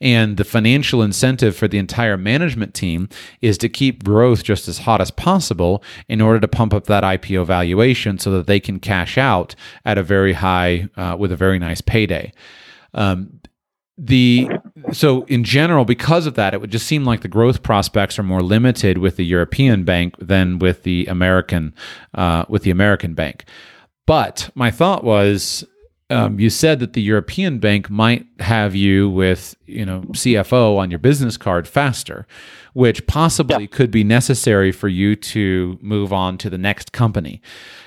[0.00, 3.08] And the financial incentive for the entire management team
[3.40, 7.04] is to keep growth just as hot as possible in order to pump up that
[7.04, 9.54] IPO valuation so that they can cash out
[9.84, 12.32] at a very high uh, with a very nice payday.
[12.94, 13.40] Um,
[13.96, 14.48] the
[14.92, 18.24] so in general because of that it would just seem like the growth prospects are
[18.24, 21.72] more limited with the european bank than with the american
[22.14, 23.44] uh, with the american bank
[24.04, 25.64] but my thought was
[26.14, 30.90] um, you said that the european bank might have you with you know cfo on
[30.90, 32.26] your business card faster
[32.74, 33.68] which possibly yeah.
[33.68, 37.40] could be necessary for you to move on to the next company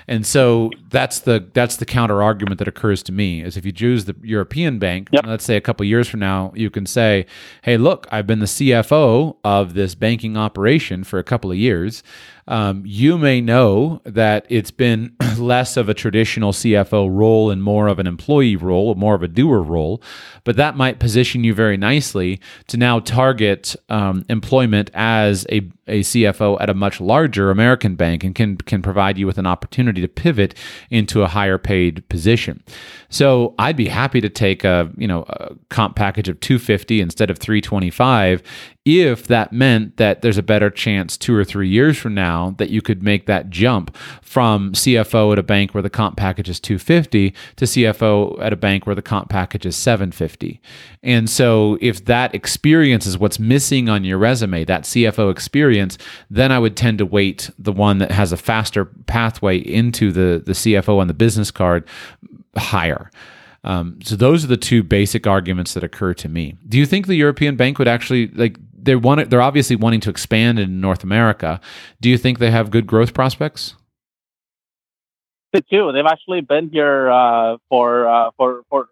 [0.08, 3.72] and so that's the that's the counter argument that occurs to me is if you
[3.72, 5.26] choose the European bank, yep.
[5.26, 7.26] let's say a couple years from now, you can say,
[7.62, 12.02] "Hey, look, I've been the CFO of this banking operation for a couple of years."
[12.48, 17.88] Um, you may know that it's been less of a traditional CFO role and more
[17.88, 20.02] of an employee role, more of a doer role,
[20.44, 26.00] but that might position you very nicely to now target um, employment as a a
[26.00, 30.00] CFO at a much larger American bank and can can provide you with an opportunity
[30.00, 30.54] to pivot
[30.90, 32.62] into a higher paid position.
[33.08, 37.30] So I'd be happy to take a you know a comp package of 250 instead
[37.30, 38.42] of 325
[38.88, 42.70] if that meant that there's a better chance two or three years from now that
[42.70, 46.58] you could make that jump from CFO at a bank where the comp package is
[46.58, 50.58] 250 to CFO at a bank where the comp package is 750.
[51.02, 55.77] And so if that experience is what's missing on your resume, that CFO experience,
[56.30, 60.42] then I would tend to weight the one that has a faster pathway into the,
[60.44, 61.86] the CFO on the business card
[62.56, 63.10] higher.
[63.64, 66.56] Um, so those are the two basic arguments that occur to me.
[66.68, 70.10] Do you think the European bank would actually like they want they're obviously wanting to
[70.10, 71.60] expand in North America.
[72.00, 73.74] Do you think they have good growth prospects?
[75.52, 75.92] They do.
[75.92, 78.88] They've actually been here uh, for uh, for for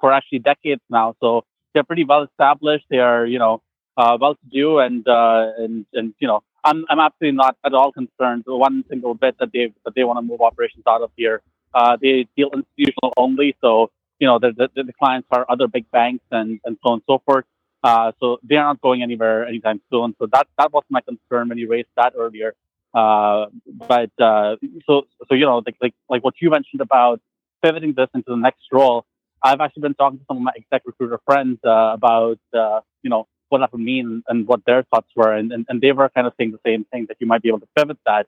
[0.00, 1.14] for actually decades now.
[1.20, 2.86] So they're pretty well established.
[2.90, 3.62] They are you know
[3.96, 7.74] uh, well to do and uh, and and you know I'm I'm absolutely not at
[7.74, 8.44] all concerned.
[8.46, 11.42] One single bit that they that they want to move operations out of here.
[11.74, 15.90] Uh, they deal institutional only, so you know the, the, the clients are other big
[15.90, 17.44] banks and and so on and so forth.
[17.82, 20.14] Uh, so they are not going anywhere anytime soon.
[20.18, 22.54] So that that was my concern when you raised that earlier.
[22.94, 24.56] Uh, but uh,
[24.86, 27.20] so so you know like, like like what you mentioned about
[27.62, 29.04] pivoting this into the next role.
[29.42, 33.10] I've actually been talking to some of my exec recruiter friends uh, about uh, you
[33.10, 36.08] know what that would mean and what their thoughts were, and, and, and they were
[36.16, 38.24] kind of saying the same thing that you might be able to pivot that.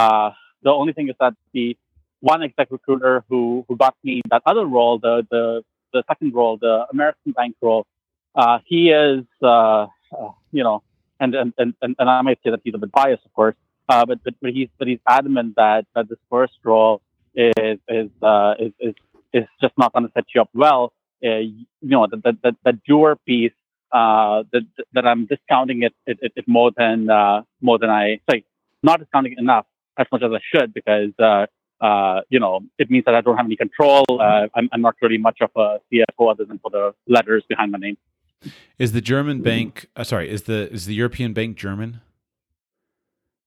[0.00, 0.30] Uh,
[0.66, 1.66] the only thing is that the
[2.32, 5.44] one exec recruiter who who got me that other role, the the
[5.94, 7.84] the second role, the American bank role,
[8.34, 9.82] uh, he is, uh,
[10.18, 10.82] uh, you know,
[11.20, 13.56] and, and, and, and I might say that he's a bit biased, of course,
[13.90, 17.02] uh, but, but, but he's, but he's adamant that, that this first role
[17.34, 18.94] is, is, uh, is, is,
[19.32, 20.92] is just not going to set you up well.
[21.20, 23.58] You know, that, that, that, that doer piece,
[23.92, 24.62] uh, that,
[24.94, 28.44] that I'm discounting it, it, it, it more than, uh, more than I, say,
[28.82, 29.66] not discounting enough
[29.98, 31.46] as much as I should because, uh,
[31.84, 34.04] uh, you know, it means that I don't have any control.
[34.08, 37.72] Uh, I'm, I'm not really much of a CFO other than for the letters behind
[37.72, 37.96] my name.
[38.78, 39.86] Is the German bank?
[39.94, 42.00] Uh, sorry, is the is the European bank German?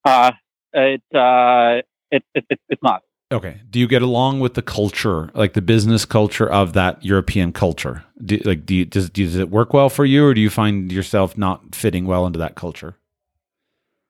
[0.06, 0.32] Uh,
[0.74, 1.82] it, uh,
[2.12, 3.02] it, it, it it's not.
[3.32, 3.62] Okay.
[3.70, 8.04] Do you get along with the culture, like the business culture of that European culture?
[8.24, 10.92] Do, like, do you, does does it work well for you, or do you find
[10.92, 12.98] yourself not fitting well into that culture?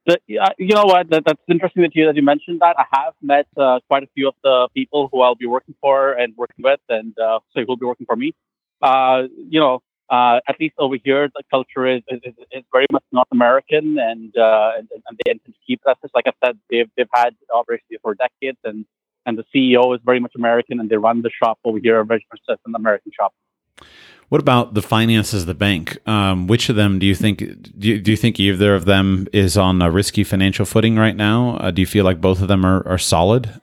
[0.08, 0.16] Uh,
[0.58, 1.10] you know what?
[1.10, 2.76] That, that's interesting that you that you mentioned that.
[2.78, 6.12] I have met uh, quite a few of the people who I'll be working for
[6.12, 8.34] and working with, and uh, so who'll be working for me.
[8.82, 12.22] Uh, you know, uh, at least over here, the culture is, is,
[12.52, 15.98] is very much North American, and, uh, and, and they intend to keep that.
[16.04, 18.86] Just Like I said, they've they've had operations for decades, and
[19.26, 22.06] and the CEO is very much American, and they run the shop over here a
[22.06, 23.34] very much as an American shop.
[24.30, 25.98] What about the finances of the bank?
[26.08, 29.28] Um, which of them do you think do you, do you think either of them
[29.32, 31.58] is on a risky financial footing right now?
[31.58, 33.62] Uh, do you feel like both of them are, are solid?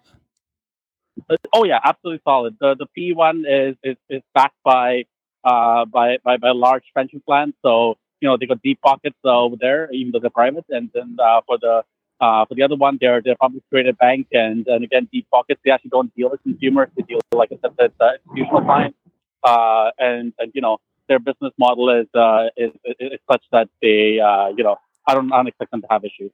[1.29, 2.57] Uh, oh yeah, absolutely solid.
[2.61, 5.05] The the P one is, is is backed by
[5.45, 7.53] uh, by, by, by a large pension plan.
[7.63, 10.65] So, you know, they got deep pockets uh, over there, even though they're private.
[10.69, 11.83] And then uh, for the
[12.23, 15.61] uh, for the other one, they're they're publicly traded bank, and, and again, deep pockets.
[15.65, 18.97] They actually don't deal with consumers; they deal with like I said, uh, institutional clients.
[19.43, 20.79] Uh, and and you know,
[21.09, 22.71] their business model is uh, is,
[23.01, 24.77] is such that they uh, you know,
[25.09, 26.31] I don't I don't expect them to have issues,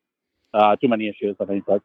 [0.53, 1.83] uh, too many issues of any sort.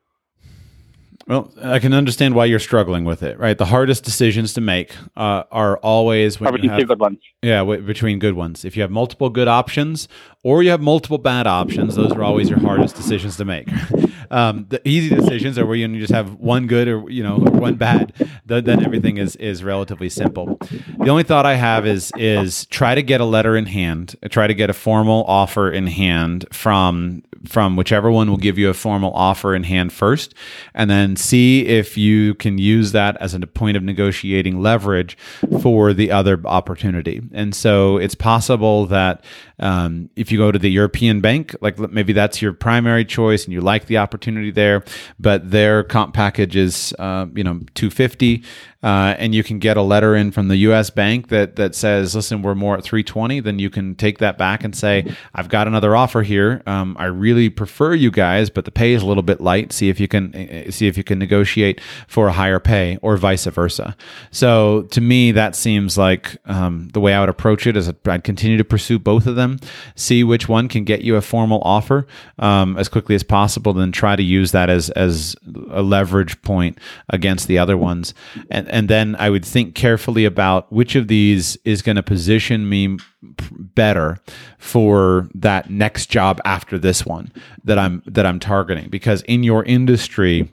[1.27, 3.57] Well, I can understand why you're struggling with it, right?
[3.57, 7.19] The hardest decisions to make uh, are always when you have good ones.
[7.41, 8.65] Yeah, w- between good ones.
[8.65, 10.09] If you have multiple good options
[10.43, 13.69] or you have multiple bad options, those are always your hardest decisions to make.
[14.31, 17.75] um, the easy decisions are where you just have one good or you know one
[17.75, 18.13] bad.
[18.45, 20.57] then everything is is relatively simple.
[20.99, 24.47] The only thought I have is is try to get a letter in hand, try
[24.47, 28.73] to get a formal offer in hand from from whichever one will give you a
[28.73, 30.33] formal offer in hand first,
[30.73, 35.17] and then see if you can use that as a point of negotiating leverage
[35.61, 37.21] for the other opportunity.
[37.33, 39.23] And so it's possible that
[39.59, 43.53] um, if you go to the European bank, like maybe that's your primary choice and
[43.53, 44.83] you like the opportunity there,
[45.19, 48.43] but their comp package is, uh, you know, 250
[48.83, 50.89] uh, and you can get a letter in from the U.S.
[50.89, 54.63] bank that that says, "Listen, we're more at 320." Then you can take that back
[54.63, 56.61] and say, "I've got another offer here.
[56.65, 59.71] Um, I really prefer you guys, but the pay is a little bit light.
[59.71, 63.15] See if you can uh, see if you can negotiate for a higher pay, or
[63.15, 63.95] vice versa."
[64.31, 67.77] So to me, that seems like um, the way I would approach it.
[67.77, 69.59] Is I'd continue to pursue both of them,
[69.95, 72.05] see which one can get you a formal offer
[72.37, 75.37] um, as quickly as possible, then try to use that as as
[75.69, 76.77] a leverage point
[77.07, 78.13] against the other ones,
[78.49, 82.67] and and then I would think carefully about which of these is going to position
[82.67, 84.17] me better
[84.57, 87.31] for that next job after this one
[87.63, 88.89] that I'm that I'm targeting.
[88.89, 90.51] Because in your industry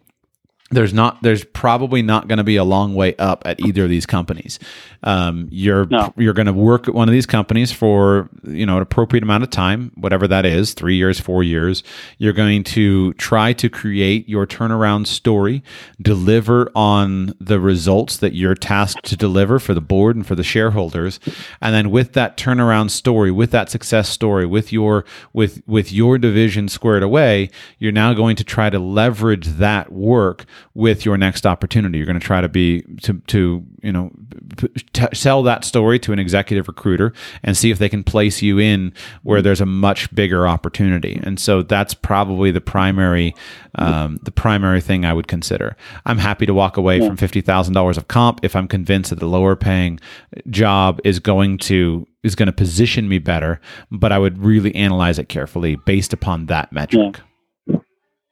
[0.70, 3.90] there's not there's probably not going to be a long way up at either of
[3.90, 4.58] these companies.
[5.02, 6.12] Um, you're No.
[6.16, 9.42] you're going to work at one of these companies for you know an appropriate amount
[9.42, 11.82] of time whatever that is three years four years.
[12.18, 15.62] You're going to try to create your turnaround story
[16.00, 20.44] deliver on the results that you're tasked to deliver for the board and for the
[20.44, 21.18] shareholders.
[21.60, 26.16] And then with that turnaround story with that success story with your with with your
[26.18, 31.46] division squared away you're now going to try to leverage that work with your next
[31.46, 31.98] opportunity.
[31.98, 34.10] You're going to try to be to to you know
[34.92, 37.12] t- sell that story to an executive recruiter
[37.42, 38.92] and see if they can place you in
[39.22, 41.20] where there's a much bigger opportunity.
[41.22, 43.34] And so that's probably the primary
[43.76, 45.76] um, the primary thing I would consider.
[46.06, 49.20] I'm happy to walk away from fifty thousand dollars of comp if I'm convinced that
[49.20, 50.00] the lower paying
[50.48, 53.60] job is going to is going to position me better
[53.90, 57.16] but I would really analyze it carefully based upon that metric.
[57.16, 57.24] Yeah,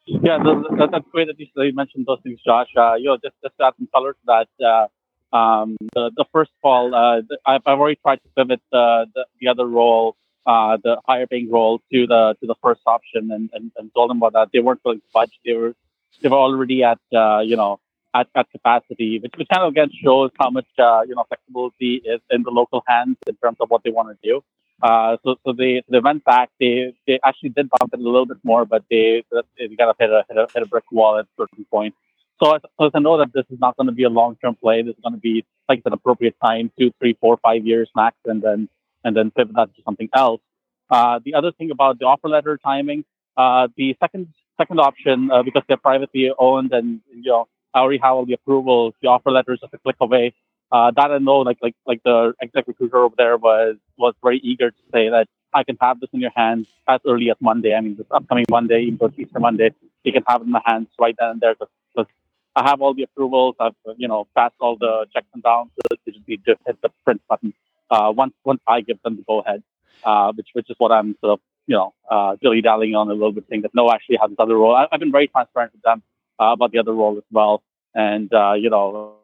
[0.08, 2.68] th- that, that's great that you, mentioned those things, Josh.
[2.76, 6.24] Uh, you know, just, just to add some color to that, uh, um, the, the
[6.32, 10.16] first call, uh, the, I've, I've already tried to pivot uh, the, the other role,
[10.46, 14.10] uh, the higher paying role to the to the first option, and, and, and told
[14.10, 14.48] them about that.
[14.52, 15.32] They weren't willing to budge.
[15.44, 15.74] They were
[16.22, 17.80] they were already at uh, you know
[18.14, 22.00] at, at capacity, which, which kind of again shows how much uh, you know flexibility
[22.04, 24.42] is in the local hands in terms of what they want to do.
[24.82, 26.50] Uh, so so they they went back.
[26.60, 29.96] They they actually did bump it a little bit more, but they they kind of
[29.98, 31.94] hit a hit a, hit a brick wall at a certain point.
[32.42, 34.36] So as, so as I know that this is not going to be a long
[34.36, 34.82] term play.
[34.82, 38.16] This is going to be like an appropriate time, two, three, four, five years max,
[38.24, 38.68] and then
[39.04, 40.40] and then pivot that to something else.
[40.90, 43.04] Uh, the other thing about the offer letter timing,
[43.36, 44.28] uh, the second
[44.60, 48.34] second option uh, because they're privately owned and you know I already have all the
[48.34, 48.94] approvals.
[49.02, 50.34] The offer letters just a click away.
[50.70, 54.38] Uh, that I know, like like like the exec recruiter over there was was very
[54.38, 57.74] eager to say that I can have this in your hands as early as Monday.
[57.74, 59.70] I mean, this upcoming Monday, even though Easter Monday,
[60.04, 62.06] you can have it in the hands right then and there because
[62.54, 63.54] I have all the approvals.
[63.58, 65.76] I've you know passed all the checks and balances.
[66.04, 67.54] They just need to hit the print button
[67.90, 69.62] uh, once once I give them the go ahead,
[70.04, 73.14] uh, which which is what I'm sort of you know uh, dilly dallying on a
[73.14, 74.74] little bit, saying that no, actually I have this other role.
[74.74, 76.02] I, I've been very transparent with them
[76.38, 77.62] uh, about the other role as well,
[77.94, 79.14] and uh, you know.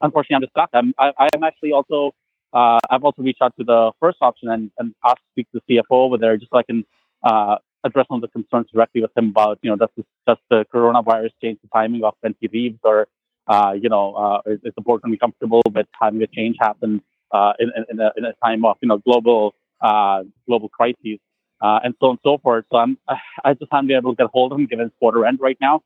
[0.00, 0.70] Unfortunately, I'm just stuck.
[0.72, 2.12] I'm, I, I'm actually also,
[2.52, 5.60] uh, I've also reached out to the first option and, and asked to speak to
[5.66, 6.84] the CFO over there just so I can
[7.22, 10.36] uh, address some of the concerns directly with him about, you know, does, this, does
[10.50, 13.08] the coronavirus change the timing of when he leaves or,
[13.46, 16.26] uh, you know, uh, is, is the board going to be comfortable with having a
[16.26, 17.02] change happen
[17.32, 21.18] uh, in, in, a, in a time of, you know, global, uh, global crises
[21.60, 22.64] and so on and so forth.
[22.70, 22.98] So I'm,
[23.44, 25.58] I just haven't been able to get hold of him given it's quarter end right
[25.60, 25.82] now.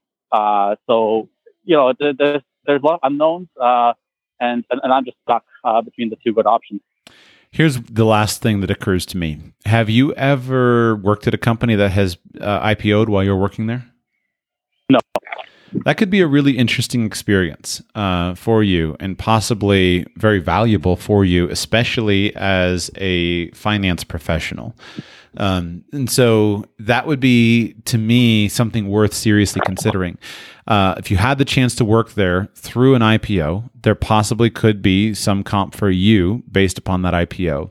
[0.87, 1.29] So,
[1.65, 3.93] you know, there, there's, there's a lot of unknowns, uh,
[4.39, 6.81] and, and and I'm just stuck uh, between the two good options.
[7.53, 9.41] Here's the last thing that occurs to me.
[9.65, 13.91] Have you ever worked at a company that has uh, IPO'd while you're working there?
[14.89, 15.01] No.
[15.85, 21.25] That could be a really interesting experience uh, for you and possibly very valuable for
[21.25, 24.75] you, especially as a finance professional.
[25.37, 30.19] Um, and so that would be, to me, something worth seriously considering.
[30.71, 34.83] Uh, if you had the chance to work there through an IPO, there possibly could
[34.83, 37.71] be some comp for you based upon that IPO.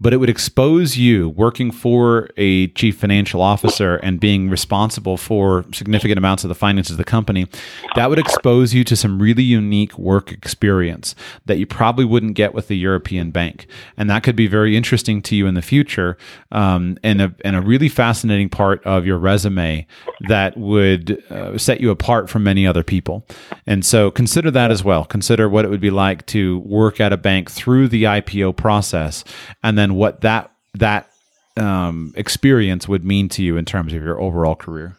[0.00, 5.64] But it would expose you working for a chief financial officer and being responsible for
[5.72, 7.46] significant amounts of the finances of the company.
[7.94, 11.14] That would expose you to some really unique work experience
[11.46, 13.66] that you probably wouldn't get with the European bank.
[13.96, 16.16] And that could be very interesting to you in the future
[16.52, 19.86] um, and, a, and a really fascinating part of your resume
[20.28, 23.26] that would uh, set you apart from many other people.
[23.66, 25.04] And so consider that as well.
[25.04, 29.24] Consider what it would be like to work at a bank through the IPO process
[29.62, 31.10] and then what that that
[31.56, 34.96] um, experience would mean to you in terms of your overall career.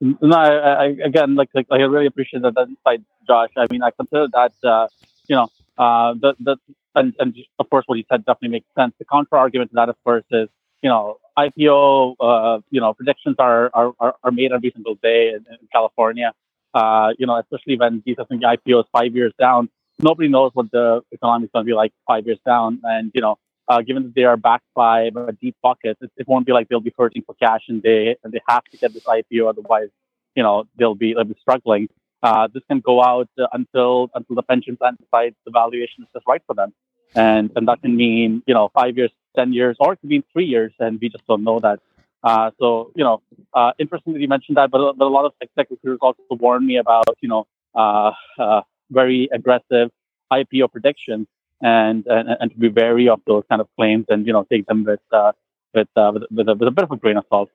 [0.00, 3.50] No, I, I, again, like, like, like I really appreciate that, that insight, Josh.
[3.56, 4.88] I mean, I consider that, uh,
[5.28, 6.56] you know, uh, the, the,
[6.94, 8.94] and, and of course, what you said definitely makes sense.
[8.98, 10.48] The counter argument to that, of course, is,
[10.82, 15.46] you know, IPO, uh, you know, predictions are, are, are, made every single day in,
[15.50, 16.32] in California.
[16.74, 19.68] Uh, you know, especially when these are thinking IPOs five years down,
[19.98, 22.80] nobody knows what the economy is going to be like five years down.
[22.82, 23.38] And, you know,
[23.68, 26.68] uh, given that they are backed by a deep pocket, it, it won't be like
[26.68, 29.88] they'll be hurting for cash and they and they have to get this IPO, otherwise,
[30.34, 31.88] you know, they'll be they'll be struggling.
[32.22, 36.08] Uh, this can go out uh, until until the pension plan decides the valuation is
[36.14, 36.72] just right for them,
[37.14, 40.24] and and that can mean you know five years, ten years, or it could mean
[40.32, 41.80] three years, and we just don't know that.
[42.22, 43.20] Uh, so you know,
[43.54, 46.64] uh, interesting that you mentioned that, but, but a lot of exec recruiters also warn
[46.66, 48.60] me about you know uh, uh,
[48.90, 49.90] very aggressive
[50.32, 51.26] IPO predictions
[51.60, 54.66] and, and and to be wary of those kind of claims and you know take
[54.66, 55.32] them with uh,
[55.74, 57.50] with, uh, with, with, a, with a bit of a grain of salt.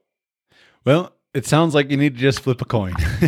[0.86, 2.96] Well, it sounds like you need to just flip a coin.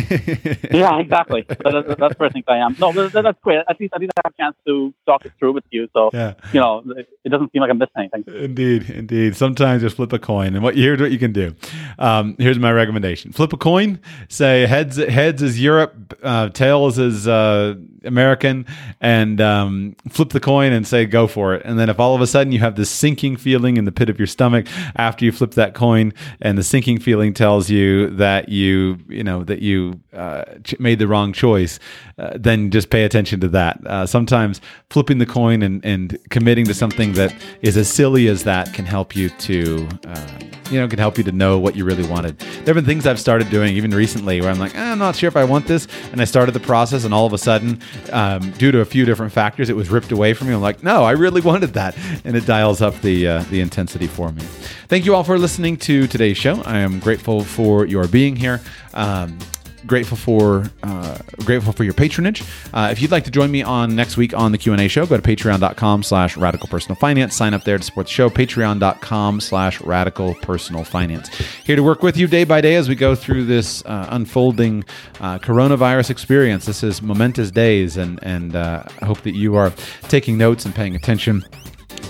[0.72, 1.44] yeah, exactly.
[1.46, 2.74] That, that, that's where I think I am.
[2.80, 3.60] No, that, that's great.
[3.68, 5.88] At least I didn't have a chance to talk it through with you.
[5.92, 6.34] So, yeah.
[6.52, 8.24] you know, it, it doesn't seem like I missed anything.
[8.26, 9.36] Indeed, indeed.
[9.36, 11.54] Sometimes just flip a coin, and what here's what you can do.
[12.00, 14.00] Um, here's my recommendation: flip a coin.
[14.28, 18.66] Say heads heads is Europe, uh, tails is uh, American,
[19.00, 21.62] and um, flip the coin and say go for it.
[21.64, 24.08] And then if all of a sudden you have this sinking feeling in the pit
[24.08, 24.66] of your stomach
[24.96, 29.44] after you flip that coin, and the sinking feeling tells you that you you know
[29.44, 30.44] that you uh,
[30.78, 31.78] made the wrong choice,
[32.18, 33.84] uh, then just pay attention to that.
[33.86, 34.60] Uh, sometimes
[34.90, 38.84] flipping the coin and, and committing to something that is as silly as that can
[38.84, 40.26] help you to uh,
[40.70, 42.38] you know can help you to know what you really wanted.
[42.38, 45.16] There have been things I've started doing even recently where I'm like, eh, I'm not
[45.16, 47.80] sure if I want this, and I started the process, and all of a sudden,
[48.12, 50.54] um, due to a few different factors, it was ripped away from me.
[50.54, 54.06] I'm like, no, I really wanted that, and it dials up the uh, the intensity
[54.06, 54.42] for me.
[54.88, 56.62] Thank you all for listening to today's show.
[56.62, 58.60] I am grateful for your being here.
[58.94, 59.38] Um,
[59.86, 62.42] grateful for uh, grateful for your patronage.
[62.72, 64.88] Uh, if you'd like to join me on next week on the Q and A
[64.88, 67.36] show, go to patreon.com slash radical personal finance.
[67.36, 68.30] Sign up there to support the show.
[68.30, 71.28] Patreon.com slash radical personal finance.
[71.64, 74.84] Here to work with you day by day as we go through this uh, unfolding
[75.20, 76.66] uh, coronavirus experience.
[76.66, 80.74] This is momentous days, and and uh, I hope that you are taking notes and
[80.74, 81.44] paying attention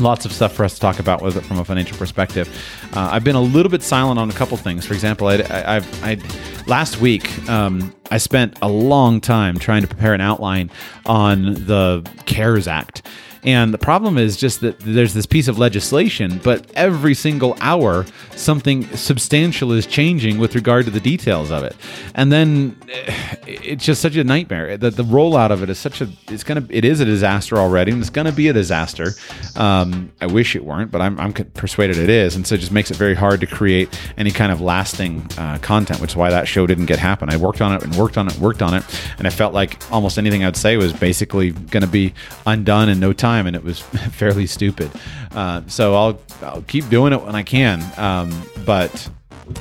[0.00, 2.48] lots of stuff for us to talk about with it from a financial perspective.
[2.94, 4.86] Uh, I've been a little bit silent on a couple things.
[4.86, 6.18] For example, I, have I
[6.66, 10.70] last week um, I spent a long time trying to prepare an outline
[11.06, 13.02] on the CARES Act.
[13.42, 18.04] And the problem is just that there's this piece of legislation, but every single hour,
[18.36, 21.74] something substantial is changing with regard to the details of it.
[22.14, 26.02] And then eh, it's just such a nightmare that the rollout of it is such
[26.02, 28.52] a, it's going to, it is a disaster already, and it's going to be a
[28.52, 29.12] disaster.
[29.56, 32.36] Um, I wish it weren't, but I'm, I'm persuaded it is.
[32.36, 33.88] And so it just makes it very hard to create
[34.18, 37.30] any kind of lasting uh, content, which is why that show didn't get happen.
[37.30, 38.84] I worked on it and worked on it, and worked on it,
[39.16, 42.12] and I felt like almost anything I'd say was basically going to be
[42.46, 43.80] undone in no time time, and it was
[44.12, 44.90] fairly stupid.
[45.32, 47.82] Uh, so I'll I'll keep doing it when I can.
[47.98, 48.30] Um,
[48.64, 49.08] but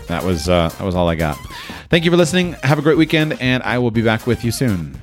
[0.07, 1.37] that was uh, that was all I got.
[1.89, 2.53] Thank you for listening.
[2.63, 5.01] Have a great weekend, and I will be back with you soon.